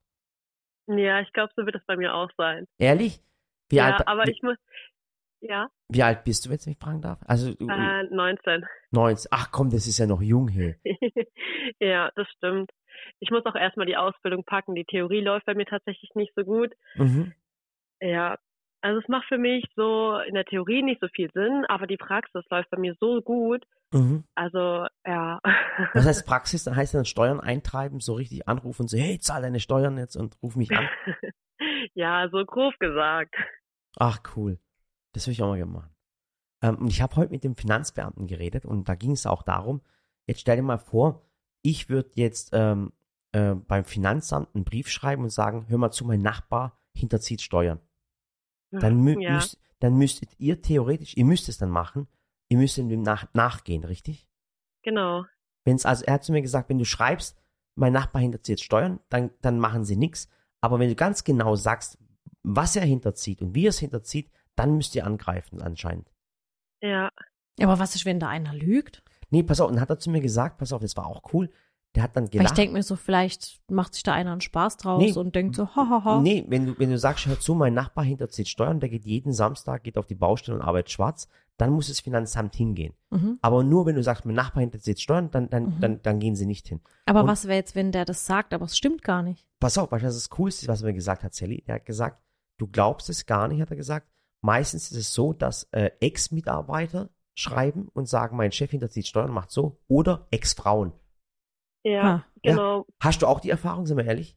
Ja, 0.86 1.20
ich 1.20 1.32
glaube, 1.32 1.52
so 1.56 1.66
wird 1.66 1.76
es 1.76 1.84
bei 1.86 1.96
mir 1.96 2.14
auch 2.14 2.30
sein. 2.36 2.66
Ehrlich? 2.78 3.20
Wie, 3.68 3.76
ja, 3.76 3.96
alt, 3.96 4.06
aber 4.06 4.24
wie, 4.24 4.32
ich 4.32 4.42
muss, 4.42 4.56
ja, 5.40 5.68
wie 5.88 6.02
alt 6.02 6.24
bist 6.24 6.44
du, 6.44 6.50
wenn 6.50 6.58
ich 6.58 6.66
mich 6.66 6.78
fragen 6.78 7.00
darf? 7.00 7.18
Also 7.26 7.50
äh, 7.50 8.04
19. 8.10 8.64
19. 8.90 9.28
Ach 9.30 9.50
komm, 9.50 9.70
das 9.70 9.86
ist 9.86 9.98
ja 9.98 10.06
noch 10.06 10.20
jung, 10.20 10.48
hey. 10.48 10.76
ja, 11.80 12.10
das 12.14 12.28
stimmt. 12.36 12.70
Ich 13.18 13.30
muss 13.30 13.44
auch 13.46 13.54
erstmal 13.54 13.86
die 13.86 13.96
Ausbildung 13.96 14.44
packen. 14.44 14.74
Die 14.74 14.84
Theorie 14.84 15.20
läuft 15.20 15.46
bei 15.46 15.54
mir 15.54 15.66
tatsächlich 15.66 16.10
nicht 16.14 16.32
so 16.34 16.44
gut. 16.44 16.72
Mhm. 16.94 17.32
Ja, 18.00 18.38
also 18.82 19.00
es 19.00 19.08
macht 19.08 19.26
für 19.28 19.38
mich 19.38 19.64
so 19.76 20.18
in 20.26 20.34
der 20.34 20.44
Theorie 20.44 20.82
nicht 20.82 21.00
so 21.00 21.08
viel 21.08 21.30
Sinn, 21.32 21.64
aber 21.68 21.86
die 21.86 21.98
Praxis 21.98 22.44
läuft 22.50 22.70
bei 22.70 22.78
mir 22.78 22.94
so 22.98 23.20
gut. 23.20 23.64
Mhm. 23.92 24.24
Also, 24.34 24.86
ja. 25.06 25.40
Was 25.94 26.06
heißt 26.06 26.26
Praxis? 26.26 26.64
Dann 26.64 26.76
heißt 26.76 26.94
dann 26.94 27.04
Steuern 27.04 27.40
eintreiben, 27.40 28.00
so 28.00 28.14
richtig 28.14 28.48
anrufen 28.48 28.82
und 28.82 28.88
so, 28.88 28.96
hey, 28.96 29.18
zahl 29.18 29.42
deine 29.42 29.60
Steuern 29.60 29.98
jetzt 29.98 30.16
und 30.16 30.36
ruf 30.42 30.56
mich 30.56 30.70
an. 30.70 30.88
ja, 31.94 32.28
so 32.30 32.44
grob 32.44 32.78
gesagt. 32.78 33.34
Ach 33.98 34.20
cool. 34.36 34.58
Das 35.12 35.26
will 35.26 35.32
ich 35.32 35.42
auch 35.42 35.48
mal 35.48 35.56
gerne 35.56 35.72
machen. 35.72 35.94
Ähm, 36.62 36.76
und 36.76 36.88
ich 36.88 37.02
habe 37.02 37.16
heute 37.16 37.32
mit 37.32 37.44
dem 37.44 37.56
Finanzbeamten 37.56 38.26
geredet 38.26 38.64
und 38.64 38.88
da 38.88 38.94
ging 38.94 39.12
es 39.12 39.26
auch 39.26 39.42
darum, 39.42 39.82
jetzt 40.26 40.40
stell 40.40 40.56
dir 40.56 40.62
mal 40.62 40.78
vor, 40.78 41.26
ich 41.62 41.88
würde 41.88 42.10
jetzt 42.14 42.50
ähm, 42.52 42.92
äh, 43.32 43.54
beim 43.54 43.84
Finanzamt 43.84 44.54
einen 44.54 44.64
Brief 44.64 44.88
schreiben 44.88 45.22
und 45.22 45.30
sagen, 45.30 45.66
hör 45.68 45.78
mal 45.78 45.90
zu, 45.90 46.04
mein 46.04 46.22
Nachbar 46.22 46.78
hinterzieht 46.94 47.42
Steuern. 47.42 47.80
Dann, 48.70 49.00
mü 49.00 49.20
ja, 49.20 49.34
müsst, 49.34 49.58
dann 49.80 49.96
müsstet 49.96 50.30
ihr 50.38 50.62
theoretisch, 50.62 51.16
ihr 51.16 51.24
müsst 51.24 51.48
es 51.48 51.58
dann 51.58 51.70
machen, 51.70 52.06
ihr 52.48 52.58
müsst 52.58 52.76
dem 52.76 53.02
nach 53.02 53.26
nachgehen, 53.34 53.84
richtig? 53.84 54.28
genau. 54.82 55.24
Wenn's, 55.64 55.84
also 55.84 56.04
er 56.04 56.14
hat 56.14 56.24
zu 56.24 56.32
mir 56.32 56.42
gesagt, 56.42 56.68
wenn 56.70 56.78
du 56.78 56.84
schreibst, 56.84 57.36
mein 57.74 57.92
Nachbar 57.92 58.22
hinterzieht 58.22 58.60
Steuern, 58.60 59.00
dann, 59.08 59.30
dann 59.40 59.58
machen 59.58 59.84
sie 59.84 59.96
nichts. 59.96 60.28
Aber 60.60 60.78
wenn 60.78 60.88
du 60.88 60.94
ganz 60.94 61.24
genau 61.24 61.54
sagst, 61.54 61.98
was 62.42 62.76
er 62.76 62.84
hinterzieht 62.84 63.42
und 63.42 63.54
wie 63.54 63.66
er 63.66 63.70
es 63.70 63.78
hinterzieht, 63.78 64.30
dann 64.56 64.76
müsst 64.76 64.94
ihr 64.94 65.06
angreifen 65.06 65.60
anscheinend. 65.60 66.10
Ja, 66.82 67.10
Aber 67.60 67.78
was 67.78 67.94
ist, 67.94 68.06
wenn 68.06 68.20
da 68.20 68.28
einer 68.28 68.54
lügt? 68.54 69.02
Nee, 69.30 69.42
pass 69.42 69.60
auf, 69.60 69.68
und 69.68 69.74
dann 69.76 69.82
hat 69.82 69.90
er 69.90 69.98
zu 69.98 70.10
mir 70.10 70.20
gesagt, 70.20 70.58
pass 70.58 70.72
auf, 70.72 70.80
das 70.82 70.96
war 70.96 71.06
auch 71.06 71.22
cool. 71.32 71.50
Der 71.96 72.04
hat 72.04 72.14
dann 72.16 72.24
Weil 72.24 72.26
ich 72.28 72.30
gelacht. 72.32 72.56
denke 72.58 72.74
mir 72.74 72.82
so, 72.84 72.94
vielleicht 72.94 73.60
macht 73.68 73.94
sich 73.94 74.04
da 74.04 74.12
einer 74.12 74.30
einen 74.30 74.40
Spaß 74.40 74.76
draus 74.76 75.02
Nee. 75.02 75.12
und 75.18 75.34
denkt 75.34 75.56
so, 75.56 75.74
hahaha. 75.74 76.20
Nee, 76.20 76.44
wenn 76.46 76.66
du, 76.66 76.78
wenn 76.78 76.90
du 76.90 76.96
sagst, 76.98 77.26
hör 77.26 77.40
zu, 77.40 77.54
mein 77.56 77.74
Nachbar 77.74 78.04
hinterzieht 78.04 78.46
Steuern, 78.48 78.78
der 78.78 78.88
geht 78.88 79.04
jeden 79.04 79.32
Samstag, 79.32 79.82
geht 79.82 79.98
auf 79.98 80.06
die 80.06 80.14
Baustelle 80.14 80.56
und 80.58 80.62
arbeitet 80.62 80.92
schwarz, 80.92 81.26
dann 81.56 81.70
muss 81.72 81.88
das 81.88 81.98
Finanzamt 81.98 82.54
hingehen. 82.54 82.94
Mhm. 83.10 83.38
Aber 83.42 83.64
nur 83.64 83.86
wenn 83.86 83.96
du 83.96 84.04
sagst, 84.04 84.24
mein 84.24 84.36
Nachbar 84.36 84.60
hinterzieht 84.60 85.00
Steuern, 85.00 85.32
dann, 85.32 85.50
dann, 85.50 85.64
Mhm. 85.64 85.80
dann, 85.80 86.02
dann 86.02 86.20
gehen 86.20 86.36
sie 86.36 86.46
nicht 86.46 86.68
hin. 86.68 86.80
Aber 87.06 87.22
Und- 87.22 87.26
was 87.28 87.46
wäre 87.48 87.56
jetzt, 87.56 87.74
wenn 87.74 87.90
der 87.90 88.04
das 88.04 88.24
sagt, 88.24 88.54
aber 88.54 88.66
es 88.66 88.76
stimmt 88.76 89.02
gar 89.02 89.22
nicht? 89.24 89.44
Pass 89.58 89.76
auf, 89.76 89.90
weißt 89.90 90.04
du, 90.04 90.06
was 90.06 90.14
das 90.14 90.30
Coolste 90.30 90.66
ist, 90.66 90.68
was 90.68 90.82
er 90.82 90.86
mir 90.86 90.94
gesagt 90.94 91.24
hat, 91.24 91.34
Sally? 91.34 91.64
Der 91.66 91.74
hat 91.76 91.86
gesagt, 91.86 92.22
du 92.58 92.68
glaubst 92.68 93.10
es 93.10 93.26
gar 93.26 93.48
nicht, 93.48 93.60
hat 93.60 93.70
er 93.70 93.76
gesagt. 93.76 94.06
Meistens 94.42 94.92
ist 94.92 94.96
es 94.96 95.12
so, 95.12 95.32
dass 95.32 95.64
äh, 95.72 95.90
Ex-Mitarbeiter 95.98 97.10
schreiben 97.40 97.88
und 97.94 98.06
sagen, 98.08 98.36
mein 98.36 98.52
Chef 98.52 98.70
hinterzieht 98.70 99.06
Steuern, 99.06 99.30
macht 99.32 99.50
so. 99.50 99.78
Oder 99.88 100.26
Ex-Frauen. 100.30 100.92
ja, 101.82 102.02
Ha. 102.02 102.24
Ja. 102.42 102.52
genau. 102.52 102.86
Hast 103.02 103.22
du 103.22 103.26
auch 103.26 103.40
die 103.40 103.50
Erfahrung, 103.50 103.86
sind 103.86 103.96
wir 103.96 104.04
ehrlich? 104.06 104.36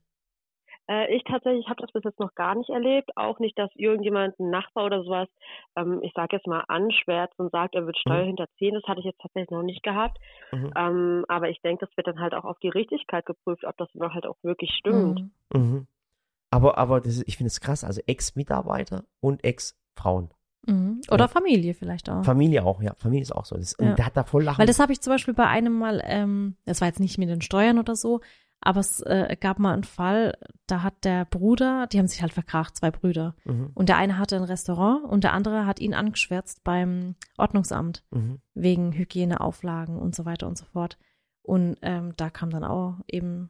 Äh, 0.89 1.15
ich 1.15 1.23
tatsächlich 1.23 1.67
habe 1.69 1.81
das 1.81 1.91
bis 1.93 2.03
jetzt 2.03 2.19
noch 2.19 2.35
gar 2.35 2.55
nicht 2.55 2.69
erlebt. 2.69 3.11
Auch 3.15 3.39
nicht, 3.39 3.57
dass 3.57 3.69
irgendjemand, 3.75 4.37
ein 4.39 4.49
Nachbar 4.49 4.85
oder 4.85 5.03
sowas, 5.03 5.29
ähm, 5.77 6.01
ich 6.03 6.11
sage 6.13 6.35
jetzt 6.35 6.45
mal, 6.47 6.63
anschwärzt 6.67 7.39
und 7.39 7.51
sagt, 7.51 7.75
er 7.75 7.85
wird 7.85 7.97
Steuer 7.97 8.23
Mhm. 8.23 8.27
hinterziehen. 8.27 8.73
Das 8.73 8.83
hatte 8.83 8.99
ich 8.99 9.05
jetzt 9.05 9.21
tatsächlich 9.21 9.49
noch 9.51 9.63
nicht 9.63 9.81
gehabt. 9.83 10.17
Mhm. 10.51 10.73
Ähm, 10.75 11.25
aber 11.29 11.49
ich 11.49 11.61
denke, 11.61 11.85
das 11.85 11.95
wird 11.95 12.07
dann 12.07 12.19
halt 12.19 12.33
auch 12.33 12.43
auf 12.43 12.59
die 12.59 12.67
Richtigkeit 12.69 13.25
geprüft, 13.25 13.63
ob 13.63 13.77
das 13.77 13.87
dann 13.93 14.13
halt 14.13 14.25
auch 14.25 14.35
wirklich 14.43 14.71
stimmt. 14.77 15.31
Mhm. 15.53 15.59
Mhm. 15.61 15.87
Aber, 16.51 16.77
aber 16.77 16.99
das 16.99 17.15
ist, 17.17 17.27
ich 17.29 17.37
finde 17.37 17.47
es 17.47 17.61
krass, 17.61 17.83
also 17.85 18.01
Ex-Mitarbeiter 18.05 19.05
und 19.21 19.43
Ex-Frauen. 19.45 20.31
Mhm. 20.65 21.01
Oder 21.09 21.25
Ja. 21.25 21.27
Familie 21.27 21.73
vielleicht 21.73 22.09
auch. 22.09 22.23
Familie 22.23 22.63
auch, 22.63 22.81
ja, 22.81 22.93
Familie 22.95 23.23
ist 23.23 23.35
auch 23.35 23.45
so. 23.45 23.55
Das, 23.57 23.75
Ja. 23.79 23.89
Und 23.89 23.97
der 23.99 24.05
hat 24.05 24.15
da 24.17 24.23
voll 24.23 24.43
lachen. 24.43 24.59
Weil 24.59 24.67
das 24.67 24.79
habe 24.79 24.91
ich 24.93 25.01
zum 25.01 25.11
Beispiel 25.13 25.33
bei 25.33 25.47
einem 25.47 25.73
Mal, 25.73 26.01
ähm, 26.05 26.55
das 26.65 26.81
war 26.81 26.87
jetzt 26.87 26.99
nicht 26.99 27.17
mit 27.17 27.29
den 27.29 27.41
Steuern 27.41 27.79
oder 27.79 27.95
so, 27.95 28.21
aber 28.65 28.79
es 28.79 29.01
äh, 29.01 29.35
gab 29.39 29.59
mal 29.59 29.73
einen 29.73 29.83
Fall, 29.83 30.37
da 30.67 30.83
hat 30.83 31.03
der 31.03 31.25
Bruder, 31.25 31.85
die 31.87 31.99
haben 31.99 32.07
sich 32.07 32.21
halt 32.21 32.31
verkracht, 32.31 32.77
zwei 32.77 32.91
Brüder. 32.91 33.35
mhm. 33.43 33.71
Und 33.73 33.89
der 33.89 33.97
eine 33.97 34.17
hatte 34.17 34.37
ein 34.37 34.43
Restaurant 34.43 35.03
und 35.03 35.25
der 35.25 35.33
andere 35.33 35.65
hat 35.65 35.81
ihn 35.81 35.93
angeschwärzt 35.93 36.63
beim 36.63 37.15
Ordnungsamt 37.37 38.03
Mhm. 38.11 38.39
wegen 38.53 38.93
Hygieneauflagen 38.93 39.97
und 39.97 40.15
so 40.15 40.23
weiter 40.25 40.47
und 40.47 40.57
so 40.57 40.63
fort. 40.65 40.97
Und 41.41 41.75
ähm, 41.81 42.13
da 42.15 42.29
kam 42.29 42.51
dann 42.51 42.63
auch 42.63 42.99
eben 43.07 43.49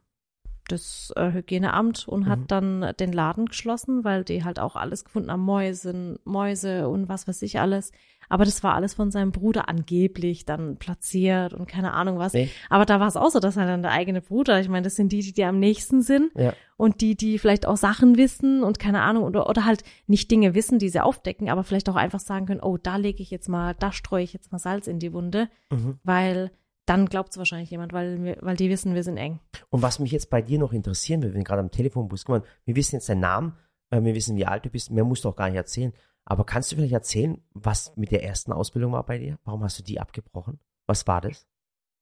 das 0.67 1.11
äh, 1.15 1.31
Hygieneamt 1.31 2.07
und 2.07 2.27
hat 2.27 2.39
Mhm. 2.39 2.47
dann 2.47 2.93
den 2.99 3.11
Laden 3.13 3.45
geschlossen, 3.47 4.03
weil 4.03 4.23
die 4.23 4.43
halt 4.43 4.59
auch 4.59 4.75
alles 4.75 5.03
gefunden 5.05 5.31
haben, 5.31 5.41
Mäusen, 5.43 6.17
Mäuse 6.23 6.87
und 6.87 7.09
was 7.09 7.27
weiß 7.27 7.41
ich 7.41 7.59
alles. 7.59 7.91
Aber 8.29 8.45
das 8.45 8.63
war 8.63 8.73
alles 8.73 8.93
von 8.93 9.11
seinem 9.11 9.31
Bruder 9.31 9.67
angeblich 9.69 10.45
dann 10.45 10.77
platziert 10.77 11.53
und 11.53 11.67
keine 11.67 11.93
Ahnung 11.93 12.17
was. 12.17 12.33
Nee. 12.33 12.49
Aber 12.69 12.85
da 12.85 12.99
war 12.99 13.07
es 13.07 13.17
auch 13.17 13.29
so, 13.29 13.39
dass 13.39 13.57
halt 13.57 13.67
dann 13.69 13.81
der 13.83 13.91
eigene 13.91 14.21
Bruder, 14.21 14.59
ich 14.61 14.69
meine, 14.69 14.83
das 14.83 14.95
sind 14.95 15.11
die, 15.11 15.19
die 15.19 15.33
dir 15.33 15.49
am 15.49 15.59
nächsten 15.59 16.01
sind 16.01 16.31
Ja. 16.35 16.53
und 16.77 17.01
die, 17.01 17.15
die 17.15 17.37
vielleicht 17.37 17.65
auch 17.67 17.77
Sachen 17.77 18.17
wissen 18.17 18.63
und 18.63 18.79
keine 18.79 19.01
Ahnung 19.01 19.23
oder, 19.23 19.49
oder 19.49 19.65
halt 19.65 19.83
nicht 20.07 20.31
Dinge 20.31 20.55
wissen, 20.55 20.79
die 20.79 20.89
sie 20.89 21.01
aufdecken, 21.01 21.49
aber 21.49 21.63
vielleicht 21.63 21.89
auch 21.89 21.95
einfach 21.97 22.21
sagen 22.21 22.45
können, 22.45 22.61
oh, 22.61 22.77
da 22.77 22.95
lege 22.95 23.21
ich 23.21 23.29
jetzt 23.29 23.49
mal, 23.49 23.75
da 23.77 23.91
streue 23.91 24.23
ich 24.23 24.33
jetzt 24.33 24.51
mal 24.51 24.59
Salz 24.59 24.87
in 24.87 24.99
die 24.99 25.13
Wunde, 25.13 25.49
Mhm. 25.71 25.99
weil 26.03 26.51
dann 26.85 27.05
glaubt 27.05 27.29
es 27.31 27.37
wahrscheinlich 27.37 27.71
jemand, 27.71 27.93
weil, 27.93 28.23
wir, 28.23 28.37
weil 28.41 28.55
die 28.55 28.69
wissen, 28.69 28.95
wir 28.95 29.03
sind 29.03 29.17
eng. 29.17 29.39
Und 29.69 29.81
was 29.81 29.99
mich 29.99 30.11
jetzt 30.11 30.29
bei 30.29 30.41
dir 30.41 30.59
noch 30.59 30.73
interessieren 30.73 31.21
will, 31.21 31.29
wenn 31.29 31.39
wir 31.39 31.45
gerade 31.45 31.61
am 31.61 31.71
Telefonbus, 31.71 32.25
guck 32.25 32.39
mal, 32.39 32.47
wir 32.65 32.75
wissen 32.75 32.95
jetzt 32.95 33.09
deinen 33.09 33.21
Namen, 33.21 33.57
Äh, 33.93 34.01
wir 34.03 34.15
wissen, 34.15 34.37
wie 34.37 34.45
alt 34.45 34.65
du 34.65 34.69
bist. 34.69 34.91
Mehr 34.91 35.03
musst 35.03 35.23
du 35.23 35.29
auch 35.29 35.35
gar 35.35 35.49
nicht 35.49 35.57
erzählen. 35.57 35.93
Aber 36.25 36.45
kannst 36.45 36.71
du 36.71 36.75
vielleicht 36.75 36.93
erzählen, 36.93 37.41
was 37.53 37.95
mit 37.95 38.11
der 38.11 38.23
ersten 38.23 38.51
Ausbildung 38.51 38.93
war 38.93 39.05
bei 39.05 39.19
dir? 39.19 39.37
Warum 39.45 39.63
hast 39.63 39.77
du 39.77 39.83
die 39.83 39.99
abgebrochen? 39.99 40.59
Was 40.87 41.05
war 41.05 41.21
das? 41.21 41.47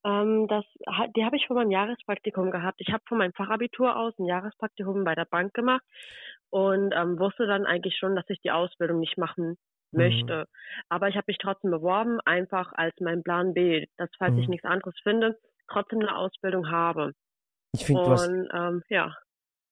Ähm, 0.06 0.48
das, 0.48 0.64
die 1.16 1.26
habe 1.26 1.36
ich 1.36 1.48
vor 1.48 1.58
meinem 1.58 1.72
Jahrespraktikum 1.72 2.50
gehabt. 2.52 2.80
Ich 2.80 2.94
habe 2.94 3.04
von 3.08 3.18
meinem 3.18 3.34
Fachabitur 3.34 3.96
aus 3.96 4.14
ein 4.20 4.26
Jahrespraktikum 4.26 5.04
bei 5.04 5.16
der 5.16 5.26
Bank 5.26 5.54
gemacht 5.54 5.84
und 6.50 6.94
ähm, 6.96 7.20
wusste 7.20 7.46
dann 7.46 7.66
eigentlich 7.66 7.98
schon, 7.98 8.16
dass 8.16 8.30
ich 8.30 8.40
die 8.42 8.52
Ausbildung 8.52 9.00
nicht 9.00 9.18
machen. 9.18 9.58
Möchte. 9.92 10.40
Mhm. 10.40 10.84
Aber 10.90 11.10
ich 11.10 11.16
habe 11.16 11.26
mich 11.28 11.38
trotzdem 11.38 11.72
beworben, 11.72 12.20
einfach 12.26 12.72
als 12.74 12.94
mein 13.00 13.24
Plan 13.24 13.54
B, 13.54 13.88
dass 13.98 14.10
falls 14.18 14.34
mhm. 14.34 14.40
ich 14.40 14.48
nichts 14.48 14.66
anderes 14.66 14.96
finde, 15.04 15.38
trotzdem 15.68 16.00
eine 16.00 16.16
Ausbildung 16.16 16.70
habe. 16.70 17.14
Ich 17.74 17.86
finde, 17.86 18.04
du 18.04 18.10
hast, 18.10 18.28
ähm, 18.28 18.84
ja. 18.90 19.16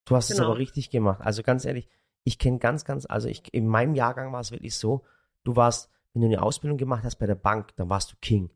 Du 0.06 0.16
hast 0.16 0.30
genau. 0.30 0.42
es 0.42 0.46
aber 0.46 0.58
richtig 0.58 0.90
gemacht. 0.90 1.22
Also 1.22 1.44
ganz 1.44 1.66
ehrlich, 1.66 1.90
ich 2.24 2.40
kenne 2.40 2.60
ganz, 2.60 2.86
ganz, 2.86 3.06
also 3.06 3.28
ich, 3.28 3.54
in 3.54 3.68
meinem 3.68 3.96
Jahrgang 3.96 4.32
war 4.32 4.40
es 4.40 4.52
wirklich 4.52 4.76
so, 4.76 5.04
du 5.44 5.56
warst, 5.56 5.92
wenn 6.14 6.22
du 6.22 6.28
eine 6.28 6.42
Ausbildung 6.42 6.78
gemacht 6.78 7.04
hast 7.04 7.18
bei 7.18 7.28
der 7.28 7.36
Bank, 7.36 7.76
dann 7.76 7.90
warst 7.90 8.12
du 8.12 8.16
King. 8.22 8.50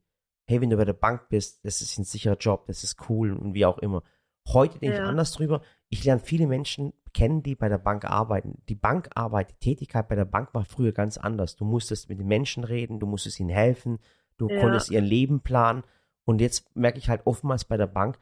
Hey, 0.47 0.62
wenn 0.62 0.69
du 0.69 0.78
bei 0.78 0.86
der 0.86 0.93
Bank 0.93 1.30
bist, 1.30 1.63
das 1.65 1.82
ist 1.82 1.97
ein 1.97 2.04
sicherer 2.04 2.38
Job, 2.38 2.65
das 2.67 2.84
ist 2.84 3.10
cool 3.10 3.34
und 3.34 3.54
wie 3.54 3.65
auch 3.65 3.78
immer. 3.78 4.04
Heute 4.47 4.80
denke 4.80 4.97
ja. 4.97 5.04
ich 5.04 5.10
anders 5.10 5.32
drüber. 5.32 5.62
Ich 5.93 6.03
lerne 6.06 6.19
viele 6.19 6.47
Menschen 6.47 6.91
kennen, 7.13 7.43
die 7.43 7.53
bei 7.53 7.69
der 7.69 7.77
Bank 7.77 8.03
arbeiten. 8.03 8.63
Die 8.67 8.73
Bankarbeit, 8.73 9.51
die 9.51 9.60
Tätigkeit 9.60 10.08
bei 10.08 10.15
der 10.15 10.25
Bank 10.25 10.51
war 10.56 10.65
früher 10.65 10.91
ganz 10.91 11.19
anders. 11.19 11.56
Du 11.56 11.65
musstest 11.65 12.10
mit 12.10 12.17
den 12.17 12.25
Menschen 12.25 12.63
reden, 12.63 12.99
du 12.99 13.06
musstest 13.06 13.39
ihnen 13.39 13.51
helfen, 13.51 13.99
du 14.38 14.49
ja. 14.49 14.60
konntest 14.60 14.89
ihr 14.89 15.01
Leben 15.01 15.41
planen. 15.41 15.84
Und 16.25 16.41
jetzt 16.41 16.75
merke 16.75 16.97
ich 16.97 17.10
halt 17.10 17.21
oftmals 17.25 17.65
bei 17.65 17.77
der 17.77 17.86
Bank, 17.86 18.17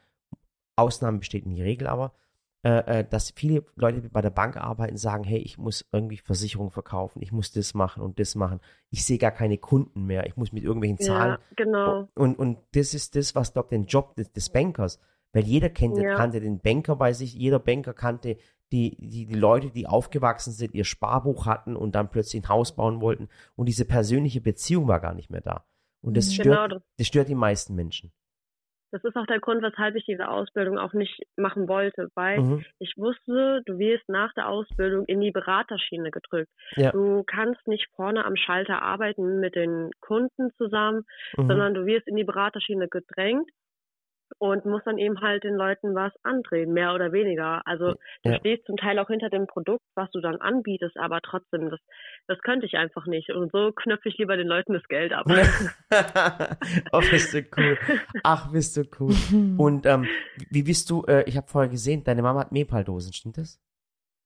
Ausnahmen 0.75 1.19
besteht 1.19 1.45
die 1.45 1.61
Regel 1.61 1.87
aber, 1.87 2.11
äh, 2.63 2.99
äh, 2.99 3.05
dass 3.09 3.31
viele 3.31 3.63
Leute, 3.75 4.01
die 4.01 4.09
bei 4.09 4.21
der 4.21 4.31
Bank 4.31 4.57
arbeiten, 4.57 4.97
sagen, 4.97 5.23
hey, 5.23 5.39
ich 5.39 5.57
muss 5.57 5.87
irgendwie 5.93 6.17
Versicherung 6.17 6.71
verkaufen, 6.71 7.21
ich 7.21 7.31
muss 7.31 7.53
das 7.53 7.73
machen 7.73 8.03
und 8.03 8.19
das 8.19 8.35
machen. 8.35 8.59
Ich 8.89 9.05
sehe 9.05 9.17
gar 9.17 9.31
keine 9.31 9.57
Kunden 9.57 10.07
mehr, 10.07 10.27
ich 10.27 10.35
muss 10.35 10.51
mit 10.51 10.63
irgendwelchen 10.63 10.99
Zahlen. 10.99 11.37
Ja, 11.39 11.39
genau. 11.55 12.09
Und, 12.15 12.37
und 12.37 12.57
das 12.73 12.93
ist 12.93 13.15
das, 13.15 13.33
was, 13.33 13.53
glaube 13.53 13.69
den 13.69 13.85
Job 13.85 14.17
des, 14.17 14.33
des 14.33 14.49
Bankers, 14.49 14.99
weil 15.33 15.43
jeder 15.43 15.69
kennt, 15.69 15.97
ja. 15.97 16.15
kannte 16.15 16.39
den 16.39 16.59
Banker 16.59 16.95
bei 16.95 17.13
sich, 17.13 17.33
jeder 17.33 17.59
Banker 17.59 17.93
kannte 17.93 18.37
die, 18.71 18.95
die, 18.99 19.25
die 19.25 19.35
Leute, 19.35 19.69
die 19.69 19.87
aufgewachsen 19.87 20.53
sind, 20.53 20.73
ihr 20.73 20.85
Sparbuch 20.85 21.45
hatten 21.45 21.75
und 21.75 21.95
dann 21.95 22.09
plötzlich 22.09 22.43
ein 22.43 22.49
Haus 22.49 22.75
bauen 22.75 23.01
wollten 23.01 23.29
und 23.55 23.67
diese 23.67 23.85
persönliche 23.85 24.41
Beziehung 24.41 24.87
war 24.87 24.99
gar 24.99 25.13
nicht 25.13 25.29
mehr 25.29 25.41
da. 25.41 25.65
Und 26.01 26.17
das 26.17 26.27
mhm. 26.27 26.33
stört, 26.33 26.71
genau. 26.71 26.81
das 26.97 27.07
stört 27.07 27.27
die 27.27 27.35
meisten 27.35 27.75
Menschen. 27.75 28.11
Das 28.91 29.03
ist 29.05 29.15
auch 29.15 29.25
der 29.25 29.39
Grund, 29.39 29.61
weshalb 29.61 29.95
ich 29.95 30.05
diese 30.05 30.27
Ausbildung 30.27 30.77
auch 30.77 30.91
nicht 30.91 31.21
machen 31.37 31.69
wollte, 31.69 32.09
weil 32.13 32.41
mhm. 32.41 32.65
ich 32.77 32.93
wusste, 32.97 33.61
du 33.65 33.79
wirst 33.79 34.07
nach 34.09 34.33
der 34.33 34.49
Ausbildung 34.49 35.05
in 35.05 35.21
die 35.21 35.31
Beraterschiene 35.31 36.11
gedrückt. 36.11 36.51
Ja. 36.75 36.91
Du 36.91 37.23
kannst 37.23 37.65
nicht 37.67 37.87
vorne 37.95 38.25
am 38.25 38.35
Schalter 38.35 38.81
arbeiten 38.81 39.39
mit 39.39 39.55
den 39.55 39.91
Kunden 40.01 40.51
zusammen, 40.57 41.05
mhm. 41.37 41.47
sondern 41.47 41.73
du 41.73 41.85
wirst 41.85 42.07
in 42.07 42.17
die 42.17 42.25
Beraterschiene 42.25 42.89
gedrängt 42.89 43.49
und 44.41 44.65
muss 44.65 44.81
dann 44.85 44.97
eben 44.97 45.21
halt 45.21 45.43
den 45.43 45.53
Leuten 45.53 45.93
was 45.93 46.11
andrehen, 46.23 46.73
mehr 46.73 46.95
oder 46.95 47.11
weniger. 47.11 47.61
Also 47.65 47.93
du 48.23 48.31
ja. 48.31 48.39
stehst 48.39 48.65
zum 48.65 48.75
Teil 48.75 48.97
auch 48.97 49.07
hinter 49.07 49.29
dem 49.29 49.45
Produkt, 49.45 49.83
was 49.93 50.09
du 50.09 50.19
dann 50.19 50.37
anbietest, 50.37 50.97
aber 50.97 51.21
trotzdem, 51.21 51.69
das, 51.69 51.79
das 52.25 52.39
könnte 52.39 52.65
ich 52.65 52.73
einfach 52.73 53.05
nicht. 53.05 53.29
Und 53.29 53.51
so 53.51 53.71
knöpfe 53.71 54.09
ich 54.09 54.17
lieber 54.17 54.37
den 54.37 54.47
Leuten 54.47 54.73
das 54.73 54.81
Geld 54.87 55.13
ab. 55.13 55.27
oh, 56.91 57.01
bist 57.11 57.35
du 57.35 57.43
cool. 57.55 57.77
Ach, 58.23 58.51
bist 58.51 58.77
du 58.77 58.81
cool. 58.99 59.13
Und 59.59 59.85
ähm, 59.85 60.07
wie 60.49 60.63
bist 60.63 60.89
du, 60.89 61.03
äh, 61.03 61.23
ich 61.27 61.37
habe 61.37 61.47
vorher 61.47 61.69
gesehen, 61.69 62.03
deine 62.03 62.23
Mama 62.23 62.39
hat 62.39 62.51
Mepaldosen, 62.51 63.13
stimmt 63.13 63.37
das? 63.37 63.61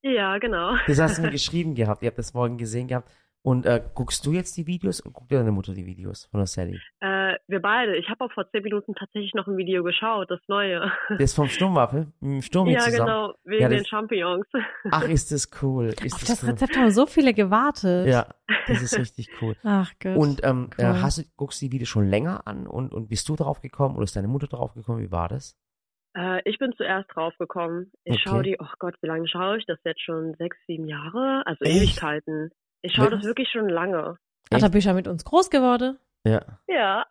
Ja, 0.02 0.38
genau. 0.38 0.78
Das 0.88 1.02
hast 1.02 1.18
du 1.18 1.24
mir 1.24 1.32
geschrieben 1.32 1.76
gehabt, 1.76 2.04
ihr 2.04 2.08
habt 2.08 2.20
das 2.20 2.34
morgen 2.34 2.58
gesehen 2.58 2.88
gehabt. 2.88 3.12
Und 3.46 3.68
äh, 3.68 3.80
guckst 3.94 4.26
du 4.26 4.32
jetzt 4.32 4.58
die 4.58 4.66
Videos 4.66 5.06
oder 5.06 5.14
guckt 5.14 5.32
deine 5.32 5.52
Mutter 5.52 5.76
die 5.76 5.86
Videos 5.86 6.26
von 6.32 6.40
der 6.40 6.48
Sally? 6.48 6.82
Äh, 7.00 7.36
wir 7.48 7.62
beide. 7.62 7.96
Ich 7.96 8.10
habe 8.10 8.26
auch 8.26 8.32
vor 8.32 8.50
zehn 8.50 8.64
Minuten 8.64 8.96
tatsächlich 8.96 9.36
noch 9.36 9.46
ein 9.46 9.56
Video 9.56 9.84
geschaut, 9.84 10.32
das 10.32 10.40
neue. 10.48 10.92
Das 11.20 11.36
vom 11.36 11.48
Sturmwaffe? 11.48 12.08
Im 12.22 12.42
Sturm 12.42 12.70
Ja, 12.70 12.80
zusammen. 12.80 13.06
genau, 13.06 13.34
wegen 13.44 13.62
ja, 13.62 13.70
den 13.70 13.86
Champignons. 13.86 14.48
Ach, 14.92 15.08
ist 15.08 15.32
das 15.32 15.52
cool. 15.62 15.90
Ist 15.90 16.16
Auf 16.16 16.22
das, 16.22 16.30
das 16.30 16.44
cool. 16.44 16.50
Rezept 16.50 16.76
haben 16.76 16.90
so 16.90 17.06
viele 17.06 17.36
gewartet. 17.36 18.08
Ja, 18.08 18.26
das 18.68 18.82
ist 18.82 18.98
richtig 18.98 19.30
cool. 19.40 19.56
Ach 19.64 19.94
Gott. 20.02 20.18
Und 20.18 20.44
ähm, 20.44 20.72
äh, 20.80 20.84
cool. 20.84 21.02
hast 21.04 21.20
du, 21.20 21.24
guckst 21.38 21.62
du 21.62 21.68
die 21.68 21.72
Videos 21.74 21.90
schon 21.90 22.10
länger 22.10 22.48
an 22.48 22.66
und, 22.66 22.96
und 22.96 23.10
bist 23.10 23.30
du 23.30 23.36
drauf 23.36 23.62
gekommen 23.62 23.96
oder 23.96 24.06
ist 24.06 24.16
deine 24.16 24.28
Mutter 24.28 24.48
drauf 24.48 24.74
gekommen? 24.74 25.04
Wie 25.04 25.12
war 25.12 25.30
das? 25.30 25.56
Äh, 26.18 26.42
ich 26.50 26.58
bin 26.58 26.74
zuerst 26.76 27.10
drauf 27.14 27.34
gekommen. 27.38 27.92
Ich 28.06 28.14
okay. 28.14 28.22
schaue 28.24 28.42
die, 28.42 28.58
oh 28.60 28.74
Gott, 28.80 28.96
wie 29.02 29.08
lange 29.08 29.28
schaue 29.28 29.60
ich 29.60 29.68
das 29.68 29.78
jetzt 29.84 30.02
schon? 30.02 30.34
Sechs, 30.40 30.58
sieben 30.66 30.88
Jahre? 30.88 31.44
Also 31.46 31.64
Echt? 31.64 31.76
Ewigkeiten. 31.76 32.50
Ich 32.82 32.94
schaue 32.94 33.10
das 33.10 33.24
wirklich 33.24 33.50
schon 33.50 33.70
lange. 33.70 34.18
Ach, 34.52 34.60
da 34.60 34.68
bist 34.68 34.86
du 34.86 34.90
ja 34.90 34.94
mit 34.94 35.08
uns 35.08 35.26
groß 35.26 35.50
geworden. 35.50 35.98
Ja. 36.26 36.42
Ja. 36.68 37.06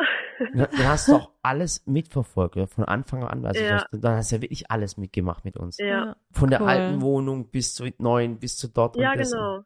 Du 0.53 0.85
hast 0.85 1.09
doch 1.09 1.31
alles 1.43 1.87
mitverfolgt, 1.87 2.59
von 2.71 2.85
Anfang 2.85 3.23
an. 3.25 3.47
Also 3.47 3.63
ja. 3.63 3.87
du, 3.93 3.99
dann 3.99 4.17
hast 4.17 4.33
du 4.33 4.37
ja 4.37 4.43
wirklich 4.43 4.71
alles 4.71 4.97
mitgemacht 4.97 5.45
mit 5.45 5.57
uns. 5.57 5.79
Ja. 5.79 6.17
Von 6.33 6.51
der 6.51 6.61
cool. 6.61 6.69
alten 6.69 7.01
Wohnung 7.01 7.51
bis 7.51 7.75
zur 7.75 7.91
neuen, 7.99 8.39
bis 8.41 8.57
zu 8.57 8.69
dort. 8.69 8.97
Ja, 8.97 9.15
genau. 9.15 9.63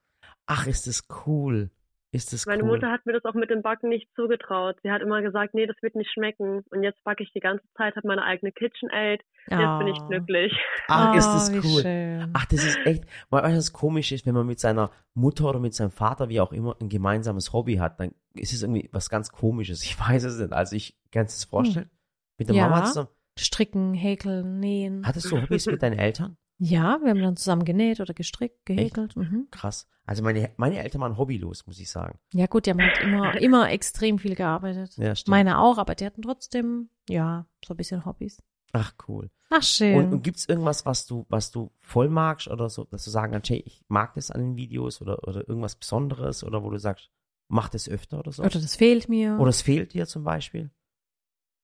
Ach, 0.46 0.66
ist 0.66 0.86
das 0.86 1.08
cool. 1.26 1.70
Ist 2.10 2.32
das 2.32 2.46
Meine 2.46 2.62
cool. 2.62 2.70
Mutter 2.70 2.90
hat 2.90 3.04
mir 3.04 3.12
das 3.12 3.24
auch 3.26 3.34
mit 3.34 3.50
dem 3.50 3.60
Backen 3.60 3.90
nicht 3.90 4.08
zugetraut. 4.14 4.76
Sie 4.82 4.90
hat 4.90 5.02
immer 5.02 5.20
gesagt, 5.20 5.52
nee, 5.52 5.66
das 5.66 5.76
wird 5.82 5.94
nicht 5.94 6.10
schmecken. 6.10 6.62
Und 6.70 6.82
jetzt 6.82 7.02
backe 7.04 7.22
ich 7.22 7.30
die 7.32 7.40
ganze 7.40 7.64
Zeit, 7.76 7.96
habe 7.96 8.08
meine 8.08 8.24
eigene 8.24 8.50
KitchenAid. 8.50 9.20
Jetzt 9.48 9.60
oh. 9.60 9.78
bin 9.78 9.88
ich 9.88 10.00
oh. 10.00 10.06
glücklich. 10.08 10.52
Ach, 10.88 11.14
ist 11.14 11.26
das 11.26 11.50
oh, 11.50 11.60
cool. 11.62 11.82
Schön. 11.82 12.30
Ach, 12.32 12.46
das 12.46 12.64
ist 12.64 12.78
echt, 12.86 13.04
weil 13.28 13.44
es 13.54 13.74
komisch 13.74 14.10
ist, 14.12 14.24
wenn 14.24 14.34
man 14.34 14.46
mit 14.46 14.58
seiner 14.58 14.90
Mutter 15.12 15.50
oder 15.50 15.60
mit 15.60 15.74
seinem 15.74 15.90
Vater, 15.90 16.30
wie 16.30 16.40
auch 16.40 16.52
immer, 16.52 16.76
ein 16.80 16.88
gemeinsames 16.88 17.52
Hobby 17.52 17.76
hat, 17.76 18.00
dann 18.00 18.12
ist 18.32 18.54
es 18.54 18.62
irgendwie 18.62 18.88
was 18.90 19.10
ganz 19.10 19.30
komisches. 19.30 19.84
Ich 19.84 20.00
weiß 20.08 20.24
es 20.24 20.38
nicht. 20.38 20.52
Also 20.52 20.76
ich 20.76 20.96
kann 21.12 21.26
es 21.26 21.44
vorstellen. 21.44 21.86
Hm. 21.86 21.98
Mit 22.38 22.48
der 22.48 22.56
ja. 22.56 22.68
Mama 22.68 22.84
zusammen. 22.84 23.08
Stricken, 23.38 23.92
häkeln, 23.92 24.60
nähen. 24.60 25.06
Hattest 25.06 25.30
du 25.30 25.40
Hobbys 25.42 25.66
mit 25.66 25.82
deinen 25.82 25.98
Eltern? 25.98 26.38
Ja, 26.58 26.98
wir 27.02 27.10
haben 27.10 27.22
dann 27.22 27.36
zusammen 27.36 27.64
genäht 27.64 28.00
oder 28.00 28.14
gestrickt, 28.14 28.66
gehäkelt. 28.66 29.16
Mhm. 29.16 29.46
Krass. 29.50 29.88
Also 30.04 30.22
meine, 30.22 30.50
meine 30.56 30.82
Eltern 30.82 31.02
waren 31.02 31.16
hobbylos, 31.16 31.66
muss 31.66 31.78
ich 31.78 31.90
sagen. 31.90 32.18
Ja 32.32 32.46
gut, 32.46 32.66
die 32.66 32.70
haben 32.70 32.80
halt 32.80 32.98
immer, 33.00 33.36
immer 33.40 33.70
extrem 33.70 34.18
viel 34.18 34.34
gearbeitet. 34.34 34.96
Ja, 34.96 35.14
stimmt. 35.14 35.32
Meine 35.32 35.60
auch, 35.60 35.78
aber 35.78 35.94
die 35.94 36.04
hatten 36.04 36.22
trotzdem, 36.22 36.90
ja, 37.08 37.46
so 37.64 37.74
ein 37.74 37.76
bisschen 37.76 38.04
Hobbys. 38.04 38.42
Ach, 38.72 38.92
cool. 39.06 39.30
Ach, 39.50 39.62
schön. 39.62 39.96
Und, 39.96 40.12
und 40.12 40.22
gibt 40.22 40.38
es 40.38 40.48
irgendwas, 40.48 40.84
was 40.84 41.06
du, 41.06 41.26
was 41.28 41.50
du 41.50 41.70
voll 41.80 42.08
magst 42.08 42.48
oder 42.48 42.68
so, 42.68 42.84
dass 42.84 43.04
du 43.04 43.10
sagen 43.10 43.32
kannst, 43.32 43.50
hey, 43.50 43.62
ich 43.64 43.84
mag 43.88 44.14
das 44.14 44.30
an 44.30 44.40
den 44.40 44.56
Videos 44.56 45.00
oder, 45.00 45.26
oder 45.26 45.48
irgendwas 45.48 45.76
Besonderes 45.76 46.42
oder 46.42 46.62
wo 46.64 46.70
du 46.70 46.78
sagst, 46.78 47.10
mach 47.48 47.68
das 47.68 47.88
öfter 47.88 48.18
oder 48.18 48.32
so? 48.32 48.42
Oder 48.42 48.60
das 48.60 48.76
fehlt 48.76 49.08
mir. 49.08 49.38
Oder 49.38 49.50
es 49.50 49.62
fehlt 49.62 49.94
dir 49.94 50.06
zum 50.06 50.24
Beispiel? 50.24 50.70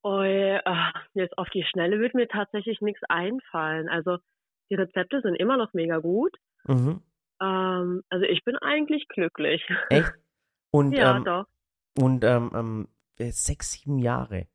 Oh, 0.02 0.22
jetzt 1.14 1.38
auf 1.38 1.48
die 1.50 1.64
Schnelle 1.64 1.98
wird 1.98 2.14
mir 2.14 2.28
tatsächlich 2.28 2.80
nichts 2.82 3.00
einfallen. 3.08 3.88
Also 3.88 4.18
die 4.74 4.80
Rezepte 4.80 5.20
sind 5.22 5.36
immer 5.36 5.56
noch 5.56 5.72
mega 5.72 5.98
gut. 5.98 6.36
Mhm. 6.66 7.00
Ähm, 7.40 8.02
also 8.08 8.24
ich 8.26 8.44
bin 8.44 8.56
eigentlich 8.58 9.06
glücklich. 9.08 9.62
Echt? 9.88 10.12
Und, 10.70 10.92
ja, 10.96 11.16
ähm, 11.16 11.24
doch. 11.24 11.46
Und 11.96 12.24
ähm, 12.24 12.50
ähm, 12.54 12.88
sechs, 13.30 13.72
sieben 13.72 13.98
Jahre. 13.98 14.48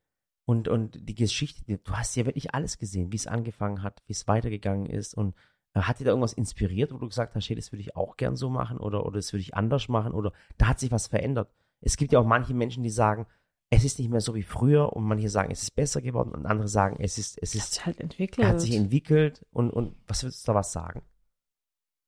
Und, 0.45 0.67
und 0.67 1.08
die 1.08 1.15
Geschichte, 1.15 1.63
du 1.77 1.91
hast 1.93 2.15
ja 2.15 2.25
wirklich 2.25 2.53
alles 2.53 2.77
gesehen, 2.77 3.12
wie 3.12 3.15
es 3.15 3.27
angefangen 3.27 3.84
hat, 3.84 4.01
wie 4.08 4.13
es 4.13 4.27
weitergegangen 4.27 4.88
ist. 4.88 5.13
Und 5.13 5.36
äh, 5.73 5.82
hat 5.82 5.99
dir 5.99 6.05
da 6.05 6.12
irgendwas 6.12 6.34
inspiriert, 6.34 6.91
wo 6.91 6.97
du 6.97 7.08
gesagt 7.08 7.36
hast, 7.36 7.47
hey, 7.49 7.55
das 7.55 7.71
würde 7.71 7.82
ich 7.82 7.95
auch 7.95 8.17
gern 8.17 8.36
so 8.36 8.49
machen 8.49 8.77
oder, 8.77 9.05
oder 9.05 9.17
das 9.17 9.32
würde 9.32 9.41
ich 9.41 9.55
anders 9.55 9.88
machen 9.88 10.12
oder 10.12 10.34
da 10.58 10.67
hat 10.67 10.79
sich 10.79 10.91
was 10.91 11.08
verändert. 11.08 11.49
Es 11.82 11.95
gibt 11.95 12.12
ja 12.12 12.19
auch 12.19 12.25
manche 12.25 12.53
Menschen, 12.53 12.84
die 12.84 12.89
sagen, 12.89 13.25
es 13.71 13.86
ist 13.86 13.99
nicht 13.99 14.10
mehr 14.10 14.19
so 14.19 14.34
wie 14.36 14.43
früher 14.43 14.93
und 14.93 15.03
manche 15.03 15.29
sagen, 15.29 15.51
es 15.51 15.62
ist 15.62 15.75
besser 15.75 16.01
geworden 16.01 16.32
und 16.34 16.45
andere 16.45 16.67
sagen, 16.67 16.97
es 16.99 17.17
ist, 17.17 17.38
es 17.41 17.53
ist, 17.53 17.62
hat 17.62 17.73
sich 17.73 17.86
halt 17.86 17.99
entwickelt. 17.99 18.47
hat 18.47 18.62
sich 18.62 18.75
entwickelt 18.75 19.45
und, 19.51 19.69
und 19.69 19.95
was 20.08 20.23
würdest 20.23 20.47
du 20.47 20.51
da 20.51 20.58
was 20.58 20.73
sagen? 20.73 21.03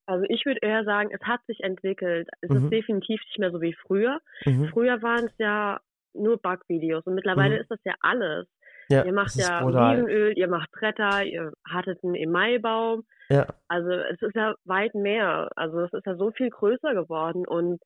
Also 0.08 0.26
ich 0.28 0.46
würde 0.46 0.60
eher 0.62 0.84
sagen, 0.84 1.10
es 1.14 1.22
hat 1.22 1.40
sich 1.46 1.62
entwickelt. 1.64 2.28
Es 2.42 2.50
mhm. 2.50 2.58
ist 2.58 2.70
definitiv 2.72 3.22
nicht 3.22 3.40
mehr 3.40 3.52
so 3.52 3.62
wie 3.62 3.74
früher. 3.74 4.20
Mhm. 4.46 4.70
Früher 4.70 5.02
waren 5.02 5.26
es 5.26 5.34
ja 5.38 5.80
nur 6.14 6.42
Backvideos 6.42 7.06
und 7.06 7.16
mittlerweile 7.16 7.56
mhm. 7.56 7.62
ist 7.62 7.72
das 7.72 7.80
ja 7.86 7.94
alles. 8.02 8.48
Ja, 8.90 9.06
ihr 9.06 9.14
macht 9.14 9.36
ja 9.36 9.64
Olivenöl, 9.64 10.38
ihr 10.38 10.50
macht 10.50 10.70
Bretter, 10.72 11.24
ihr 11.24 11.54
hattet 11.66 12.04
einen 12.04 12.16
Emaibaum. 12.16 13.06
Ja. 13.30 13.48
Also 13.70 13.90
es 13.90 14.22
ist 14.22 14.36
ja 14.36 14.56
weit 14.66 14.94
mehr. 14.96 15.50
Also 15.56 15.80
es 15.82 15.94
ist 15.94 16.06
ja 16.06 16.16
so 16.16 16.32
viel 16.32 16.50
größer 16.50 16.94
geworden 16.94 17.48
und 17.48 17.82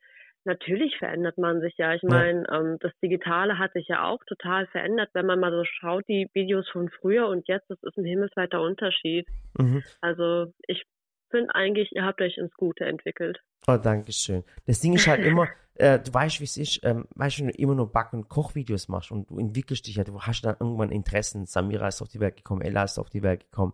Natürlich 0.46 0.96
verändert 1.00 1.40
man 1.40 1.60
sich 1.60 1.74
ja. 1.78 1.96
Ich 1.96 2.04
meine, 2.04 2.46
ähm, 2.54 2.78
das 2.80 2.92
Digitale 3.02 3.58
hat 3.58 3.74
sich 3.74 3.88
ja 3.88 4.06
auch 4.06 4.24
total 4.26 4.68
verändert. 4.68 5.10
Wenn 5.14 5.26
man 5.26 5.40
mal 5.40 5.52
so 5.52 5.64
schaut, 5.66 6.08
die 6.08 6.30
Videos 6.34 6.70
von 6.70 6.90
früher 6.90 7.28
und 7.28 7.48
jetzt, 7.48 7.68
das 7.68 7.82
ist 7.82 7.98
ein 7.98 8.06
himmelsweiter 8.06 8.62
Unterschied. 8.62 9.28
Mhm. 9.58 9.84
Also 10.02 10.54
ich 10.68 10.86
finde 11.32 11.56
eigentlich, 11.56 11.96
ihr 11.96 12.06
habt 12.06 12.22
euch 12.22 12.38
ins 12.38 12.54
Gute 12.54 12.86
entwickelt. 12.86 13.40
Oh, 13.68 13.78
danke 13.78 14.12
schön. 14.12 14.44
Das 14.68 14.80
Ding 14.80 14.94
ist 14.94 15.08
halt 15.08 15.26
immer, 15.26 15.48
äh, 15.76 15.98
du 15.98 16.14
weißt, 16.14 16.40
wie 16.40 16.46
es 16.46 16.58
ist, 16.58 16.80
ähm, 16.84 17.08
weißt 17.16 17.40
du, 17.40 17.42
wenn 17.42 17.50
du 17.50 17.58
immer 17.58 17.74
nur 17.74 17.92
Back- 17.92 18.14
und 18.14 18.30
Kochvideos 18.30 18.88
machst 18.88 19.12
und 19.12 19.32
du 19.32 19.40
entwickelst 19.40 19.88
dich 19.88 19.96
ja, 19.96 20.04
du 20.04 20.22
hast 20.22 20.44
dann 20.44 20.58
irgendwann 20.60 20.92
Interessen. 20.92 21.48
Samira 21.48 21.88
ist 21.88 22.04
auf 22.04 22.10
die 22.10 22.20
Welt 22.20 22.38
gekommen, 22.38 22.62
Ella 22.62 22.84
ist 22.84 23.00
auf 23.00 23.10
die 23.10 23.24
Welt 23.24 23.46
gekommen. 23.50 23.74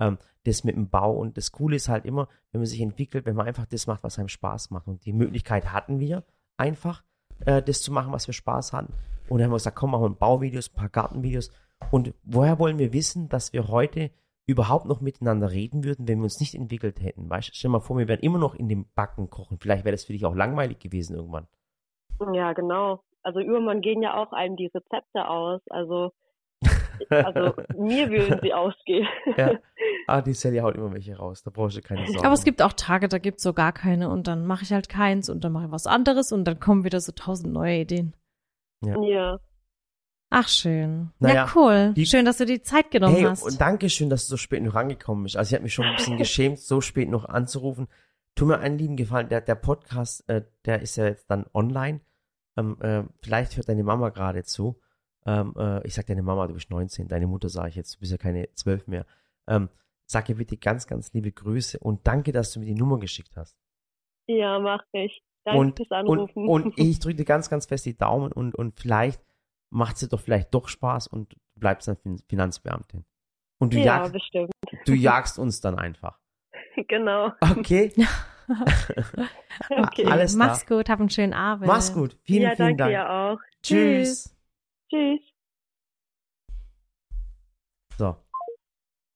Ähm, 0.00 0.18
das 0.44 0.64
mit 0.64 0.76
dem 0.76 0.88
Bau. 0.88 1.12
Und 1.12 1.36
das 1.36 1.52
Coole 1.52 1.76
ist 1.76 1.88
halt 1.88 2.04
immer, 2.04 2.28
wenn 2.52 2.60
man 2.60 2.66
sich 2.66 2.80
entwickelt, 2.80 3.26
wenn 3.26 3.36
man 3.36 3.46
einfach 3.46 3.66
das 3.66 3.86
macht, 3.86 4.02
was 4.02 4.18
einem 4.18 4.28
Spaß 4.28 4.70
macht. 4.70 4.86
Und 4.86 5.04
die 5.04 5.12
Möglichkeit 5.12 5.72
hatten 5.72 5.98
wir 5.98 6.24
einfach, 6.56 7.02
äh, 7.46 7.62
das 7.62 7.82
zu 7.82 7.92
machen, 7.92 8.12
was 8.12 8.26
wir 8.26 8.34
Spaß 8.34 8.72
hatten. 8.72 8.92
Und 9.28 9.38
dann 9.38 9.46
haben 9.46 9.52
wir 9.52 9.56
gesagt, 9.56 9.76
komm, 9.76 9.90
machen 9.90 10.02
wir 10.02 10.10
Bauvideos, 10.10 10.70
ein 10.70 10.76
paar 10.76 10.88
Gartenvideos. 10.88 11.50
Und 11.90 12.14
woher 12.24 12.58
wollen 12.58 12.78
wir 12.78 12.92
wissen, 12.92 13.28
dass 13.28 13.52
wir 13.52 13.68
heute 13.68 14.10
überhaupt 14.46 14.86
noch 14.86 15.00
miteinander 15.00 15.50
reden 15.50 15.84
würden, 15.84 16.08
wenn 16.08 16.18
wir 16.18 16.24
uns 16.24 16.40
nicht 16.40 16.54
entwickelt 16.54 17.02
hätten? 17.02 17.28
Weißt 17.28 17.54
stell 17.54 17.68
dir 17.68 17.72
mal 17.72 17.80
vor, 17.80 17.98
wir 17.98 18.08
wären 18.08 18.20
immer 18.20 18.38
noch 18.38 18.54
in 18.54 18.68
dem 18.68 18.86
Backen 18.94 19.30
kochen. 19.30 19.58
Vielleicht 19.58 19.84
wäre 19.84 19.94
das 19.94 20.04
für 20.04 20.12
dich 20.12 20.24
auch 20.24 20.34
langweilig 20.34 20.78
gewesen 20.78 21.14
irgendwann. 21.14 21.46
Ja, 22.32 22.52
genau. 22.52 23.02
Also 23.22 23.40
irgendwann 23.40 23.80
gehen 23.80 24.02
ja 24.02 24.16
auch 24.16 24.32
einem 24.32 24.56
die 24.56 24.70
Rezepte 24.74 25.28
aus. 25.28 25.60
Also, 25.68 26.12
also 27.10 27.54
mir 27.76 28.10
würden 28.10 28.40
sie 28.42 28.52
ausgehen. 28.52 29.06
Ja. 29.36 29.52
Ah, 30.10 30.22
die 30.22 30.32
Sally 30.32 30.56
haut 30.58 30.74
immer 30.74 30.90
welche 30.90 31.14
raus. 31.18 31.42
Da 31.42 31.50
brauchst 31.50 31.76
du 31.76 31.82
keine 31.82 32.06
Sorgen. 32.06 32.24
Aber 32.24 32.32
es 32.32 32.42
gibt 32.42 32.62
auch 32.62 32.72
Tage, 32.72 33.08
da 33.08 33.18
gibt 33.18 33.38
es 33.38 33.42
so 33.42 33.52
gar 33.52 33.72
keine 33.72 34.08
und 34.08 34.26
dann 34.26 34.46
mache 34.46 34.62
ich 34.62 34.72
halt 34.72 34.88
keins 34.88 35.28
und 35.28 35.44
dann 35.44 35.52
mache 35.52 35.66
ich 35.66 35.70
was 35.70 35.86
anderes 35.86 36.32
und 36.32 36.46
dann 36.46 36.58
kommen 36.58 36.82
wieder 36.84 36.98
so 36.98 37.12
tausend 37.12 37.52
neue 37.52 37.80
Ideen. 37.80 38.14
Ja. 38.82 39.02
ja. 39.02 39.40
Ach, 40.30 40.48
schön. 40.48 41.10
Naja, 41.18 41.34
ja, 41.34 41.52
cool. 41.54 41.92
Die, 41.94 42.06
schön, 42.06 42.24
dass 42.24 42.38
du 42.38 42.46
die 42.46 42.62
Zeit 42.62 42.90
genommen 42.90 43.16
hey, 43.16 43.24
hast. 43.24 43.42
Und 43.42 43.60
danke 43.60 43.88
schön, 43.88 44.10
dass 44.10 44.26
du 44.26 44.30
so 44.30 44.36
spät 44.38 44.62
noch 44.62 44.74
rangekommen 44.74 45.24
bist. 45.24 45.36
Also 45.36 45.50
ich 45.50 45.54
habe 45.54 45.64
mich 45.64 45.74
schon 45.74 45.86
ein 45.86 45.96
bisschen 45.96 46.16
geschämt, 46.18 46.58
so 46.58 46.80
spät 46.80 47.08
noch 47.08 47.26
anzurufen. 47.26 47.88
Tu 48.34 48.46
mir 48.46 48.60
einen 48.60 48.78
lieben 48.78 48.96
Gefallen. 48.96 49.28
Der, 49.28 49.40
der 49.40 49.54
Podcast, 49.54 50.28
äh, 50.28 50.42
der 50.64 50.80
ist 50.80 50.96
ja 50.96 51.06
jetzt 51.06 51.30
dann 51.30 51.46
online. 51.54 52.00
Ähm, 52.56 52.76
äh, 52.80 53.04
vielleicht 53.22 53.56
hört 53.56 53.68
deine 53.68 53.84
Mama 53.84 54.10
gerade 54.10 54.42
zu. 54.44 54.80
Ähm, 55.28 55.52
äh, 55.58 55.86
ich 55.86 55.94
sag 55.94 56.06
deine 56.06 56.22
Mama, 56.22 56.46
du 56.46 56.54
bist 56.54 56.70
19. 56.70 57.06
Deine 57.06 57.26
Mutter 57.26 57.50
sage 57.50 57.68
ich 57.68 57.76
jetzt, 57.76 57.96
du 57.96 58.00
bist 58.00 58.12
ja 58.12 58.16
keine 58.16 58.50
12 58.54 58.86
mehr. 58.86 59.04
Ähm, 59.46 59.68
sag 60.06 60.26
ihr 60.30 60.36
bitte 60.36 60.56
ganz, 60.56 60.86
ganz 60.86 61.12
liebe 61.12 61.30
Grüße 61.30 61.78
und 61.80 62.06
danke, 62.06 62.32
dass 62.32 62.52
du 62.52 62.60
mir 62.60 62.66
die 62.66 62.74
Nummer 62.74 62.98
geschickt 62.98 63.36
hast. 63.36 63.54
Ja, 64.26 64.58
mach 64.58 64.82
ich. 64.92 65.22
Danke 65.44 65.60
und, 65.60 65.76
fürs 65.76 65.90
Anrufen. 65.90 66.48
Und, 66.48 66.64
und 66.64 66.74
ich 66.78 66.98
drücke 66.98 67.16
dir 67.16 67.24
ganz, 67.26 67.50
ganz 67.50 67.66
fest 67.66 67.84
die 67.84 67.96
Daumen 67.96 68.32
und, 68.32 68.54
und 68.54 68.80
vielleicht 68.80 69.22
macht 69.68 69.96
es 69.96 70.00
dir 70.00 70.08
doch 70.08 70.20
vielleicht 70.20 70.54
doch 70.54 70.66
Spaß 70.68 71.08
und 71.08 71.34
du 71.34 71.36
bleibst 71.56 71.88
dann 71.88 71.98
Finanzbeamtin. 72.26 73.04
Und 73.58 73.74
du, 73.74 73.78
ja, 73.78 73.84
jagst, 73.84 74.12
bestimmt. 74.14 74.50
du 74.86 74.94
jagst 74.94 75.38
uns 75.38 75.60
dann 75.60 75.78
einfach. 75.78 76.18
Genau. 76.86 77.32
Okay. 77.40 77.92
okay. 79.68 80.06
Alles 80.06 80.36
klar. 80.36 80.48
Mach's 80.48 80.64
gut, 80.64 80.88
hab 80.88 81.00
einen 81.00 81.10
schönen 81.10 81.32
Abend. 81.32 81.66
Mach's 81.66 81.92
gut. 81.92 82.16
Vielen, 82.22 82.42
ja, 82.42 82.54
vielen 82.54 82.76
danke 82.76 82.76
Dank. 82.76 82.92
Ja 82.92 83.32
auch. 83.32 83.40
Tschüss. 83.62 84.22
Tschüss. 84.22 84.37
So. 87.96 88.16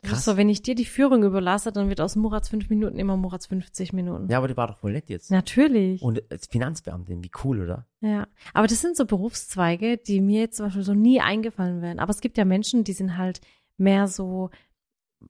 Krass. 0.04 0.24
So, 0.24 0.37
wenn 0.37 0.48
ich 0.48 0.62
dir 0.62 0.74
die 0.74 0.85
Führung 0.85 1.22
überlasse, 1.22 1.70
dann 1.70 1.88
wird 1.88 2.00
aus 2.00 2.16
Murats 2.16 2.48
fünf 2.48 2.68
Minuten 2.68 2.98
immer 2.98 3.16
Murats 3.16 3.46
50 3.46 3.92
Minuten. 3.92 4.28
Ja, 4.28 4.38
aber 4.38 4.48
die 4.48 4.56
war 4.56 4.66
doch 4.66 4.78
voll 4.78 4.92
nett 4.92 5.08
jetzt. 5.08 5.30
Natürlich. 5.30 6.02
Und 6.02 6.22
als 6.28 6.48
Finanzbeamtin, 6.48 7.22
wie 7.22 7.30
cool, 7.44 7.62
oder? 7.62 7.87
Ja. 8.00 8.26
Aber 8.52 8.66
das 8.66 8.80
sind 8.80 8.96
so 8.96 9.06
Berufszweige, 9.06 9.98
die 9.98 10.20
mir 10.20 10.40
jetzt 10.40 10.56
zum 10.56 10.66
Beispiel 10.66 10.82
so 10.82 10.94
nie 10.94 11.20
eingefallen 11.20 11.82
wären. 11.82 12.00
Aber 12.00 12.11
es 12.11 12.20
gibt 12.20 12.37
ja 12.37 12.44
Menschen, 12.44 12.82
die 12.82 12.94
sind 12.94 13.16
halt 13.16 13.40
mehr 13.76 14.08
so, 14.08 14.50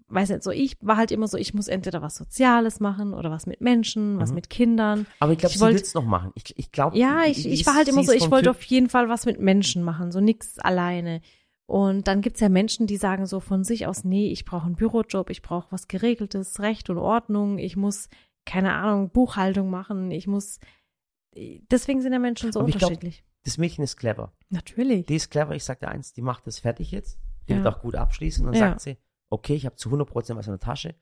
weiß 0.09 0.31
nicht, 0.31 0.42
so 0.42 0.50
ich 0.50 0.76
war 0.81 0.96
halt 0.96 1.11
immer 1.11 1.28
so, 1.28 1.37
ich 1.37 1.55
muss 1.55 1.68
entweder 1.68 2.02
was 2.02 2.16
Soziales 2.16 2.81
machen 2.81 3.14
oder 3.14 3.31
was 3.31 3.46
mit 3.46 3.61
Menschen, 3.61 4.18
was 4.18 4.31
mhm. 4.31 4.37
mit 4.37 4.50
Kindern. 4.50 5.07
Aber 5.20 5.33
ich 5.33 5.38
glaube, 5.38 5.55
sie 5.55 5.61
will 5.61 5.74
es 5.74 5.94
noch 5.94 6.05
machen. 6.05 6.33
Ich, 6.35 6.57
ich 6.59 6.72
glaube. 6.72 6.96
Ja, 6.96 7.24
ich, 7.26 7.46
ich 7.46 7.66
war 7.66 7.74
halt 7.74 7.88
immer 7.88 8.05
so, 8.05 8.12
ich 8.12 8.31
wollte 8.31 8.50
auf 8.50 8.62
jeden 8.62 8.88
Fall 8.88 9.09
was 9.09 9.26
mit 9.26 9.40
Menschen 9.40 9.83
machen, 9.83 10.12
so 10.12 10.20
nichts 10.20 10.59
alleine. 10.59 11.20
Und 11.66 12.07
dann 12.09 12.20
gibt's 12.20 12.40
ja 12.40 12.48
Menschen, 12.48 12.87
die 12.87 12.96
sagen 12.96 13.26
so 13.26 13.40
von 13.40 13.64
sich 13.64 13.87
aus, 13.87 14.05
nee, 14.05 14.31
ich 14.31 14.44
brauche 14.44 14.66
einen 14.66 14.76
Bürojob, 14.76 15.31
ich 15.31 15.42
brauche 15.42 15.70
was 15.70 15.88
Geregeltes, 15.88 16.61
Recht 16.61 16.90
und 16.90 16.98
Ordnung, 16.98 17.59
ich 17.59 17.76
muss, 17.76 18.09
keine 18.44 18.74
Ahnung, 18.74 19.11
Buchhaltung 19.11 19.70
machen, 19.70 20.11
ich 20.11 20.26
muss. 20.26 20.59
Deswegen 21.35 22.02
sind 22.02 22.12
ja 22.12 22.18
Menschen 22.18 22.52
so 22.52 22.61
Aber 22.61 22.66
unterschiedlich. 22.66 23.18
Glaub, 23.18 23.44
das 23.44 23.59
Mädchen 23.59 23.85
ist 23.85 23.96
clever. 23.96 24.33
Natürlich. 24.50 25.07
Die 25.07 25.16
ist 25.16 25.31
clever, 25.31 25.55
ich 25.55 25.64
sag 25.64 25.81
dir 25.81 25.88
eins, 25.88 26.12
die 26.12 26.20
macht 26.20 26.46
das 26.46 26.59
fertig 26.59 26.90
jetzt. 26.90 27.18
Die 27.48 27.52
ja. 27.52 27.64
wird 27.64 27.74
auch 27.74 27.81
gut 27.81 27.94
abschließen. 27.94 28.46
Und 28.46 28.52
dann 28.52 28.61
ja. 28.61 28.68
sagt 28.68 28.83
sie, 28.83 28.98
okay, 29.33 29.55
ich 29.55 29.66
habe 29.66 29.77
zu 29.77 29.88
100% 29.88 30.37
was 30.37 30.47
in 30.47 30.53
der 30.53 30.61
Tasche. 30.61 30.95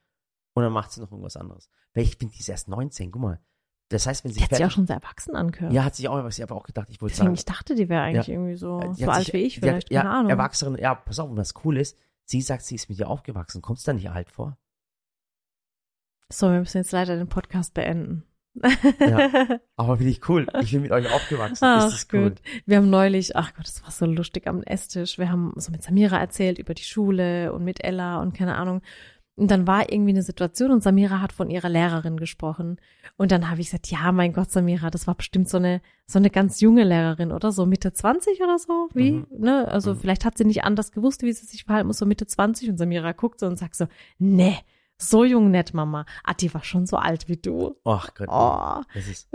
Und 0.54 0.62
dann 0.62 0.72
macht 0.72 0.92
sie 0.92 1.00
noch 1.00 1.10
irgendwas 1.10 1.36
anderes. 1.36 1.68
Weil 1.94 2.04
ich 2.04 2.18
bin, 2.18 2.30
die 2.30 2.38
ist 2.38 2.48
erst 2.48 2.68
19, 2.68 3.10
guck 3.10 3.22
mal. 3.22 3.40
Das 3.88 4.06
heißt, 4.06 4.24
wenn 4.24 4.32
sie. 4.32 4.38
Die 4.38 4.44
hat 4.44 4.54
sich 4.54 4.64
auch 4.64 4.70
schon 4.70 4.86
sehr 4.86 4.96
erwachsen 4.96 5.34
angehört. 5.34 5.72
Ja, 5.72 5.84
hat 5.84 5.96
sich 5.96 6.08
auch 6.08 6.16
erwachsen. 6.16 6.40
Ich 6.40 6.48
habe 6.48 6.54
auch 6.54 6.64
gedacht, 6.64 6.88
ich 6.90 7.00
wollte 7.02 7.16
sagen. 7.16 7.34
Ich 7.34 7.44
dachte, 7.44 7.74
die 7.74 7.88
wäre 7.88 8.02
eigentlich 8.02 8.28
ja, 8.28 8.34
irgendwie 8.34 8.56
so, 8.56 8.80
so 8.92 9.10
alt 9.10 9.24
sich, 9.24 9.34
wie 9.34 9.38
ich 9.38 9.58
vielleicht. 9.58 9.86
Hat, 9.86 9.90
ja, 9.90 10.02
keine 10.02 10.14
Ahnung. 10.14 10.30
Erwachsene, 10.30 10.80
ja, 10.80 10.94
pass 10.94 11.18
auf, 11.18 11.28
und 11.28 11.36
was 11.36 11.54
cool 11.64 11.76
ist, 11.76 11.98
sie 12.24 12.40
sagt, 12.40 12.64
sie 12.64 12.76
ist 12.76 12.88
mit 12.88 12.98
dir 12.98 13.08
aufgewachsen. 13.08 13.62
Kommst 13.62 13.86
du 13.86 13.90
da 13.90 13.94
nicht 13.94 14.10
alt 14.10 14.30
vor? 14.30 14.56
So, 16.32 16.50
wir 16.50 16.60
müssen 16.60 16.78
jetzt 16.78 16.92
leider 16.92 17.16
den 17.16 17.28
Podcast 17.28 17.74
beenden. 17.74 18.24
Ja, 18.54 19.58
aber 19.76 19.96
finde 19.96 20.10
ich 20.10 20.28
cool. 20.28 20.46
Ich 20.60 20.72
bin 20.72 20.82
mit 20.82 20.90
euch 20.90 21.12
aufgewachsen. 21.12 21.64
Ach, 21.64 21.86
ist 21.86 21.92
das 21.94 22.08
cool. 22.12 22.30
Gut. 22.30 22.42
Wir 22.66 22.78
haben 22.78 22.90
neulich, 22.90 23.36
ach 23.36 23.54
Gott, 23.54 23.66
das 23.66 23.82
war 23.82 23.90
so 23.90 24.06
lustig 24.06 24.46
am 24.46 24.62
Esstisch. 24.62 25.18
Wir 25.18 25.30
haben 25.30 25.52
so 25.56 25.70
mit 25.70 25.82
Samira 25.82 26.18
erzählt 26.18 26.58
über 26.58 26.74
die 26.74 26.82
Schule 26.82 27.52
und 27.52 27.64
mit 27.64 27.84
Ella 27.84 28.20
und 28.20 28.34
keine 28.34 28.56
Ahnung. 28.56 28.82
Und 29.36 29.50
dann 29.50 29.66
war 29.66 29.90
irgendwie 29.90 30.10
eine 30.10 30.22
Situation 30.22 30.70
und 30.70 30.82
Samira 30.82 31.22
hat 31.22 31.32
von 31.32 31.48
ihrer 31.48 31.70
Lehrerin 31.70 32.18
gesprochen. 32.18 32.78
Und 33.16 33.32
dann 33.32 33.48
habe 33.48 33.62
ich 33.62 33.68
gesagt, 33.68 33.90
ja, 33.90 34.12
mein 34.12 34.34
Gott, 34.34 34.50
Samira, 34.50 34.90
das 34.90 35.06
war 35.06 35.14
bestimmt 35.14 35.48
so 35.48 35.56
eine, 35.56 35.80
so 36.06 36.18
eine 36.18 36.28
ganz 36.28 36.60
junge 36.60 36.84
Lehrerin, 36.84 37.32
oder? 37.32 37.50
So 37.50 37.64
Mitte 37.64 37.94
20 37.94 38.42
oder 38.42 38.58
so, 38.58 38.90
wie? 38.92 39.12
Mhm. 39.12 39.26
Ne? 39.38 39.66
Also 39.68 39.94
mhm. 39.94 40.00
vielleicht 40.00 40.26
hat 40.26 40.36
sie 40.36 40.44
nicht 40.44 40.64
anders 40.64 40.92
gewusst, 40.92 41.22
wie 41.22 41.32
sie 41.32 41.46
sich 41.46 41.64
verhalten 41.64 41.86
muss, 41.86 41.96
so 41.96 42.04
Mitte 42.04 42.26
20. 42.26 42.68
Und 42.68 42.76
Samira 42.76 43.12
guckt 43.12 43.40
so 43.40 43.46
und 43.46 43.58
sagt 43.58 43.76
so, 43.76 43.86
nee, 44.18 44.58
so 45.00 45.24
jung 45.24 45.50
nett, 45.50 45.74
Mama. 45.74 46.04
Ah, 46.24 46.34
die 46.34 46.52
war 46.52 46.64
schon 46.64 46.86
so 46.86 46.96
alt 46.96 47.28
wie 47.28 47.36
du. 47.36 47.76
Ach 47.84 48.14
Gott. 48.14 48.28
Oh. 48.30 48.82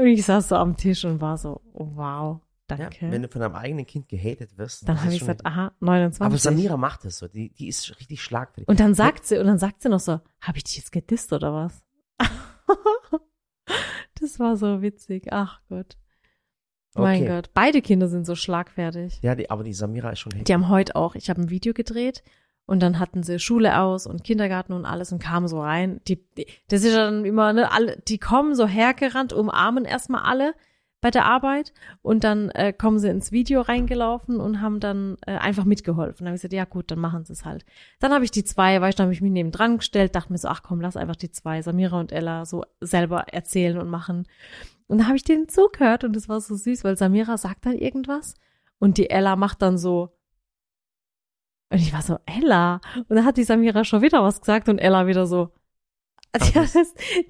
Und 0.01 0.08
ich 0.08 0.25
saß 0.25 0.49
so 0.49 0.56
am 0.56 0.78
Tisch 0.78 1.06
und 1.06 1.21
war 1.21 1.38
so, 1.38 1.62
oh, 1.73 1.91
wow. 1.95 2.39
Danke. 2.67 3.06
Ja, 3.06 3.12
wenn 3.12 3.21
du 3.21 3.28
von 3.28 3.41
deinem 3.41 3.56
eigenen 3.56 3.86
Kind 3.86 4.10
gehatet 4.10 4.58
wirst. 4.58 4.89
Dann 4.89 4.99
habe 5.01 5.13
ich 5.13 5.19
gesagt, 5.19 5.45
aha, 5.45 5.71
29. 5.80 6.21
Aber 6.21 6.38
Samira 6.38 6.78
macht 6.78 7.06
es 7.06 7.19
so, 7.19 7.28
die, 7.28 7.54
die 7.54 7.67
ist 7.67 7.99
richtig 7.99 8.23
schlagfertig. 8.23 8.67
Und 8.67 8.80
dann 8.80 8.95
sagt 8.95 9.25
sie, 9.25 9.38
und 9.38 9.45
dann 9.45 9.60
sagt 9.60 9.84
sie 9.84 9.89
noch 9.89 9.99
so, 9.99 10.19
habe 10.41 10.58
ich 10.58 10.63
dich 10.63 10.78
jetzt 10.78 10.91
gedisst 10.91 11.32
oder 11.32 11.54
was? 11.54 11.84
das 14.19 14.39
war 14.39 14.58
so 14.58 14.82
witzig. 14.82 15.28
Ach 15.32 15.62
Gott. 15.69 15.97
Mein 16.95 17.21
okay. 17.21 17.30
Gott. 17.30 17.51
Beide 17.54 17.82
Kinder 17.82 18.08
sind 18.08 18.25
so 18.25 18.36
schlagfertig. 18.36 19.19
Ja, 19.21 19.36
die, 19.36 19.49
aber 19.49 19.63
die 19.63 19.73
Samira 19.73 20.12
ist 20.12 20.19
schon 20.19 20.32
heftig. 20.32 20.45
Die 20.45 20.54
haben 20.54 20.69
heute 20.69 20.95
auch, 20.95 21.15
ich 21.15 21.30
habe 21.30 21.41
ein 21.41 21.49
Video 21.49 21.73
gedreht 21.73 22.23
und 22.65 22.82
dann 22.82 22.99
hatten 22.99 23.23
sie 23.23 23.39
Schule 23.39 23.80
aus 23.80 24.08
und 24.08 24.23
Kindergarten 24.23 24.73
und 24.73 24.86
alles 24.86 25.12
und 25.12 25.19
kamen 25.19 25.47
so 25.47 25.62
rein. 25.62 26.01
Die, 26.08 26.23
die 26.36 26.47
das 26.67 26.84
ist 26.84 26.95
dann 26.95 27.25
immer, 27.25 27.54
ne, 27.54 27.71
alle, 27.71 27.97
die 28.08 28.17
kommen 28.17 28.56
so 28.56 28.65
hergerannt, 28.65 29.34
umarmen 29.34 29.86
erstmal 29.86 30.23
alle 30.23 30.54
bei 31.06 31.12
der 31.12 31.25
Arbeit 31.25 31.71
und 32.01 32.23
dann 32.23 32.49
äh, 32.49 32.73
kommen 32.73 32.97
sie 32.97 33.10
ins 33.10 33.32
Video 33.32 33.62
reingelaufen 33.62 34.39
und 34.39 34.62
haben 34.62 34.80
dann 34.80 35.17
äh, 35.28 35.38
einfach 35.38 35.63
mitgeholfen. 35.63 36.25
Dann 36.25 36.30
habe 36.30 36.36
ich 36.38 36.41
gesagt, 36.41 36.54
ja 36.54 36.65
gut, 36.65 36.89
dann 36.89 36.97
machen 36.97 37.25
sie 37.25 37.34
es 37.34 37.45
halt. 37.45 37.63
Dann 37.99 38.12
habe 38.12 38.25
ich 38.25 38.32
die 38.32 38.43
zwei, 38.43 38.82
weißt 38.82 38.97
du, 38.97 39.04
habe 39.04 39.13
ich 39.13 39.21
mich 39.21 39.32
neben 39.32 39.51
dran 39.51 39.78
gestellt, 39.78 40.15
dachte 40.15 40.32
mir 40.32 40.39
so, 40.39 40.47
ach 40.47 40.63
komm, 40.63 40.82
lass 40.82 40.97
einfach 40.97 41.15
die 41.15 41.30
zwei, 41.30 41.62
Samira 41.62 41.99
und 41.99 42.12
Ella, 42.12 42.45
so 42.45 42.63
selber 42.82 43.28
erzählen 43.32 43.78
und 43.78 43.88
machen. 43.88 44.25
Und 44.88 44.97
dann 44.97 45.08
habe 45.08 45.17
ich 45.17 45.23
denen 45.23 45.47
zugehört 45.47 46.04
und 46.04 46.15
das 46.15 46.28
war 46.28 46.41
so 46.41 46.56
süß, 46.56 46.84
weil 46.84 46.97
Samira 46.97 47.38
sagt 47.38 47.67
dann 47.67 47.78
irgendwas 47.78 48.34
und 48.80 48.97
die 48.97 49.12
Ella 49.12 49.36
macht 49.36 49.62
dann 49.62 49.78
so 49.78 50.14
und 51.69 51.80
ich 51.80 51.93
war 51.93 52.01
so, 52.01 52.19
Ella. 52.25 52.82
Und 52.95 53.10
dann 53.10 53.25
hat 53.25 53.38
die 53.38 53.43
Samira 53.43 53.84
schon 53.84 54.01
wieder 54.01 54.23
was 54.23 54.39
gesagt 54.39 54.69
und 54.69 54.80
Ella 54.80 55.08
wieder 55.08 55.25
so, 55.25 55.51
die 56.36 56.54
hat, 56.60 56.69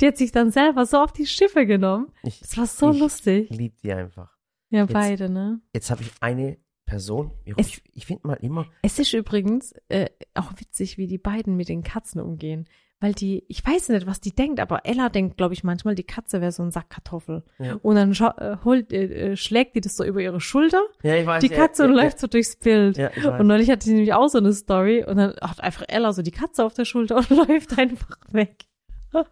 die 0.01 0.07
hat, 0.07 0.17
sich 0.17 0.31
dann 0.31 0.51
selber 0.51 0.85
so 0.85 0.97
auf 0.97 1.13
die 1.13 1.27
Schiffe 1.27 1.65
genommen. 1.65 2.11
Ich, 2.23 2.39
das 2.39 2.57
war 2.57 2.65
so 2.65 2.91
ich 2.91 2.99
lustig. 2.99 3.51
Ich 3.51 3.57
lieb 3.57 3.77
die 3.77 3.93
einfach. 3.93 4.35
Ja, 4.69 4.81
jetzt, 4.81 4.93
beide, 4.93 5.29
ne? 5.29 5.61
Jetzt 5.73 5.91
habe 5.91 6.01
ich 6.01 6.11
eine 6.21 6.57
Person. 6.85 7.31
Ich, 7.57 7.81
ich 7.93 8.05
finde 8.05 8.27
mal 8.27 8.37
immer. 8.41 8.67
Es 8.81 8.99
ist 8.99 9.13
übrigens 9.13 9.73
äh, 9.89 10.09
auch 10.33 10.51
witzig, 10.57 10.97
wie 10.97 11.07
die 11.07 11.17
beiden 11.17 11.55
mit 11.55 11.69
den 11.69 11.83
Katzen 11.83 12.21
umgehen. 12.21 12.67
Weil 13.01 13.13
die, 13.13 13.43
ich 13.49 13.65
weiß 13.65 13.89
nicht, 13.89 14.07
was 14.07 14.21
die 14.21 14.33
denkt, 14.33 14.59
aber 14.59 14.85
Ella 14.85 15.09
denkt, 15.09 15.37
glaube 15.37 15.53
ich, 15.53 15.63
manchmal, 15.63 15.95
die 15.95 16.05
Katze 16.05 16.39
wäre 16.39 16.53
so 16.53 16.63
ein 16.63 16.71
Sack 16.71 16.89
Kartoffel. 16.89 17.43
Ja. 17.59 17.77
Und 17.81 17.95
dann 17.95 18.11
äh, 18.13 18.57
holt, 18.63 18.93
äh, 18.93 19.31
äh, 19.31 19.35
schlägt 19.35 19.75
die 19.75 19.81
das 19.81 19.97
so 19.97 20.05
über 20.05 20.21
ihre 20.21 20.39
Schulter, 20.39 20.81
ja, 21.03 21.15
ich 21.15 21.25
weiß, 21.25 21.41
die 21.41 21.49
Katze, 21.49 21.83
ja, 21.83 21.89
und 21.89 21.95
läuft 21.95 22.19
so 22.19 22.27
durchs 22.27 22.55
Bild. 22.55 22.97
Und 22.97 23.47
neulich 23.47 23.69
hatte 23.69 23.85
sie 23.85 23.93
nämlich 23.93 24.13
auch 24.13 24.29
so 24.29 24.37
eine 24.37 24.53
Story 24.53 25.03
und 25.03 25.17
dann 25.17 25.35
hat 25.41 25.61
einfach 25.61 25.83
Ella 25.89 26.13
so 26.13 26.21
die 26.21 26.31
Katze 26.31 26.63
auf 26.63 26.73
der 26.73 26.85
Schulter 26.85 27.17
und 27.29 27.29
läuft 27.29 27.77
einfach 27.77 28.17
weg. 28.31 28.65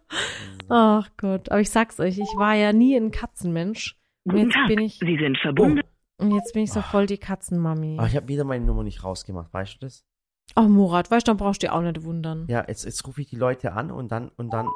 Ach 0.68 1.08
Gott, 1.16 1.50
aber 1.50 1.60
ich 1.60 1.70
sag's 1.70 2.00
euch, 2.00 2.18
ich 2.18 2.36
war 2.36 2.54
ja 2.54 2.72
nie 2.72 2.96
ein 2.96 3.10
Katzenmensch. 3.10 3.98
Und 4.24 4.38
jetzt 4.38 4.56
bin 4.68 4.78
ich. 4.80 4.98
Sie 4.98 5.18
sind 5.18 5.38
verbunden. 5.38 5.82
Und 6.16 6.32
jetzt 6.32 6.54
bin 6.54 6.62
ich 6.62 6.72
so 6.72 6.80
voll 6.80 7.06
die 7.06 7.18
Katzenmami. 7.18 7.96
Aber 7.98 8.06
ich 8.06 8.16
habe 8.16 8.28
wieder 8.28 8.44
meine 8.44 8.64
Nummer 8.64 8.82
nicht 8.82 9.02
rausgemacht, 9.02 9.52
weißt 9.52 9.74
du 9.74 9.86
das? 9.86 10.06
Oh 10.56 10.62
Murat, 10.62 11.10
weißt 11.10 11.26
du, 11.26 11.30
dann 11.30 11.36
brauchst 11.36 11.62
du 11.62 11.66
dir 11.66 11.72
auch 11.74 11.80
nicht 11.80 12.04
wundern. 12.04 12.46
Ja, 12.48 12.64
jetzt, 12.68 12.84
jetzt 12.84 13.06
rufe 13.06 13.20
ich 13.22 13.28
die 13.28 13.36
Leute 13.36 13.72
an 13.72 13.90
und 13.90 14.12
dann, 14.12 14.28
und 14.36 14.50
dann. 14.50 14.68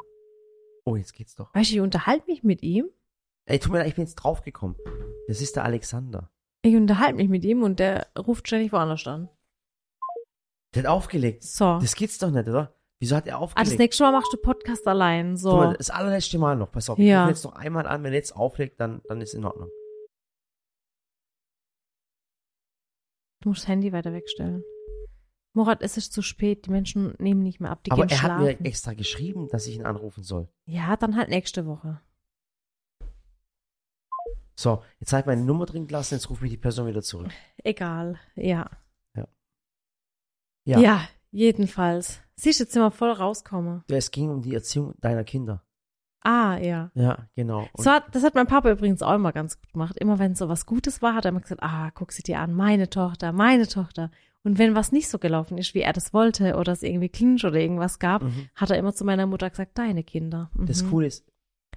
Oh, 0.85 0.95
jetzt 0.95 1.13
geht's 1.13 1.35
doch. 1.35 1.53
Weißt 1.53 1.71
du, 1.71 1.75
ich 1.75 1.81
unterhalte 1.81 2.25
mich 2.27 2.43
mit 2.43 2.61
ihm. 2.63 2.89
Ey, 3.45 3.59
tut 3.59 3.71
mir 3.71 3.79
leid, 3.79 3.87
ich 3.87 3.95
bin 3.95 4.05
jetzt 4.05 4.15
draufgekommen. 4.15 4.75
Das 5.27 5.41
ist 5.41 5.55
der 5.55 5.63
Alexander. 5.63 6.29
Ich 6.63 6.75
unterhalte 6.75 7.15
mich 7.15 7.29
mit 7.29 7.45
ihm 7.45 7.63
und 7.63 7.79
der 7.79 8.07
ruft 8.17 8.47
ständig 8.47 8.73
woanders 8.73 9.07
an. 9.07 9.29
Der 10.75 10.83
hat 10.83 10.89
aufgelegt. 10.89 11.43
So. 11.43 11.79
Das 11.79 11.95
geht's 11.95 12.17
doch 12.17 12.29
nicht, 12.31 12.47
oder? 12.47 12.75
Wieso 12.99 13.15
hat 13.15 13.27
er 13.27 13.37
Ah, 13.37 13.39
aufgelegt? 13.39 13.71
das 13.71 13.77
nächste 13.77 14.03
Mal 14.03 14.11
machst 14.11 14.33
du 14.33 14.37
Podcast 14.37 14.85
allein, 14.85 15.37
so. 15.37 15.55
mal, 15.55 15.73
das 15.77 15.89
allerletzte 15.89 16.37
Mal 16.37 16.57
noch. 16.57 16.71
Pass 16.71 16.89
auf, 16.89 16.97
Ja. 16.99 17.05
ich 17.05 17.21
rufe 17.21 17.29
jetzt 17.31 17.43
noch 17.45 17.53
einmal 17.55 17.87
an. 17.87 18.03
Wenn 18.03 18.11
er 18.11 18.17
jetzt 18.17 18.35
auflegt, 18.35 18.79
dann, 18.81 19.01
dann 19.07 19.21
ist 19.21 19.33
in 19.33 19.45
Ordnung. 19.45 19.69
Du 23.41 23.49
musst 23.49 23.61
das 23.63 23.67
Handy 23.69 23.93
weiter 23.93 24.11
wegstellen. 24.13 24.63
Murat, 25.53 25.81
es 25.81 25.97
ist 25.97 26.13
zu 26.13 26.21
spät. 26.21 26.65
Die 26.67 26.71
Menschen 26.71 27.15
nehmen 27.19 27.41
nicht 27.43 27.59
mehr 27.59 27.71
ab. 27.71 27.83
Die 27.83 27.91
Aber 27.91 28.05
gehen 28.05 28.11
er 28.17 28.21
hat 28.21 28.29
schlafen. 28.31 28.43
mir 28.45 28.65
extra 28.65 28.93
geschrieben, 28.93 29.47
dass 29.49 29.65
ich 29.67 29.75
ihn 29.75 29.85
anrufen 29.85 30.23
soll. 30.23 30.47
ja, 30.65 30.95
dann 30.95 31.15
halt 31.15 31.29
nächste 31.29 31.65
Woche. 31.65 31.99
So, 34.55 34.83
jetzt 34.99 35.13
habe 35.13 35.21
ich 35.21 35.25
meine 35.27 35.43
Nummer 35.43 35.65
drin 35.65 35.87
gelassen, 35.87 36.15
jetzt 36.15 36.29
ruft 36.29 36.41
mich 36.41 36.51
die 36.51 36.57
Person 36.57 36.85
wieder 36.87 37.01
zurück. 37.01 37.31
Egal. 37.63 38.19
Ja. 38.35 38.69
Ja. 40.65 40.77
Ja, 40.79 41.07
jedenfalls. 41.31 42.19
Siehst 42.35 42.59
du, 42.59 42.63
jetzt 42.65 42.73
sind 42.73 42.81
wir 42.83 42.91
voll 42.91 43.11
rauskommen. 43.11 43.83
Ja, 43.89 43.97
Es 43.97 44.11
ging 44.11 44.29
um 44.29 44.41
die 44.41 44.53
Erziehung 44.53 44.93
deiner 44.99 45.23
Kinder. 45.23 45.63
Ah, 46.21 46.57
ja. 46.57 46.91
Ja, 46.93 47.27
genau. 47.33 47.67
So 47.75 47.89
hat, 47.89 48.13
das 48.13 48.23
hat 48.23 48.35
mein 48.35 48.45
Papa 48.45 48.69
übrigens 48.69 49.01
auch 49.01 49.15
immer 49.15 49.31
ganz 49.31 49.59
gut 49.59 49.71
gemacht. 49.71 49.97
Immer 49.97 50.19
wenn 50.19 50.35
so 50.35 50.49
was 50.49 50.65
Gutes 50.65 51.01
war, 51.01 51.15
hat 51.15 51.25
er 51.25 51.29
immer 51.29 51.39
gesagt, 51.39 51.63
ah, 51.63 51.89
guck 51.91 52.11
sie 52.11 52.21
dir 52.23 52.39
an, 52.39 52.53
meine 52.53 52.89
Tochter, 52.89 53.31
meine 53.31 53.67
Tochter. 53.67 54.11
Und 54.43 54.57
wenn 54.57 54.73
was 54.75 54.91
nicht 54.91 55.09
so 55.09 55.19
gelaufen 55.19 55.57
ist, 55.57 55.73
wie 55.73 55.81
er 55.81 55.93
das 55.93 56.13
wollte, 56.13 56.55
oder 56.55 56.71
es 56.71 56.81
irgendwie 56.83 57.09
Clinch 57.09 57.43
oder 57.45 57.59
irgendwas 57.59 57.99
gab, 57.99 58.23
mhm. 58.23 58.49
hat 58.55 58.69
er 58.71 58.77
immer 58.77 58.93
zu 58.93 59.03
meiner 59.05 59.25
Mutter 59.27 59.49
gesagt, 59.49 59.77
deine 59.77 60.03
Kinder. 60.03 60.49
Mhm. 60.53 60.65
das 60.65 60.87
Coole 60.89 61.07
ist, 61.07 61.25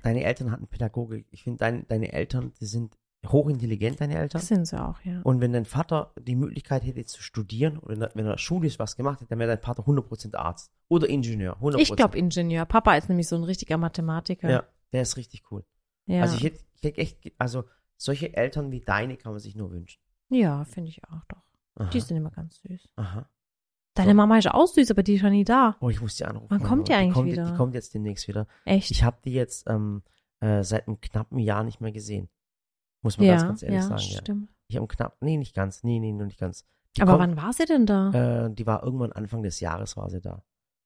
deine 0.03 0.23
Eltern 0.25 0.51
hatten 0.51 0.67
Pädagogik. 0.69 1.27
Ich 1.31 1.43
finde, 1.43 1.59
dein, 1.59 1.87
deine 1.89 2.13
Eltern, 2.13 2.53
die 2.61 2.67
sind 2.67 2.97
hochintelligent, 3.27 4.01
deine 4.01 4.15
Eltern. 4.17 4.41
Das 4.41 4.49
sind 4.49 4.67
sie 4.67 4.81
auch, 4.81 5.01
ja. 5.03 5.21
Und 5.23 5.41
wenn 5.41 5.53
dein 5.53 5.65
Vater 5.65 6.13
die 6.21 6.35
Möglichkeit 6.35 6.85
hätte 6.85 7.05
zu 7.05 7.23
studieren 7.23 7.79
oder 7.79 7.95
wenn 7.95 8.03
er- 8.03 8.11
wenn 8.15 8.27
er 8.27 8.39
schulisch 8.39 8.79
was 8.79 8.97
gemacht 8.97 9.21
hätte, 9.21 9.31
dann 9.31 9.39
wäre 9.39 9.49
dein 9.57 9.63
Vater 9.63 9.85
100% 9.87 10.35
Arzt 10.37 10.73
oder 10.89 11.09
Ingenieur. 11.09 11.57
100%. 11.61 11.79
Ich 11.83 11.95
glaube 11.97 12.19
Ingenieur. 12.19 12.65
Papa 12.65 12.95
ist 12.97 13.09
nämlich 13.09 13.29
so 13.29 13.37
ein 13.37 13.45
richtiger 13.45 13.77
Mathematiker. 13.79 14.51
Ja, 14.51 14.65
der 14.93 15.03
ist 15.03 15.17
richtig 15.17 15.45
cool. 15.51 15.65
ja. 16.07 16.23
Also 16.23 16.37
ich 16.37 16.45
hätte, 16.45 16.61
ich 16.75 16.83
hätte 16.83 16.99
echt, 17.01 17.33
also 17.39 17.65
solche 17.97 18.35
Eltern 18.37 18.73
wie 18.73 18.81
deine 18.81 19.17
kann 19.17 19.33
man 19.33 19.41
sich 19.41 19.55
nur 19.55 19.71
wünschen. 19.71 20.01
ja 20.29 20.65
finde 20.65 20.91
ich 20.91 21.05
auch 21.05 21.25
doch. 21.29 21.43
Aha. 21.77 21.91
Die 21.91 22.01
sind 22.01 22.17
immer 22.17 22.31
ganz 22.31 22.61
süß. 22.63 22.89
Aha. 22.97 23.29
Deine. 23.95 24.15
Mama 24.15 24.39
ist 24.39 24.49
auch 24.51 24.67
süß, 24.67 24.91
aber 24.91 25.03
die 25.03 25.15
ist 25.15 25.21
schon 25.21 25.31
nie 25.33 25.45
da. 25.45 25.77
Oh, 25.81 25.91
ich 25.91 26.01
muss 26.01 26.17
die 26.17 26.25
anrufen. 26.25 26.47
Wann 26.51 26.63
kommt 26.63 26.89
die 26.89 26.93
die 26.93 26.97
eigentlich 26.99 27.15
kommt, 27.15 27.31
wieder? 27.31 27.51
Die 27.51 27.57
kommt 27.57 27.75
jetzt 27.75 27.93
demnächst 27.95 28.27
wieder. 28.29 28.47
Echt? 28.65 28.91
Ich 28.91 29.05
habe 29.05 29.19
die 29.25 29.33
jetzt 29.33 29.69
ähm, 29.69 30.03
äh, 30.41 30.63
seit 30.65 30.87
einem 30.89 31.01
knappen 31.01 31.39
Jahr 31.39 31.63
nicht 31.63 31.81
mehr 31.81 31.93
gesehen. 31.93 32.29
Muss 33.03 33.19
man 33.19 33.27
ja, 33.27 33.35
ganz, 33.35 33.45
ganz 33.49 33.63
ehrlich 33.63 33.77
ja, 33.81 33.83
sagen. 33.89 34.03
Ja. 34.03 34.19
stimmt. 34.21 34.51
Ich 34.69 34.77
habe 34.77 34.87
knapp, 34.87 35.17
nee, 35.21 35.37
nicht 35.37 35.55
ganz, 35.55 35.83
nee, 35.85 35.99
nee, 35.99 36.13
nur 36.13 36.27
nicht 36.27 36.39
ganz. 36.39 36.65
Die 36.97 37.03
Aber 37.03 37.13
kommt- 37.19 37.23
wann 37.23 37.37
war 37.37 37.53
sie 37.53 37.67
denn 37.67 37.85
da? 37.85 38.47
Äh, 38.47 38.55
die 38.55 38.67
war 38.67 38.83
irgendwann 38.83 39.13
Anfang 39.13 39.43
des 39.43 39.61
Jahres 39.61 39.97
war 39.97 40.09
sie 40.09 40.21
da. 40.21 40.43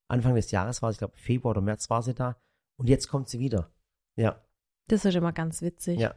Anfang 0.09 0.35
des 0.35 0.51
Jahres 0.51 0.83
war 0.83 0.91
sie, 0.91 0.95
ich 0.95 0.99
glaube 0.99 1.17
Februar 1.17 1.51
oder 1.53 1.61
März 1.61 1.89
war 1.91 2.03
sie 2.03 2.15
da. 2.15 2.37
Und 2.77 2.89
jetzt 2.89 3.09
kommt 3.09 3.29
sie 3.29 3.39
wieder. 3.39 3.71
Ja, 4.17 4.41
Das 4.89 5.05
ist 5.05 5.15
immer 5.15 5.33
ganz 5.33 5.63
witzig. 5.63 6.01
ja. 6.01 6.15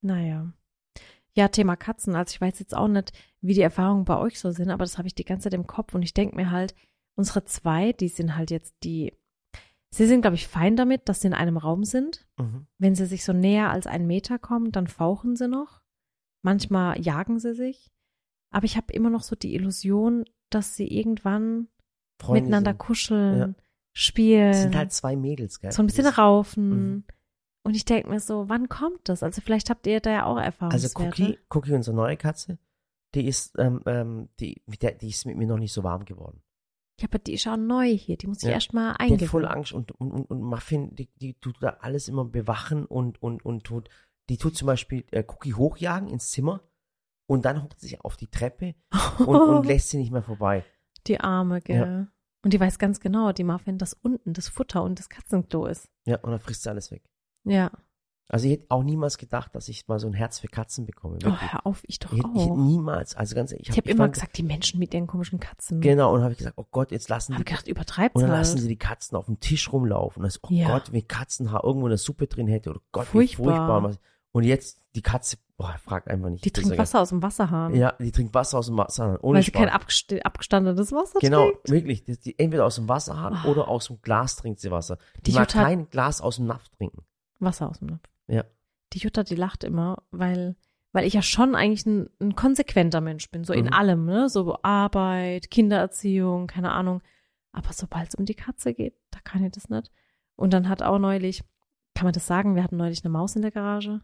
Naja. 0.00 0.52
Ja, 1.34 1.48
Thema 1.48 1.76
Katzen. 1.76 2.14
Also 2.14 2.32
ich 2.34 2.40
weiß 2.40 2.58
jetzt 2.58 2.74
auch 2.76 2.88
nicht, 2.88 3.12
wie 3.40 3.54
die 3.54 3.60
Erfahrungen 3.62 4.04
bei 4.04 4.18
euch 4.18 4.38
so 4.38 4.50
sind, 4.50 4.70
aber 4.70 4.84
das 4.84 4.98
habe 4.98 5.08
ich 5.08 5.14
die 5.14 5.24
ganze 5.24 5.44
Zeit 5.44 5.54
im 5.54 5.66
Kopf 5.66 5.94
und 5.94 6.02
ich 6.02 6.14
denke 6.14 6.36
mir 6.36 6.50
halt, 6.50 6.74
unsere 7.16 7.44
zwei, 7.44 7.92
die 7.92 8.08
sind 8.08 8.36
halt 8.36 8.50
jetzt 8.50 8.74
die, 8.84 9.14
sie 9.90 10.06
sind, 10.06 10.20
glaube 10.22 10.36
ich, 10.36 10.46
fein 10.48 10.76
damit, 10.76 11.08
dass 11.08 11.20
sie 11.22 11.28
in 11.28 11.34
einem 11.34 11.56
Raum 11.56 11.84
sind. 11.84 12.26
Mhm. 12.38 12.66
Wenn 12.78 12.94
sie 12.94 13.06
sich 13.06 13.24
so 13.24 13.32
näher 13.32 13.70
als 13.70 13.86
einen 13.86 14.06
Meter 14.06 14.38
kommen, 14.38 14.72
dann 14.72 14.86
fauchen 14.86 15.36
sie 15.36 15.48
noch. 15.48 15.80
Manchmal 16.42 17.00
jagen 17.00 17.38
sie 17.38 17.54
sich. 17.54 17.90
Aber 18.50 18.64
ich 18.64 18.76
habe 18.76 18.92
immer 18.92 19.08
noch 19.10 19.22
so 19.22 19.34
die 19.36 19.54
Illusion, 19.54 20.24
dass 20.50 20.76
sie 20.76 20.86
irgendwann 20.86 21.68
Freunde 22.20 22.42
miteinander 22.42 22.72
sind, 22.72 22.78
kuscheln, 22.78 23.56
spielen, 23.94 24.52
sind 24.54 24.76
halt 24.76 24.92
zwei 24.92 25.16
Mädels, 25.16 25.60
gell? 25.60 25.72
so 25.72 25.82
ein 25.82 25.86
bisschen 25.86 26.04
Das- 26.04 26.18
raufen. 26.18 26.68
Mhm. 26.96 27.04
Und 27.64 27.74
ich 27.76 27.84
denke 27.84 28.08
mir 28.10 28.20
so, 28.20 28.48
wann 28.48 28.68
kommt 28.68 29.08
das? 29.08 29.22
Also 29.22 29.40
vielleicht 29.40 29.70
habt 29.70 29.86
ihr 29.86 30.00
da 30.00 30.10
ja 30.10 30.24
auch 30.26 30.36
Also 30.36 30.44
Erfahrungswerte. 30.46 31.22
Cookie, 31.22 31.38
Cookie, 31.50 31.72
unsere 31.72 31.94
neue 31.96 32.16
Katze, 32.16 32.58
die 33.14 33.26
ist, 33.26 33.56
ähm, 33.58 33.82
ähm, 33.86 34.28
die, 34.40 34.62
mit 34.66 34.82
der, 34.82 34.92
die 34.92 35.08
ist 35.10 35.26
mit 35.26 35.36
mir 35.36 35.46
noch 35.46 35.58
nicht 35.58 35.72
so 35.72 35.84
warm 35.84 36.04
geworden. 36.04 36.42
Ja, 37.00 37.08
aber 37.08 37.18
die 37.18 37.34
ist 37.34 37.46
auch 37.46 37.56
neu 37.56 37.88
hier. 37.96 38.16
Die 38.16 38.26
muss 38.26 38.38
ich 38.42 38.48
Ja. 38.48 38.54
erst 38.54 38.72
mal 38.74 38.96
Die 39.06 39.14
hat 39.14 39.22
voll. 39.22 39.46
Angst 39.46 39.72
und, 39.72 39.92
und, 39.92 40.10
und, 40.10 40.24
und 40.30 40.42
Muffin, 40.42 40.94
die, 40.94 41.08
die 41.20 41.34
tut 41.34 41.56
da 41.60 41.76
alles 41.80 42.08
immer 42.08 42.24
bewachen 42.24 42.84
und, 42.84 43.22
und, 43.22 43.44
und 43.44 43.64
tut, 43.64 43.88
die 44.28 44.36
tut 44.38 44.56
zum 44.56 44.66
Beispiel 44.66 45.04
äh, 45.10 45.24
Cookie 45.26 45.54
hochjagen 45.54 46.08
ins 46.08 46.30
Zimmer 46.30 46.62
und 47.26 47.44
dann 47.44 47.62
hockt 47.62 47.80
sie 47.80 47.88
sich 47.88 48.00
auf 48.04 48.16
die 48.16 48.28
Treppe 48.28 48.74
und, 49.18 49.36
und 49.40 49.66
lässt 49.66 49.88
sie 49.90 49.98
nicht 49.98 50.12
mehr 50.12 50.22
vorbei. 50.22 50.64
Die 51.06 51.18
Arme, 51.20 51.60
gell. 51.60 52.08
Und 52.44 52.52
die 52.52 52.60
weiß 52.60 52.78
ganz 52.78 52.98
genau, 53.00 53.32
die 53.32 53.44
Muffin, 53.44 53.78
dass 53.78 53.94
unten 53.94 54.32
das 54.32 54.48
Futter 54.48 54.82
und 54.82 54.98
das 54.98 55.08
Katzenklo 55.08 55.66
ist. 55.66 55.88
Ja, 56.06 56.18
und 56.18 56.30
dann 56.32 56.40
frisst 56.40 56.62
sie 56.64 56.70
alles 56.70 56.90
weg. 56.90 57.02
Ja. 57.44 57.70
Also 58.28 58.46
ich 58.46 58.52
hätte 58.52 58.66
auch 58.70 58.82
niemals 58.82 59.18
gedacht, 59.18 59.54
dass 59.54 59.68
ich 59.68 59.86
mal 59.88 59.98
so 59.98 60.06
ein 60.06 60.14
Herz 60.14 60.38
für 60.38 60.48
Katzen 60.48 60.86
bekomme. 60.86 61.16
Oh, 61.20 61.24
Wirklich. 61.26 61.52
hör 61.52 61.66
auf, 61.66 61.82
ich 61.86 61.98
doch 61.98 62.12
ich, 62.12 62.18
hätte- 62.18 62.30
ich 62.34 62.42
hätte 62.42 62.52
auch. 62.52 62.56
niemals, 62.56 63.14
also 63.14 63.34
ganz 63.34 63.52
ehrlich, 63.52 63.68
Ich 63.68 63.76
habe 63.76 63.86
ich 63.86 63.94
immer 63.94 64.04
fand- 64.04 64.14
gesagt, 64.14 64.38
die 64.38 64.42
Menschen 64.42 64.78
mit 64.78 64.94
ihren 64.94 65.06
komischen 65.06 65.38
Katzen. 65.38 65.82
Genau, 65.82 66.14
und 66.14 66.22
habe 66.22 66.32
ich 66.32 66.38
gesagt, 66.38 66.56
oh 66.56 66.64
Gott, 66.70 66.92
jetzt 66.92 67.10
lassen 67.10 67.34
Hab 67.34 67.40
die 67.40 67.44
gedacht, 67.44 67.68
übertreibt's 67.68 68.14
und 68.16 68.22
dann 68.22 68.30
halt. 68.30 68.40
lassen 68.40 68.58
sie 68.58 68.68
die 68.68 68.78
Katzen 68.78 69.18
auf 69.18 69.26
dem 69.26 69.38
Tisch 69.40 69.70
rumlaufen. 69.70 70.22
Und 70.22 70.24
das, 70.24 70.40
oh 70.44 70.48
Ja. 70.50 70.68
Gott, 70.68 70.92
wie 70.92 71.02
Katzenhaar 71.02 71.62
irgendwo 71.64 71.86
eine 71.86 71.98
Suppe 71.98 72.26
drin 72.26 72.46
hätte. 72.46 72.70
Oder 72.70 72.80
Gott, 72.92 73.06
Furchtbar. 73.08 73.44
wie 73.44 73.48
furchtbar. 73.56 73.96
Und 74.34 74.44
jetzt 74.44 74.80
die 74.94 75.02
Katze, 75.02 75.36
boah, 75.58 75.76
fragt 75.84 76.08
einfach 76.08 76.30
nicht. 76.30 76.42
die 76.42 76.50
trinkt 76.52 76.78
Wasser 76.78 77.00
aus 77.02 77.10
dem 77.10 77.20
Wasserhahn. 77.22 77.74
Ja, 77.74 77.92
die 78.00 78.12
trinkt 78.12 78.32
Wasser 78.32 78.56
aus 78.60 78.66
dem 78.66 78.78
Wasserhahn. 78.78 79.18
Ohne 79.20 79.38
weil 79.38 79.42
sie 79.44 79.50
kein 79.50 79.68
Spaß. 79.68 79.74
abgest 79.74 80.24
abgestandenes 80.24 80.90
Wasser 80.92 81.18
Genau, 81.20 81.50
trinkt. 81.50 81.70
wirklich. 81.70 82.04
Die, 82.04 82.18
die, 82.18 82.38
entweder 82.38 82.64
aus 82.64 82.76
dem 82.76 82.88
Wasserhahn 82.88 83.38
Oh. 83.44 83.50
oder 83.50 83.68
aus 83.68 83.88
dem 83.88 84.00
Glas 84.00 84.36
trinkt 84.36 84.60
sie 84.60 84.70
Wasser. 84.70 84.96
Die, 85.18 85.22
Die 85.24 85.32
mag 85.32 85.48
kein 85.48 85.90
Glas 85.90 86.22
aus 86.22 86.36
dem 86.36 86.46
Napf 86.46 86.66
trinken. 86.70 87.02
Wasser 87.42 87.68
aus 87.68 87.78
dem 87.80 87.88
Napf. 87.88 88.08
Ja. 88.28 88.44
Die 88.92 88.98
Jutta, 88.98 89.22
die 89.22 89.34
lacht 89.34 89.64
immer, 89.64 90.02
weil, 90.10 90.56
weil 90.92 91.06
ich 91.06 91.14
ja 91.14 91.22
schon 91.22 91.54
eigentlich 91.54 91.86
ein, 91.86 92.08
ein 92.20 92.34
konsequenter 92.36 93.00
Mensch 93.00 93.30
bin, 93.30 93.44
so 93.44 93.52
in 93.52 93.66
Mhm. 93.66 93.72
allem, 93.72 94.04
ne? 94.04 94.28
So 94.28 94.58
Arbeit, 94.62 95.50
Kindererziehung, 95.50 96.46
keine 96.46 96.72
Ahnung. 96.72 97.02
Aber 97.52 97.72
sobald 97.72 98.08
es 98.08 98.14
um 98.14 98.24
die 98.24 98.34
Katze 98.34 98.74
geht, 98.74 98.94
da 99.10 99.18
kann 99.24 99.44
ich 99.44 99.52
das 99.52 99.68
nicht. 99.68 99.90
Und 100.36 100.52
dann 100.52 100.68
hat 100.68 100.82
auch 100.82 100.98
neulich, 100.98 101.42
kann 101.94 102.04
man 102.06 102.12
das 102.14 102.26
sagen, 102.26 102.54
wir 102.54 102.62
hatten 102.62 102.76
neulich 102.76 103.04
eine 103.04 103.12
Maus 103.12 103.36
in 103.36 103.42
der 103.42 103.50
Garage. 103.50 104.00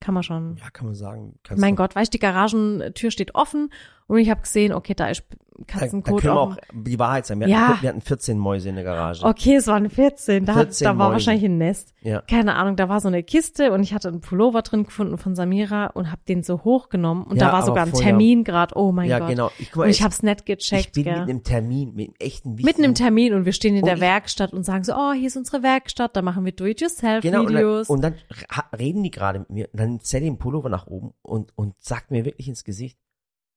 Kann 0.00 0.14
man 0.14 0.22
schon. 0.22 0.56
Ja, 0.56 0.70
kann 0.70 0.86
man 0.86 0.94
sagen. 0.94 1.38
Mein 1.56 1.74
Gott, 1.74 1.96
weißt 1.96 2.12
du, 2.12 2.18
die 2.18 2.20
Garagentür 2.20 3.10
steht 3.10 3.34
offen 3.34 3.70
und 4.08 4.18
ich 4.18 4.30
habe 4.30 4.40
gesehen, 4.42 4.72
okay, 4.72 4.94
da 4.94 5.08
ist 5.08 5.24
Da, 5.58 5.64
da 5.72 5.78
Katzenkot 5.80 6.20
können 6.20 6.34
wir 6.34 6.38
auch 6.40 6.56
die 6.74 6.98
Wahrheit 6.98 7.24
sagen. 7.24 7.40
Wir, 7.40 7.48
Ja. 7.48 7.68
hatten, 7.68 7.82
wir 7.82 7.88
hatten 7.88 8.00
14 8.02 8.36
Mäuse 8.38 8.68
in 8.68 8.74
der 8.74 8.84
Garage. 8.84 9.24
Okay, 9.24 9.54
es 9.56 9.66
waren 9.66 9.88
14. 9.88 10.44
Da, 10.44 10.54
hat, 10.54 10.66
14 10.66 10.84
da 10.84 10.90
war 10.90 11.06
Mäuse. 11.06 11.12
wahrscheinlich 11.14 11.44
ein 11.46 11.56
Nest. 11.56 11.94
Ja. 12.02 12.20
Keine 12.20 12.56
Ahnung, 12.56 12.76
da 12.76 12.90
war 12.90 13.00
so 13.00 13.08
eine 13.08 13.22
Kiste 13.22 13.72
und 13.72 13.82
ich 13.82 13.94
hatte 13.94 14.08
einen 14.08 14.20
Pullover 14.20 14.60
drin 14.60 14.84
gefunden 14.84 15.16
von 15.16 15.34
Samira 15.34 15.86
und 15.86 16.10
habe 16.12 16.20
den 16.28 16.42
so 16.42 16.62
hochgenommen 16.62 17.24
und 17.24 17.38
Ja, 17.40 17.46
da 17.46 17.52
war 17.54 17.62
sogar 17.64 17.86
ein 17.86 17.92
Termin 17.94 18.44
gerade. 18.44 18.76
Oh 18.76 18.92
mein 18.92 19.08
ja, 19.08 19.18
Gott. 19.18 19.28
genau. 19.30 19.50
Ich, 19.58 19.70
guck 19.70 19.76
mal, 19.78 19.84
Und 19.84 19.90
ich 19.92 20.00
ich, 20.00 20.04
hab's 20.04 20.22
nicht 20.22 20.40
ich 20.40 20.44
gecheckt, 20.44 20.92
bin 20.92 21.04
gell. 21.04 21.20
mit 21.20 21.30
einem 21.30 21.42
Termin, 21.42 21.94
mit 21.94 22.08
einem 22.08 22.14
echten 22.18 22.50
wichtigen 22.58 22.66
Mitten 22.66 22.84
im 22.84 22.94
Termin 22.94 23.32
und 23.32 23.46
wir 23.46 23.52
stehen 23.54 23.74
in 23.76 23.80
Und 23.80 23.86
der 23.86 23.94
ich- 23.94 24.00
Werkstatt 24.02 24.52
und 24.52 24.62
sagen 24.62 24.84
so, 24.84 24.92
oh, 24.94 25.12
hier 25.14 25.28
ist 25.28 25.38
unsere 25.38 25.62
Werkstatt, 25.62 26.14
da 26.16 26.20
machen 26.20 26.44
wir 26.44 26.52
Genau, 26.52 26.66
und 26.68 26.80
Do-it-yourself-Videos. 26.82 27.86
dann, 27.88 27.94
und 27.96 28.02
dann 28.02 28.14
reden 28.78 29.02
die 29.02 29.10
gerade 29.10 29.38
mit 29.38 29.48
mir. 29.50 29.68
Und 29.72 29.80
dann 29.80 30.00
zählt 30.00 30.22
den 30.24 30.36
Pullover 30.36 30.68
nach 30.68 30.86
oben 30.86 31.14
und, 31.22 31.50
und 31.56 31.72
sagt 31.78 32.10
mir 32.10 32.26
wirklich 32.26 32.46
ins 32.48 32.62
Gesicht, 32.62 32.98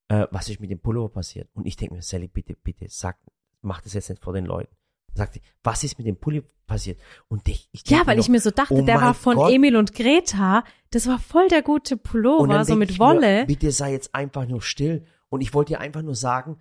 äh, 0.09 0.27
was 0.31 0.49
ist 0.49 0.59
mit 0.59 0.69
dem 0.69 0.79
Pullover 0.79 1.09
passiert. 1.09 1.49
Und 1.53 1.65
ich 1.65 1.75
denke 1.77 1.95
mir, 1.95 2.01
Sally, 2.01 2.27
bitte, 2.27 2.55
bitte, 2.55 2.85
sag, 2.89 3.17
mach 3.61 3.81
das 3.81 3.93
jetzt 3.93 4.09
nicht 4.09 4.23
vor 4.23 4.33
den 4.33 4.45
Leuten. 4.45 4.75
Sagt 5.15 5.33
sie, 5.33 5.41
was 5.63 5.83
ist 5.83 5.97
mit 5.97 6.05
dem 6.05 6.17
Pulli 6.17 6.43
passiert? 6.67 6.99
Und 7.29 7.47
ich, 7.47 7.67
ich 7.71 7.89
ja, 7.89 8.05
weil 8.05 8.15
mir 8.15 8.21
ich 8.21 8.27
noch, 8.27 8.33
mir 8.33 8.41
so 8.41 8.51
dachte, 8.51 8.73
oh 8.75 8.81
der 8.83 9.01
war 9.01 9.13
von 9.15 9.35
Gott. 9.37 9.51
Emil 9.51 9.75
und 9.75 9.93
Greta. 9.95 10.63
Das 10.91 11.07
war 11.07 11.17
voll 11.19 11.47
der 11.47 11.63
gute 11.63 11.97
Pullover, 11.97 12.63
so 12.63 12.75
mit 12.75 12.99
Wolle. 12.99 13.39
Mir, 13.41 13.45
bitte 13.45 13.71
sei 13.71 13.91
jetzt 13.91 14.13
einfach 14.13 14.45
nur 14.47 14.61
still. 14.61 15.05
Und 15.29 15.41
ich 15.41 15.53
wollte 15.53 15.73
dir 15.73 15.79
einfach 15.79 16.03
nur 16.03 16.15
sagen, 16.15 16.57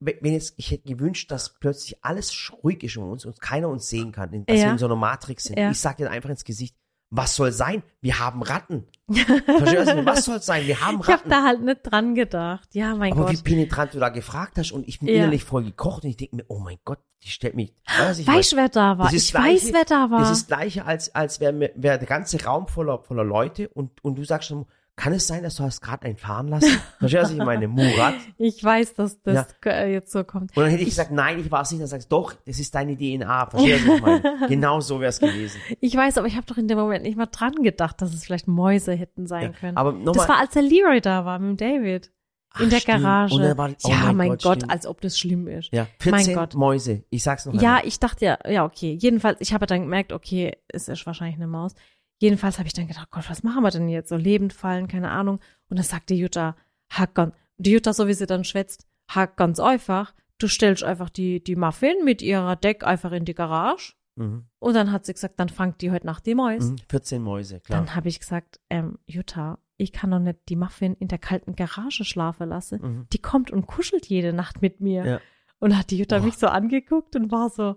wenn 0.00 0.32
jetzt, 0.32 0.54
ich 0.56 0.70
hätte 0.70 0.88
gewünscht, 0.88 1.30
dass 1.30 1.58
plötzlich 1.58 2.02
alles 2.04 2.52
ruhig 2.62 2.82
ist 2.82 2.96
um 2.96 3.10
uns 3.10 3.24
und 3.24 3.40
keiner 3.40 3.68
uns 3.68 3.88
sehen 3.88 4.12
kann, 4.12 4.44
dass 4.46 4.58
Ja. 4.58 4.66
wir 4.66 4.72
in 4.72 4.78
so 4.78 4.86
einer 4.86 4.96
Matrix 4.96 5.44
sind. 5.44 5.58
Ja. 5.58 5.70
Ich 5.70 5.80
sag 5.80 5.96
dir 5.96 6.10
einfach 6.10 6.30
ins 6.30 6.44
Gesicht, 6.44 6.76
was 7.10 7.34
soll 7.34 7.52
sein? 7.52 7.82
Wir 8.00 8.18
haben 8.18 8.42
Ratten. 8.42 8.86
Verstehst 9.08 9.88
du, 9.92 10.04
was 10.04 10.24
soll 10.24 10.42
sein? 10.42 10.66
Wir 10.66 10.80
haben 10.80 10.98
Ich 11.00 11.06
habe 11.06 11.18
Ratten. 11.18 11.30
da 11.30 11.42
halt 11.44 11.62
nicht 11.62 11.80
dran 11.84 12.14
gedacht. 12.14 12.68
Ja, 12.74 12.94
mein 12.96 13.12
Aber 13.12 13.26
Gott. 13.26 13.32
wie 13.32 13.42
penetrant 13.42 13.94
du 13.94 13.98
da 14.00 14.08
gefragt 14.08 14.58
hast 14.58 14.72
und 14.72 14.86
ich 14.88 14.98
bin 14.98 15.08
Ja. 15.08 15.14
innerlich 15.16 15.44
voll 15.44 15.64
gekocht 15.64 16.02
und 16.04 16.10
ich 16.10 16.16
denke 16.16 16.36
mir, 16.36 16.44
oh 16.48 16.58
mein 16.58 16.78
Gott, 16.84 16.98
die 17.22 17.28
stellt 17.28 17.54
mich. 17.54 17.72
Weiß 17.98 18.18
ich 18.18 18.26
Weißt 18.26 18.52
du, 18.52 18.56
wer 18.56 18.68
da 18.68 18.98
war? 18.98 19.12
Ich 19.12 19.30
gleiche- 19.30 19.66
weiß, 19.66 19.72
wer 19.72 19.84
da 19.84 20.10
war. 20.10 20.20
Das 20.20 20.30
ist 20.32 20.50
das 20.50 20.58
gleiche, 20.58 20.84
als, 20.84 21.14
als 21.14 21.40
wäre 21.40 21.58
wäre 21.76 21.98
der 21.98 22.06
ganze 22.08 22.42
Raum 22.44 22.66
voller, 22.68 22.98
voller 22.98 23.24
Leute 23.24 23.68
und, 23.68 24.02
und 24.04 24.16
du 24.16 24.24
sagst 24.24 24.48
schon, 24.48 24.66
kann 24.96 25.12
es 25.12 25.26
sein, 25.26 25.42
dass 25.42 25.56
du 25.56 25.62
hast 25.62 25.82
gerade 25.82 26.06
einen 26.06 26.16
fahren 26.16 26.48
lassen? 26.48 26.70
Verstehst 26.98 27.24
du, 27.24 27.28
was 27.28 27.30
ich 27.32 27.44
meine? 27.44 27.68
Murat. 27.68 28.14
ich 28.38 28.64
weiß, 28.64 28.94
dass 28.94 29.20
das 29.22 29.46
äh, 29.66 29.92
jetzt 29.92 30.10
so 30.10 30.24
kommt. 30.24 30.56
Und 30.56 30.62
dann 30.62 30.70
hätte 30.70 30.82
ich 30.82 30.88
gesagt, 30.88 31.10
nein, 31.10 31.38
ich 31.38 31.50
war 31.50 31.62
es 31.62 31.70
nicht. 31.70 31.82
Dann 31.82 31.88
sagst 31.88 32.10
du, 32.10 32.16
doch, 32.16 32.32
das 32.46 32.58
ist 32.58 32.74
deine 32.74 32.96
DNA. 32.96 33.50
Verstehst 33.50 33.84
du, 33.84 33.90
was 33.90 33.96
ich 33.96 34.02
meine? 34.02 34.36
Genau 34.48 34.80
so 34.80 35.00
wäre 35.00 35.10
es 35.10 35.20
gewesen. 35.20 35.60
Ich 35.80 35.94
weiß, 35.94 36.16
aber 36.16 36.26
ich 36.26 36.36
habe 36.36 36.46
doch 36.46 36.56
in 36.56 36.66
dem 36.66 36.78
Moment 36.78 37.04
nicht 37.04 37.16
mal 37.16 37.26
dran 37.26 37.52
gedacht, 37.62 38.00
dass 38.00 38.14
es 38.14 38.24
vielleicht 38.24 38.48
Mäuse 38.48 38.92
hätten 38.94 39.26
sein 39.26 39.42
Ja, 39.42 39.48
können. 39.50 39.76
aber 39.76 39.92
das 39.92 40.02
nochmal, 40.02 40.28
war, 40.28 40.38
als 40.38 40.54
der 40.54 40.62
Leroy 40.62 41.00
da 41.00 41.24
war 41.24 41.38
mit 41.38 41.60
dem 41.60 41.82
David. 41.82 42.10
Ach, 42.56 42.60
in 42.60 42.70
der 42.70 42.78
stimmt. 42.78 43.02
Garage. 43.02 43.56
War, 43.56 43.70
oh 43.70 43.88
ja, 43.88 44.12
mein, 44.14 44.30
Gott, 44.30 44.42
Gott 44.42 44.70
als 44.70 44.86
ob 44.86 45.02
das 45.02 45.18
schlimm 45.18 45.46
ist. 45.46 45.70
Ja, 45.72 45.86
14 46.00 46.10
mein 46.10 46.34
Gott. 46.34 46.54
Mäuse. 46.54 47.04
Ich 47.10 47.22
sag's 47.22 47.44
noch 47.44 47.52
einmal. 47.52 47.64
Ja, 47.64 47.80
ich 47.84 48.00
dachte 48.00 48.24
ja, 48.24 48.38
ja, 48.48 48.64
okay. 48.64 48.96
Jedenfalls, 48.98 49.40
ich 49.40 49.52
habe 49.52 49.66
dann 49.66 49.82
gemerkt, 49.82 50.12
okay, 50.12 50.56
es 50.68 50.88
ist 50.88 51.04
wahrscheinlich 51.04 51.36
eine 51.36 51.48
Maus. 51.48 51.74
Jedenfalls 52.18 52.58
habe 52.58 52.66
ich 52.66 52.72
dann 52.72 52.88
gedacht, 52.88 53.10
Gott, 53.10 53.28
was 53.28 53.42
machen 53.42 53.62
wir 53.62 53.70
denn 53.70 53.88
jetzt? 53.88 54.08
So 54.08 54.16
lebend 54.16 54.52
fallen, 54.52 54.88
keine 54.88 55.10
Ahnung. 55.10 55.40
Und 55.68 55.76
dann 55.76 55.84
sagte 55.84 56.14
Jutta, 56.14 56.56
hack 56.90 57.14
ganz, 57.14 57.34
die 57.58 57.72
Jutta, 57.72 57.92
so 57.92 58.06
wie 58.06 58.14
sie 58.14 58.26
dann 58.26 58.44
schwätzt, 58.44 58.86
hack 59.08 59.36
ganz 59.36 59.60
einfach. 59.60 60.14
Du 60.38 60.48
stellst 60.48 60.82
einfach 60.82 61.10
die, 61.10 61.42
die 61.42 61.56
Muffin 61.56 62.04
mit 62.04 62.22
ihrer 62.22 62.56
Deck 62.56 62.84
einfach 62.84 63.12
in 63.12 63.24
die 63.24 63.34
Garage. 63.34 63.94
Mhm. 64.16 64.46
Und 64.58 64.74
dann 64.74 64.92
hat 64.92 65.06
sie 65.06 65.12
gesagt, 65.12 65.38
dann 65.38 65.48
fangt 65.48 65.80
die 65.82 65.90
heute 65.90 66.06
Nacht 66.06 66.26
die 66.26 66.34
Mäuse. 66.34 66.72
Mhm, 66.72 66.78
14 66.88 67.22
Mäuse, 67.22 67.60
klar. 67.60 67.78
Dann 67.78 67.94
habe 67.94 68.08
ich 68.08 68.18
gesagt, 68.18 68.60
ähm, 68.70 68.98
Jutta, 69.06 69.58
ich 69.76 69.92
kann 69.92 70.10
doch 70.10 70.18
nicht 70.18 70.40
die 70.48 70.56
Muffin 70.56 70.94
in 70.94 71.08
der 71.08 71.18
kalten 71.18 71.54
Garage 71.54 72.04
schlafen 72.04 72.48
lassen. 72.48 72.80
Mhm. 72.82 73.06
Die 73.12 73.18
kommt 73.18 73.50
und 73.50 73.66
kuschelt 73.66 74.06
jede 74.06 74.32
Nacht 74.32 74.62
mit 74.62 74.80
mir. 74.80 75.04
Ja. 75.04 75.20
Und 75.58 75.76
hat 75.76 75.90
die 75.90 75.98
Jutta 75.98 76.18
Boah. 76.18 76.24
mich 76.24 76.36
so 76.36 76.48
angeguckt 76.48 77.16
und 77.16 77.30
war 77.30 77.50
so, 77.50 77.76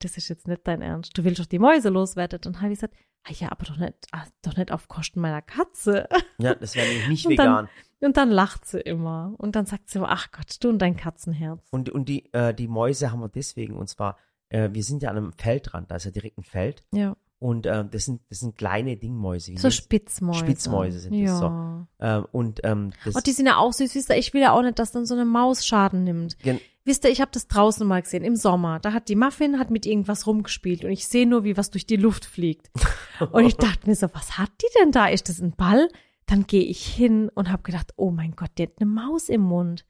das 0.00 0.16
ist 0.16 0.28
jetzt 0.28 0.46
nicht 0.48 0.66
dein 0.66 0.82
Ernst. 0.82 1.16
Du 1.16 1.24
willst 1.24 1.40
doch 1.40 1.46
die 1.46 1.58
Mäuse 1.58 1.88
loswerden. 1.88 2.38
Und 2.44 2.46
dann 2.46 2.62
habe 2.62 2.72
ich 2.72 2.80
gesagt, 2.80 2.94
ah 3.26 3.32
ja, 3.32 3.50
aber 3.50 3.64
doch 3.64 3.76
nicht, 3.76 3.94
ah, 4.12 4.24
doch 4.42 4.56
nicht 4.56 4.72
auf 4.72 4.88
Kosten 4.88 5.20
meiner 5.20 5.42
Katze. 5.42 6.08
Ja, 6.38 6.54
das 6.54 6.74
wäre 6.74 6.86
nämlich 6.86 7.08
nicht 7.08 7.26
und 7.26 7.32
vegan. 7.32 7.68
Dann, 8.00 8.08
und 8.08 8.16
dann 8.18 8.30
lacht 8.30 8.66
sie 8.66 8.78
immer. 8.78 9.34
Und 9.38 9.56
dann 9.56 9.64
sagt 9.64 9.88
sie 9.88 9.98
immer, 9.98 10.10
ach 10.10 10.30
Gott, 10.32 10.56
du 10.60 10.68
und 10.68 10.78
dein 10.78 10.98
Katzenherz. 10.98 11.66
Und, 11.70 11.88
und 11.88 12.10
die, 12.10 12.30
äh, 12.34 12.52
die 12.52 12.68
Mäuse 12.68 13.10
haben 13.10 13.20
wir 13.20 13.30
deswegen, 13.30 13.74
und 13.74 13.88
zwar, 13.88 14.18
äh, 14.50 14.68
wir 14.72 14.84
sind 14.84 15.02
ja 15.02 15.08
an 15.08 15.16
einem 15.16 15.32
Feldrand, 15.32 15.90
da 15.90 15.96
ist 15.96 16.04
ja 16.04 16.10
direkt 16.10 16.36
ein 16.36 16.44
Feld. 16.44 16.82
Ja. 16.92 17.16
Und 17.38 17.64
äh, 17.66 17.84
das 17.86 18.04
sind 18.04 18.20
das 18.28 18.40
sind 18.40 18.56
kleine 18.56 18.96
Dingmäuse. 18.96 19.56
so 19.56 19.70
Spitzmäuse. 19.70 20.40
Spitzmäuse 20.40 20.98
sind 21.00 21.14
ja. 21.14 21.26
das 21.26 21.40
so. 21.40 21.86
Ähm, 22.00 22.26
und 22.32 22.60
ähm, 22.64 22.92
das 23.04 23.16
oh, 23.16 23.20
die 23.20 23.32
sind 23.32 23.46
ja 23.46 23.56
auch 23.56 23.72
süß. 23.72 24.10
Ich 24.10 24.34
will 24.34 24.42
ja 24.42 24.52
auch 24.52 24.62
nicht, 24.62 24.78
dass 24.78 24.92
dann 24.92 25.06
so 25.06 25.14
eine 25.14 25.24
Maus 25.24 25.66
Schaden 25.66 26.04
nimmt. 26.04 26.38
Gen 26.38 26.60
Wisst 26.86 27.02
ihr, 27.04 27.10
ich 27.10 27.20
habe 27.20 27.32
das 27.32 27.48
draußen 27.48 27.84
mal 27.84 28.00
gesehen, 28.00 28.22
im 28.22 28.36
Sommer. 28.36 28.78
Da 28.78 28.92
hat 28.92 29.08
die 29.08 29.16
Muffin 29.16 29.58
hat 29.58 29.72
mit 29.72 29.86
irgendwas 29.86 30.28
rumgespielt 30.28 30.84
und 30.84 30.92
ich 30.92 31.08
sehe 31.08 31.26
nur, 31.26 31.42
wie 31.42 31.56
was 31.56 31.72
durch 31.72 31.84
die 31.84 31.96
Luft 31.96 32.24
fliegt. 32.24 32.70
und 33.32 33.44
ich 33.44 33.56
dachte 33.56 33.88
mir 33.88 33.96
so, 33.96 34.06
was 34.12 34.38
hat 34.38 34.52
die 34.62 34.78
denn 34.80 34.92
da? 34.92 35.08
Ist 35.08 35.28
das 35.28 35.40
ein 35.40 35.56
Ball? 35.56 35.88
Dann 36.26 36.46
gehe 36.46 36.62
ich 36.62 36.86
hin 36.86 37.28
und 37.34 37.50
habe 37.50 37.64
gedacht, 37.64 37.92
oh 37.96 38.12
mein 38.12 38.36
Gott, 38.36 38.52
die 38.56 38.62
hat 38.62 38.74
eine 38.78 38.88
Maus 38.88 39.28
im 39.28 39.40
Mund. 39.40 39.84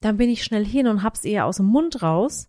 Dann 0.00 0.16
bin 0.16 0.30
ich 0.30 0.42
schnell 0.42 0.66
hin 0.66 0.88
und 0.88 1.04
hab's 1.04 1.24
ihr 1.24 1.46
aus 1.46 1.58
dem 1.58 1.66
Mund 1.66 2.02
raus 2.02 2.48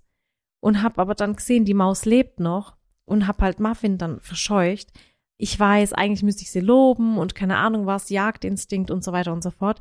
und 0.59 0.81
hab 0.81 0.97
aber 0.97 1.13
dann 1.13 1.35
gesehen, 1.35 1.63
die 1.63 1.75
Maus 1.75 2.05
lebt 2.05 2.39
noch 2.39 2.75
und 3.05 3.27
hab 3.27 3.43
halt 3.43 3.59
Muffin 3.59 3.99
dann 3.99 4.19
verscheucht. 4.21 4.89
Ich 5.37 5.59
weiß, 5.59 5.93
eigentlich 5.93 6.23
müsste 6.23 6.41
ich 6.41 6.51
sie 6.51 6.61
loben 6.61 7.19
und 7.19 7.35
keine 7.35 7.57
Ahnung 7.57 7.85
was, 7.85 8.09
Jagdinstinkt 8.09 8.89
und 8.89 9.03
so 9.03 9.11
weiter 9.11 9.33
und 9.33 9.43
so 9.43 9.51
fort. 9.51 9.79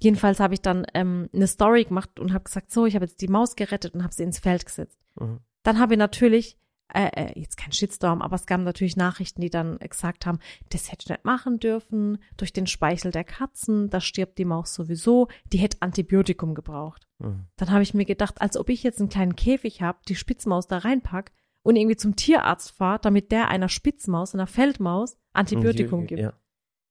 Jedenfalls 0.00 0.40
habe 0.40 0.54
ich 0.54 0.60
dann 0.60 0.86
ähm, 0.94 1.28
eine 1.32 1.46
Story 1.46 1.84
gemacht 1.84 2.20
und 2.20 2.32
habe 2.32 2.44
gesagt, 2.44 2.70
so, 2.70 2.86
ich 2.86 2.94
habe 2.94 3.06
jetzt 3.06 3.20
die 3.20 3.28
Maus 3.28 3.56
gerettet 3.56 3.94
und 3.94 4.02
habe 4.02 4.12
sie 4.12 4.24
ins 4.24 4.38
Feld 4.38 4.66
gesetzt. 4.66 4.98
Mhm. 5.18 5.40
Dann 5.62 5.78
habe 5.78 5.94
ich 5.94 5.98
natürlich, 5.98 6.58
äh, 6.92 7.08
äh, 7.14 7.40
jetzt 7.40 7.56
kein 7.56 7.72
Shitstorm, 7.72 8.20
aber 8.20 8.36
es 8.36 8.46
gab 8.46 8.60
natürlich 8.60 8.96
Nachrichten, 8.96 9.40
die 9.40 9.50
dann 9.50 9.78
gesagt 9.78 10.26
haben, 10.26 10.38
das 10.68 10.92
hätte 10.92 11.04
ich 11.04 11.08
nicht 11.08 11.24
machen 11.24 11.58
dürfen, 11.58 12.18
durch 12.36 12.52
den 12.52 12.66
Speichel 12.66 13.10
der 13.10 13.24
Katzen, 13.24 13.88
da 13.88 14.00
stirbt 14.00 14.38
die 14.38 14.44
Maus 14.44 14.74
sowieso, 14.74 15.28
die 15.52 15.58
hätte 15.58 15.78
Antibiotikum 15.80 16.54
gebraucht. 16.54 17.08
Mhm. 17.18 17.46
Dann 17.56 17.70
habe 17.70 17.82
ich 17.82 17.94
mir 17.94 18.04
gedacht, 18.04 18.40
als 18.40 18.56
ob 18.56 18.68
ich 18.68 18.82
jetzt 18.82 19.00
einen 19.00 19.08
kleinen 19.08 19.34
Käfig 19.34 19.80
habe, 19.80 19.98
die 20.06 20.14
Spitzmaus 20.14 20.66
da 20.66 20.78
reinpack 20.78 21.32
und 21.62 21.76
irgendwie 21.76 21.96
zum 21.96 22.16
Tierarzt 22.16 22.70
fahre, 22.70 23.00
damit 23.00 23.32
der 23.32 23.48
einer 23.48 23.68
Spitzmaus, 23.68 24.34
einer 24.34 24.46
Feldmaus 24.46 25.16
Antibiotikum 25.32 26.06
gibt. 26.06 26.22
Ja. 26.22 26.34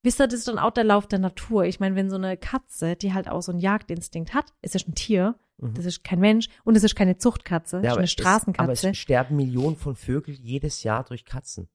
Wisst 0.05 0.21
ihr, 0.21 0.27
das 0.27 0.39
ist 0.39 0.47
dann 0.47 0.59
auch 0.59 0.71
der 0.71 0.83
Lauf 0.83 1.07
der 1.07 1.19
Natur. 1.19 1.65
Ich 1.65 1.79
meine, 1.79 1.95
wenn 1.95 2.09
so 2.09 2.15
eine 2.15 2.37
Katze, 2.37 2.95
die 2.95 3.13
halt 3.13 3.27
auch 3.27 3.41
so 3.41 3.51
einen 3.51 3.59
Jagdinstinkt 3.59 4.33
hat, 4.33 4.53
ist 4.61 4.75
ja 4.75 4.81
ein 4.87 4.95
Tier, 4.95 5.35
mhm. 5.57 5.73
das 5.73 5.85
ist 5.85 6.03
kein 6.03 6.19
Mensch 6.19 6.47
und 6.63 6.75
es 6.75 6.83
ist 6.83 6.95
keine 6.95 7.17
Zuchtkatze, 7.17 7.81
ja, 7.83 7.91
ist 7.91 7.97
eine 7.97 8.07
Straßenkatze. 8.07 8.63
aber 8.87 8.91
es 8.91 8.97
sterben 8.97 9.35
Millionen 9.35 9.75
von 9.75 9.95
Vögeln 9.95 10.37
jedes 10.41 10.83
Jahr 10.83 11.03
durch 11.03 11.25
Katzen. 11.25 11.67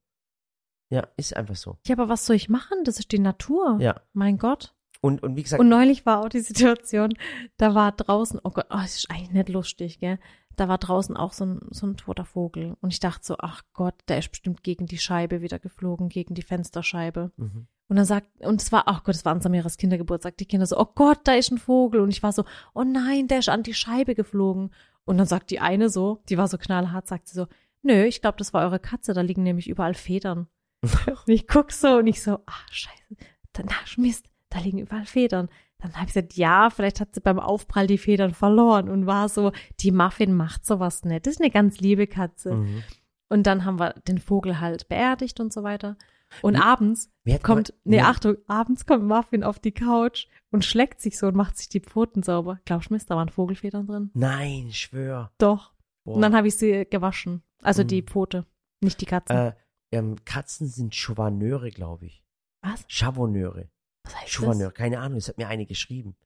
Ja, 0.90 1.06
ist 1.16 1.36
einfach 1.36 1.56
so. 1.56 1.76
Ja, 1.86 1.96
aber 1.96 2.08
was 2.08 2.26
soll 2.26 2.36
ich 2.36 2.48
machen? 2.48 2.84
Das 2.84 2.98
ist 2.98 3.12
die 3.12 3.20
Natur. 3.20 3.78
Ja. 3.80 4.00
Mein 4.12 4.38
Gott. 4.38 4.74
Und, 5.00 5.22
und 5.22 5.36
wie 5.36 5.42
gesagt. 5.42 5.60
Und 5.60 5.68
neulich 5.68 6.04
war 6.04 6.20
auch 6.20 6.28
die 6.28 6.40
Situation, 6.40 7.14
da 7.56 7.74
war 7.74 7.92
draußen, 7.92 8.40
oh 8.42 8.50
Gott, 8.50 8.66
oh, 8.70 8.78
das 8.78 8.96
ist 8.96 9.10
eigentlich 9.10 9.30
nicht 9.30 9.48
lustig, 9.48 10.00
gell? 10.00 10.18
da 10.60 10.68
war 10.68 10.78
draußen 10.78 11.16
auch 11.16 11.32
so 11.32 11.46
ein, 11.46 11.60
so 11.70 11.86
ein 11.86 11.96
toter 11.96 12.26
Vogel. 12.26 12.76
Und 12.80 12.92
ich 12.92 13.00
dachte 13.00 13.26
so, 13.26 13.36
ach 13.38 13.62
Gott, 13.72 13.94
der 14.08 14.18
ist 14.18 14.30
bestimmt 14.30 14.62
gegen 14.62 14.86
die 14.86 14.98
Scheibe 14.98 15.40
wieder 15.40 15.58
geflogen, 15.58 16.08
gegen 16.10 16.34
die 16.34 16.42
Fensterscheibe. 16.42 17.32
Mhm. 17.36 17.66
Und 17.90 17.96
dann 17.96 18.04
sagt, 18.04 18.28
und 18.38 18.62
es 18.62 18.70
war, 18.70 18.84
ach 18.86 19.02
Gott, 19.02 19.16
es 19.16 19.24
war 19.24 19.32
an 19.32 19.40
Samiras 19.40 19.76
Kindergeburtstag, 19.76 20.36
die 20.36 20.46
Kinder 20.46 20.64
so, 20.64 20.78
oh 20.78 20.86
Gott, 20.94 21.18
da 21.24 21.34
ist 21.34 21.50
ein 21.50 21.58
Vogel. 21.58 22.00
Und 22.00 22.10
ich 22.10 22.22
war 22.22 22.30
so, 22.30 22.44
oh 22.72 22.84
nein, 22.84 23.26
der 23.26 23.40
ist 23.40 23.48
an 23.48 23.64
die 23.64 23.74
Scheibe 23.74 24.14
geflogen. 24.14 24.70
Und 25.04 25.18
dann 25.18 25.26
sagt 25.26 25.50
die 25.50 25.58
eine 25.58 25.90
so, 25.90 26.22
die 26.28 26.38
war 26.38 26.46
so 26.46 26.56
knallhart, 26.56 27.08
sagt 27.08 27.26
sie 27.26 27.34
so, 27.34 27.48
nö, 27.82 28.04
ich 28.04 28.20
glaube, 28.20 28.38
das 28.38 28.54
war 28.54 28.62
eure 28.62 28.78
Katze, 28.78 29.12
da 29.12 29.22
liegen 29.22 29.42
nämlich 29.42 29.68
überall 29.68 29.94
Federn. 29.94 30.46
und 30.82 31.28
ich 31.28 31.48
guck 31.48 31.72
so 31.72 31.96
und 31.96 32.06
ich 32.06 32.22
so, 32.22 32.38
ach 32.46 32.72
scheiße, 32.72 33.16
na 33.58 33.74
Mist, 33.96 34.26
da 34.50 34.60
liegen 34.60 34.78
überall 34.78 35.04
Federn. 35.06 35.48
Dann 35.78 35.94
habe 35.94 36.02
ich 36.06 36.14
gesagt, 36.14 36.34
ja, 36.34 36.70
vielleicht 36.70 37.00
hat 37.00 37.12
sie 37.12 37.20
beim 37.20 37.40
Aufprall 37.40 37.88
die 37.88 37.98
Federn 37.98 38.34
verloren 38.34 38.88
und 38.88 39.06
war 39.06 39.28
so, 39.28 39.50
die 39.80 39.90
Muffin 39.90 40.32
macht 40.32 40.64
sowas 40.64 41.04
nicht. 41.04 41.26
Das 41.26 41.34
ist 41.34 41.40
eine 41.40 41.50
ganz 41.50 41.80
liebe 41.80 42.06
Katze. 42.06 42.54
Mhm. 42.54 42.84
Und 43.28 43.48
dann 43.48 43.64
haben 43.64 43.80
wir 43.80 43.94
den 44.06 44.18
Vogel 44.18 44.60
halt 44.60 44.88
beerdigt 44.88 45.40
und 45.40 45.52
so 45.52 45.64
weiter. 45.64 45.96
Und 46.42 46.54
wie, 46.54 46.60
abends 46.60 47.10
kommt, 47.42 47.74
nee, 47.84 47.98
ja. 47.98 48.08
Achtung, 48.08 48.36
abends 48.46 48.86
kommt 48.86 49.04
Muffin 49.04 49.44
auf 49.44 49.58
die 49.58 49.72
Couch 49.72 50.26
und 50.50 50.64
schlägt 50.64 51.00
sich 51.00 51.18
so 51.18 51.28
und 51.28 51.36
macht 51.36 51.56
sich 51.56 51.68
die 51.68 51.80
Pfoten 51.80 52.22
sauber. 52.22 52.60
Glaubst 52.64 52.90
du 52.90 52.94
mir, 52.94 53.00
da 53.00 53.16
waren 53.16 53.28
Vogelfedern 53.28 53.86
drin? 53.86 54.10
Nein, 54.14 54.70
schwör. 54.72 55.32
Doch. 55.38 55.72
Boah. 56.04 56.16
Und 56.16 56.22
dann 56.22 56.34
habe 56.34 56.48
ich 56.48 56.56
sie 56.56 56.86
gewaschen. 56.88 57.42
Also 57.62 57.82
mhm. 57.82 57.88
die 57.88 58.02
Pfote, 58.02 58.46
nicht 58.80 59.00
die 59.00 59.06
Katzen. 59.06 59.36
Äh, 59.36 59.54
ähm, 59.92 60.16
Katzen 60.24 60.68
sind 60.68 60.94
Chauvaneure, 60.94 61.70
glaube 61.70 62.06
ich. 62.06 62.24
Was? 62.62 62.84
Chauvaneure. 62.88 63.70
Was 64.04 64.16
heißt 64.20 64.30
Chauvineur, 64.30 64.68
das? 64.68 64.74
keine 64.74 65.00
Ahnung, 65.00 65.18
es 65.18 65.28
hat 65.28 65.38
mir 65.38 65.48
eine 65.48 65.66
geschrieben. 65.66 66.16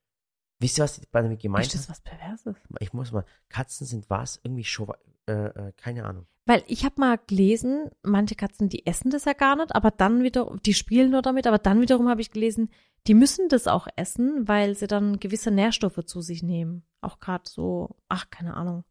Wisst 0.61 0.79
ihr, 0.79 0.85
was 0.85 1.01
die 1.01 1.07
damit 1.11 1.41
gemeint 1.41 1.67
hat? 1.67 1.75
Ist 1.75 1.89
das 1.89 1.91
was 1.91 2.01
Perverses? 2.01 2.57
Ich 2.81 2.93
muss 2.93 3.13
mal, 3.13 3.25
Katzen 3.49 3.87
sind 3.87 4.09
was? 4.09 4.41
Irgendwie 4.43 4.65
Chauvin, 4.65 4.95
äh, 5.27 5.47
äh, 5.47 5.73
keine 5.77 6.05
Ahnung. 6.05 6.27
Weil 6.47 6.63
ich 6.67 6.85
habe 6.85 7.01
mal 7.01 7.19
gelesen, 7.27 7.91
manche 8.03 8.35
Katzen, 8.35 8.69
die 8.69 8.87
essen 8.87 9.11
das 9.11 9.25
ja 9.25 9.33
gar 9.33 9.57
nicht, 9.57 9.75
aber 9.75 9.91
dann 9.91 10.23
wieder, 10.23 10.55
die 10.67 10.75
spielen 10.75 11.11
nur 11.11 11.23
damit, 11.23 11.47
aber 11.47 11.59
dann 11.59 11.81
wiederum 11.81 12.09
habe 12.09 12.21
ich 12.21 12.31
gelesen, 12.31 12.71
die 13.07 13.15
müssen 13.15 13.49
das 13.49 13.67
auch 13.67 13.87
essen, 13.97 14.47
weil 14.47 14.75
sie 14.75 14.87
dann 14.87 15.21
gewisse 15.21 15.51
Nährstoffe 15.51 16.05
zu 16.05 16.21
sich 16.21 16.43
nehmen. 16.43 16.85
Auch 17.01 17.21
gerade 17.21 17.45
so, 17.47 17.97
ach, 18.09 18.31
keine 18.31 18.55
Ahnung. 18.55 18.85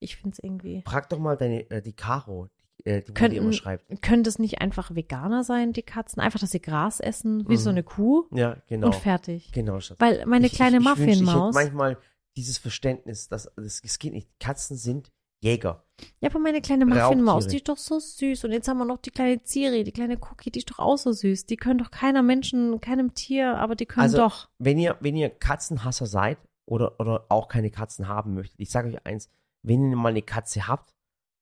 Ich 0.00 0.16
finde 0.16 0.34
es 0.34 0.38
irgendwie. 0.42 0.82
Frag 0.86 1.08
doch 1.08 1.18
mal 1.18 1.36
deine, 1.36 1.68
äh, 1.70 1.82
die 1.82 1.92
Caro, 1.92 2.48
äh, 2.84 3.02
die 3.02 3.12
Könnten, 3.12 3.36
immer 3.36 3.52
schreibt. 3.52 4.00
Können 4.02 4.22
das 4.22 4.38
nicht 4.38 4.60
einfach 4.60 4.94
Veganer 4.94 5.42
sein, 5.42 5.72
die 5.72 5.82
Katzen? 5.82 6.20
Einfach, 6.20 6.38
dass 6.38 6.52
sie 6.52 6.62
Gras 6.62 7.00
essen, 7.00 7.48
wie 7.48 7.54
mhm. 7.54 7.58
so 7.58 7.70
eine 7.70 7.82
Kuh? 7.82 8.26
Ja, 8.32 8.56
genau. 8.68 8.88
Und 8.88 8.94
fertig. 8.94 9.50
Genau, 9.52 9.80
Schatz. 9.80 10.00
Weil 10.00 10.24
meine 10.26 10.46
ich, 10.46 10.52
kleine 10.52 10.78
Muffinmaus. 10.80 11.54
manchmal 11.54 11.98
dieses 12.36 12.58
Verständnis, 12.58 13.28
dass 13.28 13.50
es 13.56 13.98
geht 13.98 14.12
nicht. 14.12 14.28
Katzen 14.38 14.76
sind 14.76 15.10
Jäger. 15.40 15.84
Ja, 16.20 16.30
aber 16.30 16.38
meine 16.38 16.60
kleine 16.60 16.86
Muffinmaus, 16.86 17.46
die 17.46 17.56
ist 17.56 17.68
doch 17.68 17.76
so 17.76 17.98
süß. 17.98 18.44
Und 18.44 18.52
jetzt 18.52 18.68
haben 18.68 18.78
wir 18.78 18.84
noch 18.84 18.98
die 18.98 19.10
kleine 19.10 19.42
Ziri, 19.42 19.84
die 19.84 19.92
kleine 19.92 20.16
Cookie, 20.16 20.50
die 20.50 20.60
ist 20.60 20.70
doch 20.70 20.78
auch 20.78 20.96
so 20.96 21.12
süß. 21.12 21.46
Die 21.46 21.56
können 21.56 21.78
doch 21.78 21.90
keiner 21.90 22.22
Menschen, 22.22 22.80
keinem 22.80 23.14
Tier, 23.14 23.56
aber 23.58 23.74
die 23.74 23.86
können 23.86 24.04
also, 24.04 24.18
doch. 24.18 24.48
Wenn 24.58 24.78
ihr, 24.78 24.96
wenn 25.00 25.16
ihr 25.16 25.28
Katzenhasser 25.30 26.06
seid 26.06 26.38
oder, 26.66 26.98
oder 27.00 27.26
auch 27.28 27.48
keine 27.48 27.70
Katzen 27.70 28.08
haben 28.08 28.34
möchtet, 28.34 28.60
ich 28.60 28.70
sage 28.70 28.88
euch 28.88 29.06
eins, 29.06 29.28
wenn 29.62 29.90
ihr 29.90 29.96
mal 29.96 30.10
eine 30.10 30.22
Katze 30.22 30.68
habt, 30.68 30.94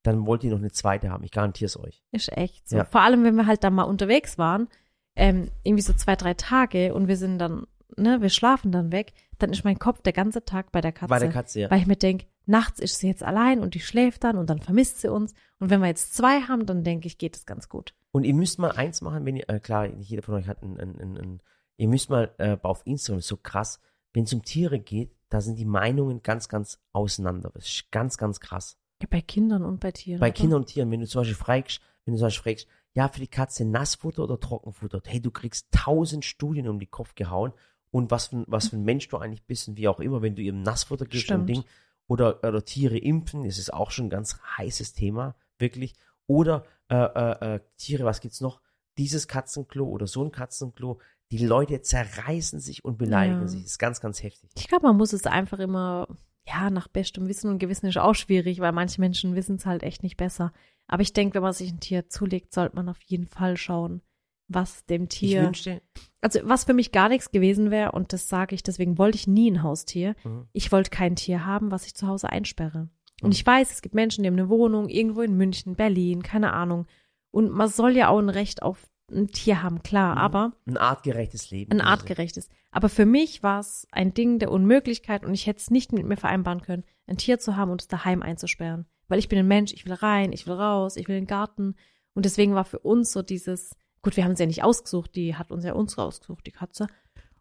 dann 0.02 0.26
wollt 0.26 0.44
ihr 0.44 0.50
noch 0.50 0.58
eine 0.58 0.70
zweite 0.70 1.10
haben. 1.10 1.24
Ich 1.24 1.32
garantiere 1.32 1.66
es 1.66 1.78
euch. 1.78 2.02
Ist 2.12 2.34
echt 2.36 2.68
so. 2.68 2.76
Ja. 2.76 2.84
Vor 2.84 3.00
allem, 3.00 3.24
wenn 3.24 3.34
wir 3.34 3.46
halt 3.46 3.64
da 3.64 3.70
mal 3.70 3.84
unterwegs 3.84 4.38
waren, 4.38 4.68
ähm, 5.16 5.50
irgendwie 5.64 5.82
so 5.82 5.92
zwei, 5.92 6.16
drei 6.16 6.34
Tage 6.34 6.94
und 6.94 7.08
wir 7.08 7.16
sind 7.16 7.38
dann, 7.38 7.66
ne, 7.96 8.22
wir 8.22 8.30
schlafen 8.30 8.70
dann 8.70 8.92
weg, 8.92 9.12
dann 9.38 9.50
ist 9.50 9.64
mein 9.64 9.78
Kopf 9.78 10.02
der 10.02 10.12
ganze 10.12 10.44
Tag 10.44 10.70
bei 10.72 10.80
der 10.80 10.92
Katze. 10.92 11.08
Bei 11.08 11.18
der 11.18 11.30
Katze, 11.30 11.60
ja. 11.60 11.70
Weil 11.70 11.80
ich 11.80 11.86
mir 11.86 11.96
denke, 11.96 12.26
nachts 12.46 12.80
ist 12.80 12.98
sie 12.98 13.08
jetzt 13.08 13.22
allein 13.22 13.60
und 13.60 13.74
die 13.74 13.80
schläft 13.80 14.24
dann 14.24 14.38
und 14.38 14.48
dann 14.48 14.60
vermisst 14.60 15.00
sie 15.00 15.10
uns. 15.10 15.34
Und 15.58 15.70
wenn 15.70 15.80
wir 15.80 15.88
jetzt 15.88 16.14
zwei 16.14 16.40
haben, 16.42 16.66
dann 16.66 16.84
denke 16.84 17.06
ich, 17.06 17.18
geht 17.18 17.36
es 17.36 17.46
ganz 17.46 17.68
gut. 17.68 17.94
Und 18.12 18.24
ihr 18.24 18.34
müsst 18.34 18.58
mal 18.58 18.72
eins 18.72 19.02
machen, 19.02 19.24
wenn 19.26 19.36
ihr, 19.36 19.48
äh, 19.48 19.60
klar, 19.60 19.88
nicht 19.88 20.08
jeder 20.08 20.22
von 20.22 20.34
euch 20.34 20.46
hat 20.46 20.62
ein, 20.62 20.78
ein, 20.78 21.16
ein, 21.18 21.42
ihr 21.76 21.88
müsst 21.88 22.08
mal 22.08 22.34
äh, 22.38 22.56
auf 22.62 22.86
Instagram, 22.86 23.18
ist 23.18 23.28
so 23.28 23.36
krass, 23.36 23.80
wenn 24.12 24.24
es 24.24 24.32
um 24.32 24.42
Tiere 24.42 24.78
geht, 24.78 25.14
da 25.28 25.40
sind 25.40 25.58
die 25.58 25.64
Meinungen 25.64 26.22
ganz, 26.22 26.48
ganz 26.48 26.78
auseinander. 26.92 27.50
Das 27.52 27.66
ist 27.66 27.90
ganz, 27.90 28.16
ganz 28.16 28.40
krass. 28.40 28.78
Ja, 29.02 29.08
bei 29.10 29.20
Kindern 29.20 29.64
und 29.64 29.80
bei 29.80 29.92
Tieren. 29.92 30.20
Bei 30.20 30.28
oder? 30.28 30.34
Kindern 30.34 30.60
und 30.60 30.66
Tieren, 30.66 30.90
wenn 30.90 31.00
du 31.00 31.06
zum 31.06 31.20
Beispiel 31.20 31.36
fragst, 31.36 31.80
wenn 32.04 32.14
du 32.14 32.18
zum 32.18 32.26
Beispiel 32.26 32.52
fragst, 32.52 32.68
ja, 32.94 33.08
für 33.08 33.20
die 33.20 33.28
Katze 33.28 33.66
Nassfutter 33.66 34.24
oder 34.24 34.40
Trockenfutter, 34.40 35.02
hey, 35.04 35.20
du 35.20 35.30
kriegst 35.30 35.66
tausend 35.70 36.24
Studien 36.24 36.68
um 36.68 36.78
den 36.78 36.90
Kopf 36.90 37.14
gehauen 37.14 37.52
und 37.90 38.10
was 38.10 38.28
für, 38.28 38.44
was 38.46 38.68
für 38.68 38.76
ein 38.76 38.84
Mensch 38.84 39.08
du 39.08 39.18
eigentlich 39.18 39.44
bist 39.44 39.68
und 39.68 39.76
wie 39.76 39.88
auch 39.88 40.00
immer, 40.00 40.22
wenn 40.22 40.34
du 40.34 40.42
ihm 40.42 40.62
Nassfutter 40.62 41.04
gibst 41.04 41.30
und 41.30 41.46
Ding, 41.46 41.64
oder, 42.08 42.42
oder 42.44 42.64
Tiere 42.64 42.98
impfen, 42.98 43.44
das 43.44 43.58
ist 43.58 43.72
auch 43.72 43.90
schon 43.90 44.06
ein 44.06 44.10
ganz 44.10 44.38
heißes 44.56 44.92
Thema, 44.92 45.34
wirklich. 45.58 45.94
Oder 46.26 46.64
äh, 46.88 46.96
äh, 46.96 47.54
äh, 47.54 47.60
Tiere, 47.76 48.04
was 48.04 48.20
gibt's 48.20 48.40
noch? 48.40 48.60
Dieses 48.98 49.28
Katzenklo 49.28 49.86
oder 49.86 50.06
so 50.06 50.24
ein 50.24 50.32
Katzenklo, 50.32 51.00
Die 51.32 51.44
Leute 51.44 51.82
zerreißen 51.82 52.60
sich 52.60 52.84
und 52.84 52.98
beleidigen 52.98 53.42
ja. 53.42 53.48
sich. 53.48 53.62
Das 53.62 53.72
ist 53.72 53.78
ganz, 53.78 54.00
ganz 54.00 54.22
heftig. 54.22 54.50
Ich 54.56 54.68
glaube, 54.68 54.86
man 54.86 54.96
muss 54.96 55.12
es 55.12 55.26
einfach 55.26 55.58
immer, 55.58 56.06
ja, 56.46 56.70
nach 56.70 56.88
bestem 56.88 57.26
Wissen 57.26 57.50
und 57.50 57.58
Gewissen 57.58 57.86
ist 57.86 57.98
auch 57.98 58.14
schwierig, 58.14 58.60
weil 58.60 58.72
manche 58.72 59.00
Menschen 59.00 59.34
wissen 59.34 59.56
es 59.56 59.66
halt 59.66 59.82
echt 59.82 60.02
nicht 60.04 60.16
besser. 60.16 60.52
Aber 60.86 61.02
ich 61.02 61.12
denke, 61.12 61.34
wenn 61.34 61.42
man 61.42 61.52
sich 61.52 61.72
ein 61.72 61.80
Tier 61.80 62.08
zulegt, 62.08 62.54
sollte 62.54 62.76
man 62.76 62.88
auf 62.88 63.00
jeden 63.02 63.26
Fall 63.26 63.56
schauen, 63.56 64.02
was 64.48 64.84
dem 64.86 65.08
Tier. 65.08 65.40
Ich 65.40 65.46
wünschte. 65.46 65.82
Also, 66.20 66.40
was 66.44 66.64
für 66.64 66.74
mich 66.74 66.92
gar 66.92 67.08
nichts 67.08 67.30
gewesen 67.30 67.70
wäre, 67.70 67.92
und 67.92 68.12
das 68.12 68.28
sage 68.28 68.54
ich, 68.54 68.62
deswegen 68.62 68.98
wollte 68.98 69.16
ich 69.16 69.26
nie 69.26 69.50
ein 69.50 69.62
Haustier. 69.62 70.14
Mhm. 70.24 70.46
Ich 70.52 70.72
wollte 70.72 70.90
kein 70.90 71.16
Tier 71.16 71.44
haben, 71.46 71.70
was 71.70 71.86
ich 71.86 71.94
zu 71.94 72.06
Hause 72.06 72.30
einsperre. 72.30 72.88
Und 73.22 73.28
mhm. 73.28 73.32
ich 73.32 73.46
weiß, 73.46 73.70
es 73.70 73.82
gibt 73.82 73.94
Menschen, 73.94 74.22
die 74.22 74.28
haben 74.28 74.38
eine 74.38 74.48
Wohnung 74.48 74.88
irgendwo 74.88 75.22
in 75.22 75.36
München, 75.36 75.76
Berlin, 75.76 76.22
keine 76.22 76.52
Ahnung. 76.52 76.86
Und 77.30 77.50
man 77.50 77.68
soll 77.68 77.96
ja 77.96 78.08
auch 78.08 78.18
ein 78.18 78.28
Recht 78.28 78.62
auf 78.62 78.88
ein 79.10 79.28
Tier 79.28 79.62
haben, 79.62 79.82
klar, 79.82 80.16
mhm. 80.16 80.20
aber. 80.20 80.52
Ein 80.66 80.76
artgerechtes 80.76 81.50
Leben. 81.50 81.72
Ein 81.72 81.80
artgerechtes. 81.80 82.48
Aber 82.70 82.88
für 82.88 83.06
mich 83.06 83.42
war 83.42 83.60
es 83.60 83.86
ein 83.92 84.14
Ding 84.14 84.38
der 84.38 84.50
Unmöglichkeit 84.50 85.24
und 85.24 85.32
ich 85.32 85.46
hätte 85.46 85.60
es 85.60 85.70
nicht 85.70 85.92
mit 85.92 86.04
mir 86.04 86.16
vereinbaren 86.16 86.62
können, 86.62 86.84
ein 87.06 87.16
Tier 87.16 87.38
zu 87.38 87.56
haben 87.56 87.70
und 87.70 87.82
es 87.82 87.88
daheim 87.88 88.22
einzusperren. 88.22 88.86
Weil 89.08 89.18
ich 89.18 89.28
bin 89.28 89.38
ein 89.38 89.46
Mensch, 89.46 89.72
ich 89.72 89.86
will 89.86 89.92
rein, 89.92 90.32
ich 90.32 90.46
will 90.46 90.54
raus, 90.54 90.96
ich 90.96 91.06
will 91.06 91.16
in 91.16 91.22
den 91.24 91.28
Garten. 91.28 91.76
Und 92.14 92.24
deswegen 92.24 92.54
war 92.54 92.64
für 92.64 92.80
uns 92.80 93.12
so 93.12 93.22
dieses, 93.22 93.76
gut, 94.06 94.16
wir 94.16 94.22
haben 94.22 94.32
es 94.32 94.38
ja 94.38 94.46
nicht 94.46 94.62
ausgesucht, 94.62 95.16
die 95.16 95.34
hat 95.34 95.50
uns 95.50 95.64
ja 95.64 95.72
uns 95.72 95.98
rausgesucht, 95.98 96.46
die 96.46 96.52
Katze. 96.52 96.86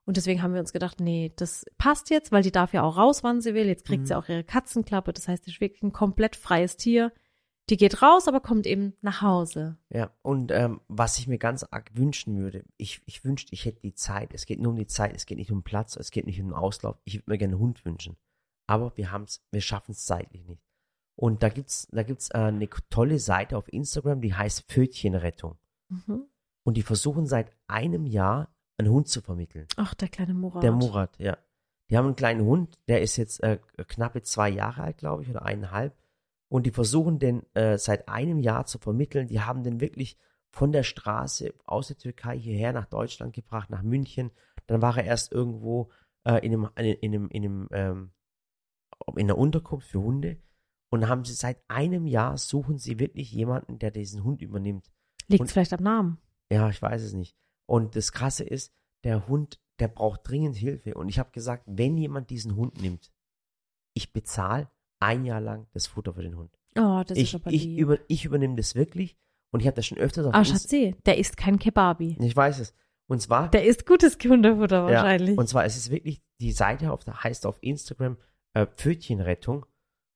Und 0.03 0.18
deswegen 0.18 0.41
haben 0.41 0.55
wir 0.55 0.59
uns 0.59 0.74
gedacht, 0.74 0.99
nee, 0.99 1.32
das 1.36 1.63
passt 1.78 2.09
jetzt, 2.09 2.32
weil 2.32 2.41
die 2.41 2.51
darf 2.51 2.74
ja 2.74 2.82
auch 2.82 2.97
raus, 2.97 3.24
wann 3.24 3.39
sie 3.39 3.53
will. 3.53 3.68
Jetzt 3.68 3.86
kriegt 3.86 4.01
mhm. 4.01 4.05
sie 4.07 4.18
auch 4.18 4.28
ihre 4.28 4.43
Katzenklappe. 4.43 5.13
Das 5.13 5.28
heißt, 5.28 5.45
sie 5.45 5.51
ist 5.51 5.61
wirklich 5.61 5.84
ein 5.84 5.93
komplett 5.93 6.36
freies 6.36 6.76
Tier. 6.76 7.11
Die 7.70 7.78
geht 7.78 8.01
raus, 8.01 8.28
aber 8.28 8.39
kommt 8.39 8.66
eben 8.66 8.93
nach 9.01 9.22
Hause. 9.22 9.78
Ja, 9.93 10.11
und 10.24 10.51
ähm, 10.51 10.82
was 10.88 11.20
ich 11.20 11.28
mir 11.28 11.38
ganz 11.38 11.63
arg 11.70 11.91
wünschen 11.93 12.36
würde, 12.36 12.66
ich, 12.78 13.03
ich 13.05 13.24
wünschte, 13.24 13.53
ich 13.53 13.66
hätte 13.66 13.82
die 13.82 13.93
Zeit. 13.93 14.34
Es 14.34 14.47
geht 14.47 14.59
nur 14.59 14.72
um 14.72 14.78
die 14.78 14.88
Zeit, 14.88 15.16
es 15.16 15.28
geht 15.28 15.38
nicht 15.38 15.51
um 15.51 15.61
Platz, 15.61 15.95
es 15.95 16.09
geht 16.09 16.26
nicht 16.26 16.41
um 16.41 16.47
den 16.47 16.53
Auslauf. 16.53 16.97
Ich 17.03 17.16
würde 17.16 17.30
mir 17.32 17.38
gerne 17.38 17.53
einen 17.53 17.61
Hund 17.61 17.86
wünschen. 17.86 18.18
Aber 18.66 18.91
wir 18.97 19.11
haben's, 19.11 19.45
wir 19.51 19.61
schaffen 19.61 19.91
es 19.91 20.03
zeitlich 20.03 20.43
nicht. 20.47 20.63
Und 21.16 21.43
da 21.43 21.49
gibt's, 21.49 21.88
da 21.91 22.01
gibt's 22.01 22.32
äh, 22.32 22.38
eine 22.39 22.68
tolle 22.89 23.20
Seite 23.20 23.55
auf 23.55 23.72
Instagram, 23.72 24.22
die 24.22 24.34
heißt 24.34 24.63
Pfötchenrettung. 24.63 25.59
Mhm. 25.89 26.26
Und 26.66 26.76
die 26.78 26.82
versuchen 26.82 27.28
seit 27.28 27.51
einem 27.68 28.05
Jahr 28.07 28.49
einen 28.78 28.91
Hund 28.91 29.07
zu 29.07 29.22
vermitteln. 29.22 29.68
Ach, 29.78 29.93
der 29.93 30.09
kleine 30.09 30.34
Murat. 30.34 30.63
Der 30.63 30.72
Murat, 30.72 31.18
ja. 31.20 31.38
Die 31.89 31.97
haben 31.97 32.05
einen 32.05 32.16
kleinen 32.16 32.43
Hund, 32.43 32.80
der 32.88 33.01
ist 33.01 33.16
jetzt 33.18 33.43
äh, 33.43 33.59
knappe 33.88 34.24
zwei 34.24 34.49
Jahre 34.49 34.82
alt, 34.82 34.97
glaube 34.97 35.22
ich, 35.22 35.30
oder 35.30 35.45
eineinhalb. 35.45 35.95
Und 36.49 36.66
die 36.66 36.72
versuchen 36.72 37.20
den 37.20 37.43
äh, 37.53 37.78
seit 37.78 38.09
einem 38.09 38.39
Jahr 38.39 38.66
zu 38.66 38.80
vermitteln. 38.80 39.28
Die 39.28 39.41
haben 39.41 39.63
den 39.63 39.80
wirklich 39.80 40.18
von 40.49 40.72
der 40.72 40.84
Straße 40.84 41.53
aus 41.66 41.88
der 41.88 41.97
Türkei 41.97 42.38
hierher 42.39 42.74
nach 42.74 42.86
Deutschland 42.86 43.34
gebracht, 43.34 43.70
nach 43.70 43.84
München. 43.84 44.32
Dann 44.66 44.82
war 44.82 44.97
er 44.97 45.03
erst 45.03 45.32
irgendwo 45.32 45.91
äh, 46.24 46.45
in 46.45 46.53
einem, 46.53 46.70
in 46.76 47.13
einem, 47.13 47.30
in 47.30 47.43
einem, 47.43 47.68
ähm, 47.72 48.11
in 49.16 49.26
einer 49.26 49.38
Unterkunft 49.38 49.88
für 49.88 50.01
Hunde. 50.01 50.41
Und 50.89 51.07
haben 51.07 51.26
sie 51.26 51.34
seit 51.34 51.59
einem 51.68 52.07
Jahr 52.07 52.38
suchen 52.38 52.78
sie 52.78 52.99
wirklich 52.99 53.32
jemanden, 53.32 53.78
der 53.80 53.91
diesen 53.91 54.24
Hund 54.24 54.41
übernimmt. 54.41 54.91
Liegt 55.28 55.43
es 55.43 55.51
vielleicht 55.51 55.74
am 55.74 55.84
Namen? 55.84 56.20
Ja, 56.52 56.70
ich 56.70 56.82
weiß 56.82 57.02
es 57.02 57.14
nicht. 57.14 57.36
Und 57.68 57.96
das 57.96 58.12
Krasse 58.12 58.43
ist, 58.43 58.74
der 59.04 59.28
Hund, 59.28 59.60
der 59.80 59.88
braucht 59.88 60.22
dringend 60.24 60.56
Hilfe. 60.56 60.93
Und 60.93 61.10
ich 61.10 61.20
habe 61.20 61.32
gesagt, 61.32 61.64
wenn 61.68 61.98
jemand 61.98 62.30
diesen 62.30 62.56
Hund 62.56 62.82
nimmt, 62.82 63.12
ich 63.93 64.14
bezahle 64.14 64.70
ein 65.00 65.26
Jahr 65.26 65.41
lang 65.41 65.68
das 65.74 65.88
Futter 65.88 66.14
für 66.14 66.24
den 66.24 66.38
Hund. 66.38 66.52
Oh, 66.78 67.04
das 67.06 67.18
ich, 67.18 67.34
ist 67.34 67.41
aber 67.41 67.52
ich, 67.52 67.68
über, 67.78 68.00
ich 68.08 68.26
übernehme 68.26 68.56
das 68.56 68.76
wirklich. 68.76 69.18
Und 69.52 69.62
ich 69.62 69.68
habe 69.68 69.76
das 69.76 69.86
schon 69.86 69.98
öfters 69.98 70.26
auf 70.26 70.34
Ah, 70.34 70.43
Schatzi, 70.43 70.96
der 71.06 71.18
isst 71.18 71.38
kein 71.38 71.60
Kebabi. 71.60 72.18
Ich 72.20 72.36
weiß 72.36 72.60
es. 72.60 72.74
Und 73.08 73.22
zwar. 73.22 73.50
Der 73.52 73.66
isst 73.66 73.86
gutes 73.86 74.18
Hundefutter 74.22 74.84
wahrscheinlich. 74.86 75.36
Ja, 75.36 75.39
und 75.39 75.48
zwar, 75.48 75.64
es 75.66 75.78
ist 75.78 75.91
wirklich, 75.91 76.22
die 76.41 76.52
Seite 76.52 76.91
auf 76.91 77.04
der, 77.04 77.24
heißt 77.24 77.46
auf 77.46 77.58
Instagram 77.62 78.18
äh, 78.54 78.66
Pfötchenrettung. 78.66 79.66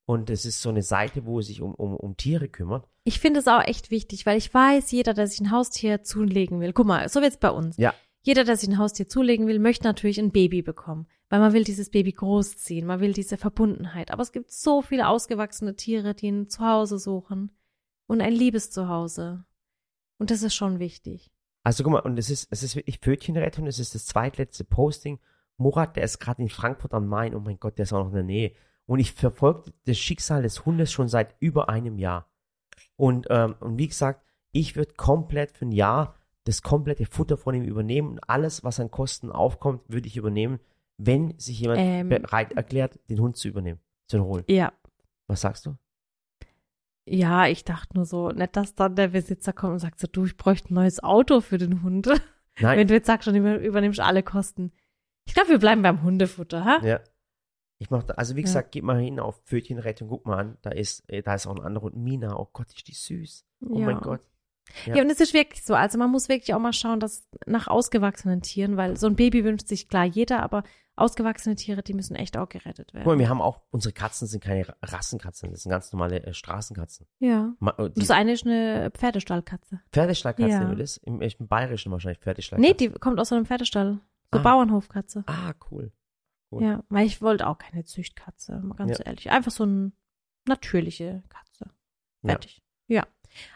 Und 0.05 0.29
es 0.29 0.43
ist 0.43 0.61
so 0.61 0.69
eine 0.69 0.81
Seite, 0.81 1.25
wo 1.25 1.39
es 1.39 1.47
sich 1.47 1.61
um, 1.61 1.75
um, 1.75 1.95
um 1.95 2.17
Tiere 2.17 2.49
kümmert. 2.49 2.89
Ich 3.09 3.19
finde 3.19 3.39
es 3.39 3.47
auch 3.47 3.63
echt 3.63 3.89
wichtig, 3.89 4.27
weil 4.27 4.37
ich 4.37 4.53
weiß, 4.53 4.91
jeder, 4.91 5.15
der 5.15 5.25
sich 5.25 5.39
ein 5.39 5.49
Haustier 5.49 6.03
zulegen 6.03 6.59
will, 6.59 6.73
guck 6.73 6.85
mal, 6.85 7.09
so 7.09 7.23
wird's 7.23 7.37
bei 7.37 7.49
uns. 7.49 7.75
Ja. 7.77 7.95
Jeder, 8.21 8.43
der 8.43 8.55
sich 8.55 8.69
ein 8.69 8.77
Haustier 8.77 9.07
zulegen 9.07 9.47
will, 9.47 9.57
möchte 9.57 9.85
natürlich 9.85 10.19
ein 10.19 10.31
Baby 10.31 10.61
bekommen, 10.61 11.07
weil 11.27 11.39
man 11.39 11.53
will 11.53 11.63
dieses 11.63 11.89
Baby 11.89 12.11
großziehen, 12.11 12.85
man 12.85 12.99
will 12.99 13.13
diese 13.13 13.37
Verbundenheit. 13.37 14.11
Aber 14.11 14.21
es 14.21 14.31
gibt 14.31 14.51
so 14.51 14.83
viele 14.83 15.07
ausgewachsene 15.07 15.75
Tiere, 15.75 16.13
die 16.13 16.29
ein 16.29 16.49
Zuhause 16.49 16.99
suchen 16.99 17.49
und 18.05 18.21
ein 18.21 18.33
liebes 18.33 18.69
Zuhause. 18.69 19.43
Und 20.19 20.29
das 20.29 20.43
ist 20.43 20.53
schon 20.53 20.77
wichtig. 20.77 21.31
Also 21.63 21.83
guck 21.83 21.93
mal, 21.93 22.01
und 22.01 22.19
es 22.19 22.29
ist, 22.29 22.47
es 22.51 22.61
ist 22.61 22.75
wirklich 22.75 22.99
Pfötchenrettung, 22.99 23.65
es 23.65 23.79
ist 23.79 23.95
das 23.95 24.05
zweitletzte 24.05 24.65
Posting. 24.65 25.17
Murat, 25.57 25.95
der 25.95 26.03
ist 26.03 26.19
gerade 26.19 26.43
in 26.43 26.49
Frankfurt 26.49 26.93
am 26.93 27.07
Main, 27.07 27.33
oh 27.33 27.39
mein 27.39 27.59
Gott, 27.59 27.79
der 27.79 27.83
ist 27.85 27.93
auch 27.93 28.03
noch 28.03 28.09
in 28.09 28.13
der 28.13 28.23
Nähe. 28.23 28.51
Und 28.85 28.99
ich 28.99 29.13
verfolge 29.13 29.73
das 29.85 29.97
Schicksal 29.97 30.43
des 30.43 30.63
Hundes 30.67 30.91
schon 30.91 31.07
seit 31.07 31.35
über 31.39 31.69
einem 31.69 31.97
Jahr. 31.97 32.28
Und, 32.99 33.27
ähm, 33.29 33.55
und 33.61 33.77
wie 33.77 33.87
gesagt, 33.87 34.25
ich 34.51 34.75
würde 34.75 34.93
komplett 34.93 35.53
für 35.53 35.65
ein 35.65 35.71
Jahr 35.71 36.15
das 36.43 36.61
komplette 36.63 37.05
Futter 37.05 37.37
von 37.37 37.55
ihm 37.55 37.63
übernehmen 37.63 38.09
und 38.09 38.29
alles, 38.29 38.65
was 38.65 38.79
an 38.81 38.91
Kosten 38.91 39.31
aufkommt, 39.31 39.83
würde 39.87 40.07
ich 40.07 40.17
übernehmen, 40.17 40.59
wenn 40.97 41.33
sich 41.39 41.61
jemand 41.61 41.79
ähm, 41.79 42.09
bereit 42.09 42.51
erklärt, 42.53 42.99
den 43.09 43.21
Hund 43.21 43.37
zu 43.37 43.47
übernehmen, 43.47 43.79
zu 44.07 44.21
holen. 44.21 44.43
Ja. 44.49 44.73
Was 45.27 45.39
sagst 45.41 45.65
du? 45.65 45.77
Ja, 47.05 47.47
ich 47.47 47.63
dachte 47.63 47.95
nur 47.95 48.05
so, 48.05 48.31
nicht, 48.31 48.57
dass 48.57 48.75
dann 48.75 48.97
der 48.97 49.07
Besitzer 49.07 49.53
kommt 49.53 49.73
und 49.73 49.79
sagt 49.79 49.99
so, 49.99 50.07
du, 50.11 50.25
ich 50.25 50.35
bräuchte 50.35 50.73
ein 50.73 50.75
neues 50.75 51.01
Auto 51.01 51.39
für 51.39 51.57
den 51.57 51.83
Hund. 51.83 52.07
Nein. 52.59 52.77
Wenn 52.77 52.87
du 52.87 52.95
jetzt 52.95 53.07
sagst, 53.07 53.25
schon 53.25 53.35
übernimmst 53.35 54.01
alle 54.01 54.23
Kosten. 54.23 54.73
Ich 55.23 55.33
glaube, 55.33 55.51
wir 55.51 55.59
bleiben 55.59 55.83
beim 55.83 56.03
Hundefutter, 56.03 56.65
ha? 56.65 56.79
Ja. 56.83 56.99
Ich 57.79 57.89
mach 57.89 58.03
da, 58.03 58.13
also 58.15 58.35
wie 58.35 58.41
gesagt, 58.41 58.67
ja. 58.67 58.71
geht 58.71 58.83
mal 58.83 58.99
hin 58.99 59.19
auf 59.19 59.41
Pfötchenrettung, 59.45 60.09
guck 60.09 60.25
mal 60.25 60.37
an, 60.37 60.57
da 60.61 60.71
ist, 60.71 61.09
äh, 61.09 61.21
da 61.21 61.33
ist 61.33 61.47
auch 61.47 61.55
ein 61.55 61.63
anderer 61.63 61.85
und 61.85 61.95
Mina, 61.95 62.37
oh 62.37 62.49
Gott, 62.51 62.67
ist 62.67 62.87
die 62.87 62.93
süß. 62.93 63.45
Oh 63.69 63.79
ja. 63.79 63.85
mein 63.85 64.01
Gott. 64.01 64.21
Ja. 64.85 64.95
ja, 64.95 65.01
und 65.01 65.09
es 65.09 65.19
ist 65.19 65.33
wirklich 65.33 65.63
so. 65.63 65.73
Also 65.73 65.97
man 65.97 66.11
muss 66.11 66.29
wirklich 66.29 66.53
auch 66.53 66.59
mal 66.59 66.73
schauen, 66.73 66.99
dass 66.99 67.27
nach 67.45 67.67
ausgewachsenen 67.67 68.41
Tieren, 68.41 68.77
weil 68.77 68.97
so 68.97 69.07
ein 69.07 69.15
Baby 69.15 69.43
wünscht 69.43 69.67
sich 69.67 69.87
klar 69.87 70.05
jeder, 70.05 70.43
aber 70.43 70.63
ausgewachsene 70.95 71.55
Tiere, 71.55 71.81
die 71.81 71.93
müssen 71.93 72.15
echt 72.15 72.37
auch 72.37 72.49
gerettet 72.49 72.93
werden. 72.93 73.05
Guck 73.05 73.13
mal, 73.13 73.19
wir 73.19 73.29
haben 73.29 73.41
auch, 73.41 73.61
unsere 73.71 73.93
Katzen 73.93 74.27
sind 74.27 74.43
keine 74.43 74.65
Rassenkatzen, 74.81 75.51
das 75.51 75.63
sind 75.63 75.71
ganz 75.71 75.91
normale 75.93 76.23
äh, 76.23 76.33
Straßenkatzen. 76.33 77.07
Ja. 77.19 77.53
Ma, 77.59 77.73
äh, 77.77 77.89
das 77.95 78.11
eine 78.11 78.33
ist 78.33 78.45
eine 78.45 78.91
Pferdestallkatze. 78.91 79.79
Pferdestallkatze, 79.91 80.51
ja. 80.51 80.75
das? 80.75 80.97
Im, 80.97 81.21
im 81.21 81.47
Bayerischen 81.47 81.91
wahrscheinlich 81.91 82.19
Pferdestallkatze. 82.19 82.69
Nee, 82.69 82.77
die 82.77 82.89
kommt 82.89 83.19
aus 83.19 83.31
einem 83.31 83.45
Pferdestall. 83.45 83.99
So 84.31 84.39
ah. 84.39 84.43
Bauernhofkatze. 84.43 85.23
Ah, 85.25 85.53
cool. 85.71 85.91
Cool. 86.51 86.63
Ja, 86.63 86.83
weil 86.89 87.05
ich 87.05 87.21
wollte 87.21 87.47
auch 87.47 87.57
keine 87.57 87.83
Züchtkatze, 87.85 88.59
mal 88.61 88.75
ganz 88.75 88.99
ja. 88.99 89.05
ehrlich. 89.05 89.29
Einfach 89.31 89.51
so 89.51 89.63
eine 89.63 89.91
natürliche 90.47 91.23
Katze. 91.29 91.71
Fertig. 92.25 92.61
ja. 92.87 93.01
ja. 93.01 93.07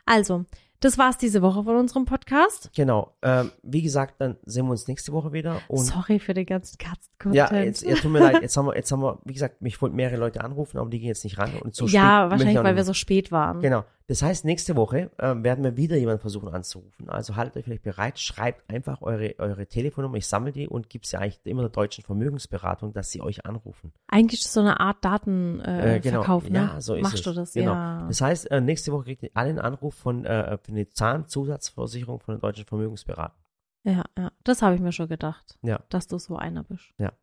Also, 0.05 0.45
das 0.83 0.97
war's 0.97 1.17
diese 1.17 1.41
Woche 1.41 1.63
von 1.63 1.77
unserem 1.77 2.03
Podcast. 2.03 2.69
Genau. 2.75 3.15
Ähm, 3.21 3.51
wie 3.63 3.81
gesagt, 3.81 4.15
dann 4.19 4.35
sehen 4.43 4.65
wir 4.65 4.71
uns 4.71 4.85
nächste 4.87 5.13
Woche 5.13 5.31
wieder. 5.31 5.61
Sorry 5.69 6.19
für 6.19 6.33
den 6.33 6.45
ganzen 6.45 6.77
Katzen. 6.77 7.33
Ja, 7.33 7.53
jetzt, 7.53 7.83
ja, 7.83 7.95
tut 7.95 8.11
mir 8.11 8.19
leid. 8.19 8.41
Jetzt 8.41 8.57
haben 8.57 8.65
wir, 8.65 8.75
jetzt 8.75 8.91
haben 8.91 9.01
wir, 9.01 9.19
wie 9.23 9.33
gesagt, 9.33 9.61
mich 9.61 9.81
wollten 9.81 9.95
mehrere 9.95 10.17
Leute 10.17 10.43
anrufen, 10.43 10.77
aber 10.77 10.89
die 10.89 10.99
gehen 10.99 11.07
jetzt 11.07 11.23
nicht 11.23 11.37
ran 11.37 11.55
und 11.61 11.73
so 11.73 11.87
Ja, 11.87 12.29
wahrscheinlich, 12.29 12.61
weil 12.61 12.75
wir 12.75 12.83
so 12.83 12.93
spät 12.93 13.31
waren. 13.31 13.61
Genau. 13.61 13.85
Das 14.07 14.21
heißt, 14.21 14.43
nächste 14.43 14.75
Woche 14.75 15.11
äh, 15.17 15.33
werden 15.37 15.63
wir 15.63 15.77
wieder 15.77 15.95
jemanden 15.95 16.19
versuchen 16.19 16.49
anzurufen. 16.49 17.09
Also 17.09 17.35
haltet 17.35 17.57
euch 17.57 17.63
vielleicht 17.63 17.83
bereit, 17.83 18.19
schreibt 18.19 18.69
einfach 18.69 19.01
eure, 19.01 19.35
eure 19.39 19.65
Telefonnummer, 19.65 20.17
ich 20.17 20.27
sammle 20.27 20.51
die 20.51 20.67
und 20.67 20.89
gebe 20.89 21.07
sie 21.07 21.17
eigentlich 21.17 21.39
immer 21.45 21.61
der 21.61 21.69
deutschen 21.69 22.03
Vermögensberatung, 22.03 22.93
dass 22.93 23.11
sie 23.11 23.21
euch 23.21 23.45
anrufen. 23.45 23.93
Eigentlich 24.07 24.41
ist 24.41 24.51
so 24.51 24.59
eine 24.59 24.79
Art 24.79 25.03
Datenverkauf, 25.05 25.73
äh, 25.75 25.95
äh, 25.95 25.99
genau. 25.99 26.39
ne? 26.41 26.71
Ja, 26.73 26.81
so 26.81 26.95
ist 26.95 27.03
Machst 27.03 27.15
es. 27.15 27.21
du 27.21 27.33
das, 27.33 27.53
genau. 27.53 27.73
ja. 27.73 28.05
Das 28.07 28.19
heißt, 28.19 28.51
äh, 28.51 28.59
nächste 28.59 28.91
Woche 28.91 29.05
kriegt 29.05 29.23
ihr 29.23 29.31
alle 29.33 29.49
einen 29.49 29.59
Anruf 29.59 29.95
von 29.95 30.25
äh, 30.25 30.57
für 30.57 30.71
eine 30.71 30.89
Zahnzusatzversicherung 30.89 32.19
von 32.19 32.35
der 32.35 32.41
deutschen 32.41 32.65
Vermögensberatung. 32.65 33.41
Ja, 33.85 34.03
ja, 34.17 34.31
das 34.43 34.61
habe 34.61 34.75
ich 34.75 34.81
mir 34.81 34.91
schon 34.91 35.07
gedacht, 35.07 35.57
ja. 35.61 35.79
dass 35.89 36.07
du 36.07 36.17
so 36.17 36.37
einer 36.37 36.63
bist. 36.63 36.93
Ja. 36.97 37.13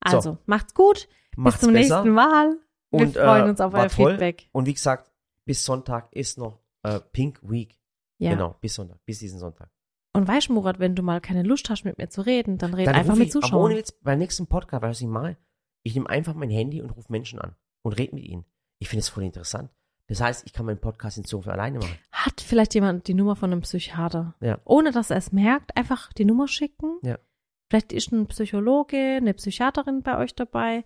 Also, 0.00 0.20
so. 0.20 0.38
macht's 0.46 0.74
gut. 0.74 1.08
Macht's 1.36 1.58
Bis 1.58 1.66
zum 1.66 1.72
besser. 1.72 1.96
nächsten 1.96 2.14
Mal. 2.14 2.56
Wir 2.90 3.06
und, 3.06 3.14
freuen 3.16 3.48
uns 3.50 3.60
auf 3.60 3.74
euer 3.74 3.88
toll. 3.88 4.12
Feedback. 4.12 4.48
Und 4.52 4.66
wie 4.66 4.74
gesagt, 4.74 5.10
bis 5.44 5.64
Sonntag 5.64 6.12
ist 6.12 6.38
noch 6.38 6.60
äh, 6.82 7.00
Pink 7.12 7.40
Week. 7.42 7.78
Ja. 8.18 8.30
Genau, 8.30 8.56
bis 8.60 8.74
Sonntag, 8.74 9.04
bis 9.04 9.18
diesen 9.18 9.38
Sonntag. 9.38 9.70
Und 10.12 10.28
weißt 10.28 10.48
du, 10.48 10.52
Murat, 10.52 10.78
wenn 10.78 10.94
du 10.94 11.02
mal 11.02 11.20
keine 11.20 11.42
Lust 11.42 11.68
hast, 11.70 11.84
mit 11.84 11.98
mir 11.98 12.08
zu 12.08 12.24
reden, 12.24 12.56
dann 12.56 12.72
red 12.72 12.86
dann 12.86 12.94
einfach 12.94 13.16
mit 13.16 13.32
Zuschauern. 13.32 13.54
Aber 13.54 13.64
ohne 13.64 13.74
jetzt 13.76 14.02
beim 14.02 14.20
nächsten 14.20 14.46
Podcast, 14.46 14.82
weißt 14.82 15.00
du, 15.00 15.04
ich 15.04 15.10
mal, 15.10 15.36
ich 15.82 15.94
nehme 15.94 16.08
einfach 16.08 16.34
mein 16.34 16.50
Handy 16.50 16.80
und 16.80 16.90
rufe 16.90 17.10
Menschen 17.10 17.40
an 17.40 17.56
und 17.82 17.92
rede 17.94 18.14
mit 18.14 18.24
ihnen. 18.24 18.44
Ich 18.78 18.88
finde 18.88 19.00
es 19.00 19.08
voll 19.08 19.24
interessant. 19.24 19.70
Das 20.06 20.20
heißt, 20.20 20.44
ich 20.46 20.52
kann 20.52 20.66
meinen 20.66 20.80
Podcast 20.80 21.16
in 21.18 21.24
Zukunft 21.24 21.48
alleine 21.48 21.78
machen. 21.78 21.98
Hat 22.12 22.40
vielleicht 22.40 22.74
jemand 22.74 23.08
die 23.08 23.14
Nummer 23.14 23.36
von 23.36 23.50
einem 23.50 23.62
Psychiater? 23.62 24.34
Ja. 24.40 24.60
Ohne 24.64 24.92
dass 24.92 25.10
er 25.10 25.16
es 25.16 25.32
merkt, 25.32 25.76
einfach 25.76 26.12
die 26.12 26.26
Nummer 26.26 26.46
schicken. 26.46 26.98
Ja. 27.02 27.18
Vielleicht 27.70 27.92
ist 27.92 28.12
ein 28.12 28.26
Psychologe, 28.26 29.16
eine 29.16 29.34
Psychiaterin 29.34 30.02
bei 30.02 30.18
euch 30.18 30.34
dabei. 30.34 30.84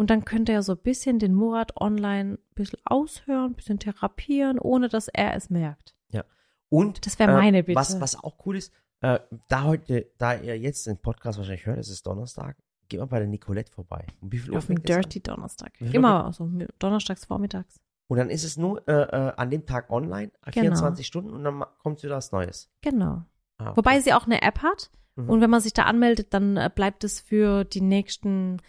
Und 0.00 0.08
dann 0.08 0.24
könnt 0.24 0.48
ihr 0.48 0.54
ja 0.54 0.62
so 0.62 0.72
ein 0.72 0.78
bisschen 0.78 1.18
den 1.18 1.34
Murat 1.34 1.78
online 1.78 2.38
ein 2.38 2.54
bisschen 2.54 2.78
aushören, 2.86 3.50
ein 3.50 3.54
bisschen 3.54 3.78
therapieren, 3.78 4.58
ohne 4.58 4.88
dass 4.88 5.08
er 5.08 5.36
es 5.36 5.50
merkt. 5.50 5.94
Ja. 6.08 6.24
Und 6.70 7.04
das 7.04 7.18
wäre 7.18 7.32
meine 7.32 7.62
Bitte. 7.64 7.76
Was, 7.78 8.00
was 8.00 8.16
auch 8.16 8.46
cool 8.46 8.56
ist, 8.56 8.72
Äh, 9.02 9.18
da 9.48 9.64
heute, 9.64 10.10
da 10.16 10.34
ihr 10.34 10.58
jetzt 10.58 10.86
den 10.86 10.96
Podcast 10.96 11.36
wahrscheinlich 11.36 11.66
hört, 11.66 11.78
es 11.78 11.90
ist 11.90 12.06
Donnerstag, 12.06 12.56
geht 12.88 12.98
mal 12.98 13.06
bei 13.06 13.18
der 13.18 13.28
Nicolette 13.28 13.70
vorbei. 13.70 14.06
Um 14.22 14.32
wie 14.32 14.38
viel 14.38 14.52
Uhr 14.52 14.58
Auf 14.58 14.68
dem 14.68 14.82
Dirty 14.82 15.20
Donnerstag. 15.20 15.78
Immer, 15.80 16.24
also 16.24 16.50
donnerstags 16.78 17.26
vormittags. 17.26 17.78
Und 18.08 18.16
dann 18.16 18.30
ist 18.30 18.44
es 18.44 18.56
nur 18.56 18.88
äh, 18.88 18.92
äh, 18.92 19.32
an 19.36 19.50
dem 19.50 19.66
Tag 19.66 19.90
online, 19.90 20.32
genau. 20.46 20.76
24 20.76 21.06
Stunden 21.06 21.30
und 21.30 21.44
dann 21.44 21.62
kommt 21.82 22.02
wieder 22.02 22.16
was 22.16 22.32
Neues. 22.32 22.70
Genau. 22.80 23.24
Ah, 23.58 23.68
okay. 23.68 23.76
Wobei 23.76 24.00
sie 24.00 24.14
auch 24.14 24.24
eine 24.24 24.40
App 24.40 24.62
hat. 24.62 24.90
Mhm. 25.16 25.28
Und 25.28 25.40
wenn 25.42 25.50
man 25.50 25.60
sich 25.60 25.74
da 25.74 25.82
anmeldet, 25.82 26.32
dann 26.32 26.56
äh, 26.56 26.70
bleibt 26.74 27.04
es 27.04 27.20
für 27.20 27.64
die 27.64 27.82
nächsten, 27.82 28.62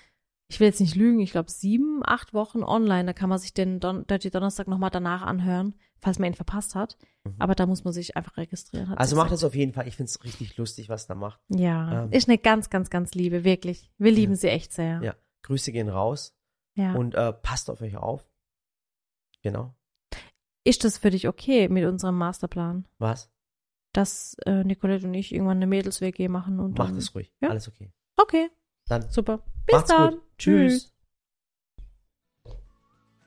ich 0.51 0.59
will 0.59 0.67
jetzt 0.67 0.81
nicht 0.81 0.95
lügen, 0.95 1.21
ich 1.21 1.31
glaube 1.31 1.49
sieben, 1.49 2.01
acht 2.03 2.33
Wochen 2.33 2.61
online. 2.61 3.05
Da 3.05 3.13
kann 3.13 3.29
man 3.29 3.39
sich 3.39 3.53
den 3.53 3.79
Don 3.79 4.05
Dirty 4.05 4.29
Donnerstag 4.29 4.67
nochmal 4.67 4.89
danach 4.89 5.21
anhören, 5.21 5.75
falls 6.01 6.19
man 6.19 6.27
ihn 6.27 6.35
verpasst 6.35 6.75
hat. 6.75 6.97
Mhm. 7.23 7.35
Aber 7.39 7.55
da 7.55 7.65
muss 7.65 7.85
man 7.85 7.93
sich 7.93 8.17
einfach 8.17 8.35
registrieren. 8.35 8.93
Also 8.95 9.15
macht 9.15 9.31
das 9.31 9.45
auf 9.45 9.55
jeden 9.55 9.71
Fall. 9.71 9.87
Ich 9.87 9.95
finde 9.95 10.09
es 10.09 10.21
richtig 10.25 10.57
lustig, 10.57 10.89
was 10.89 11.07
da 11.07 11.15
macht. 11.15 11.39
Ja, 11.47 12.03
ähm, 12.03 12.11
ist 12.11 12.27
eine 12.27 12.37
ganz, 12.37 12.69
ganz, 12.69 12.89
ganz 12.89 13.13
liebe, 13.13 13.45
wirklich. 13.45 13.89
Wir 13.97 14.11
lieben 14.11 14.33
ja. 14.33 14.39
sie 14.39 14.49
echt 14.49 14.73
sehr. 14.73 15.01
Ja, 15.01 15.15
Grüße 15.43 15.71
gehen 15.71 15.87
raus. 15.87 16.35
Ja. 16.75 16.95
Und 16.95 17.15
äh, 17.15 17.31
passt 17.31 17.69
auf 17.69 17.79
euch 17.79 17.95
auf. 17.95 18.29
Genau. 19.43 19.73
Ist 20.65 20.83
das 20.83 20.97
für 20.97 21.11
dich 21.11 21.29
okay 21.29 21.69
mit 21.69 21.85
unserem 21.85 22.17
Masterplan? 22.17 22.89
Was? 22.97 23.31
Dass 23.93 24.35
äh, 24.45 24.65
Nicolette 24.65 25.07
und 25.07 25.13
ich 25.13 25.33
irgendwann 25.33 25.59
eine 25.59 25.67
Mädels-WG 25.67 26.27
machen 26.27 26.59
und 26.59 26.77
Mach 26.77 26.91
das 26.91 27.15
ruhig. 27.15 27.33
Ja? 27.39 27.51
Alles 27.51 27.69
okay. 27.69 27.93
Okay. 28.17 28.49
Dann. 28.89 29.09
Super. 29.09 29.45
Bis 29.65 29.85
dann. 29.85 30.15
Gut. 30.15 30.23
Tschüss. 30.41 30.91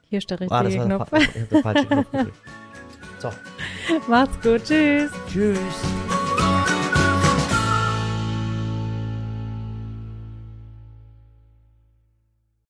Hier 0.09 0.19
ist 0.19 0.29
der 0.31 0.41
richtige 0.41 0.81
ah, 0.81 0.85
Knopf. 0.85 1.09
Fa 1.11 1.19
ich 1.19 1.49
der 1.49 1.63
falsche 1.63 1.87
Knopf 1.87 2.11
gedrückt. 2.11 2.39
So. 3.21 3.31
Macht's 4.09 4.39
gut. 4.43 4.65
Tschüss. 4.65 5.11
Tschüss. 5.29 5.94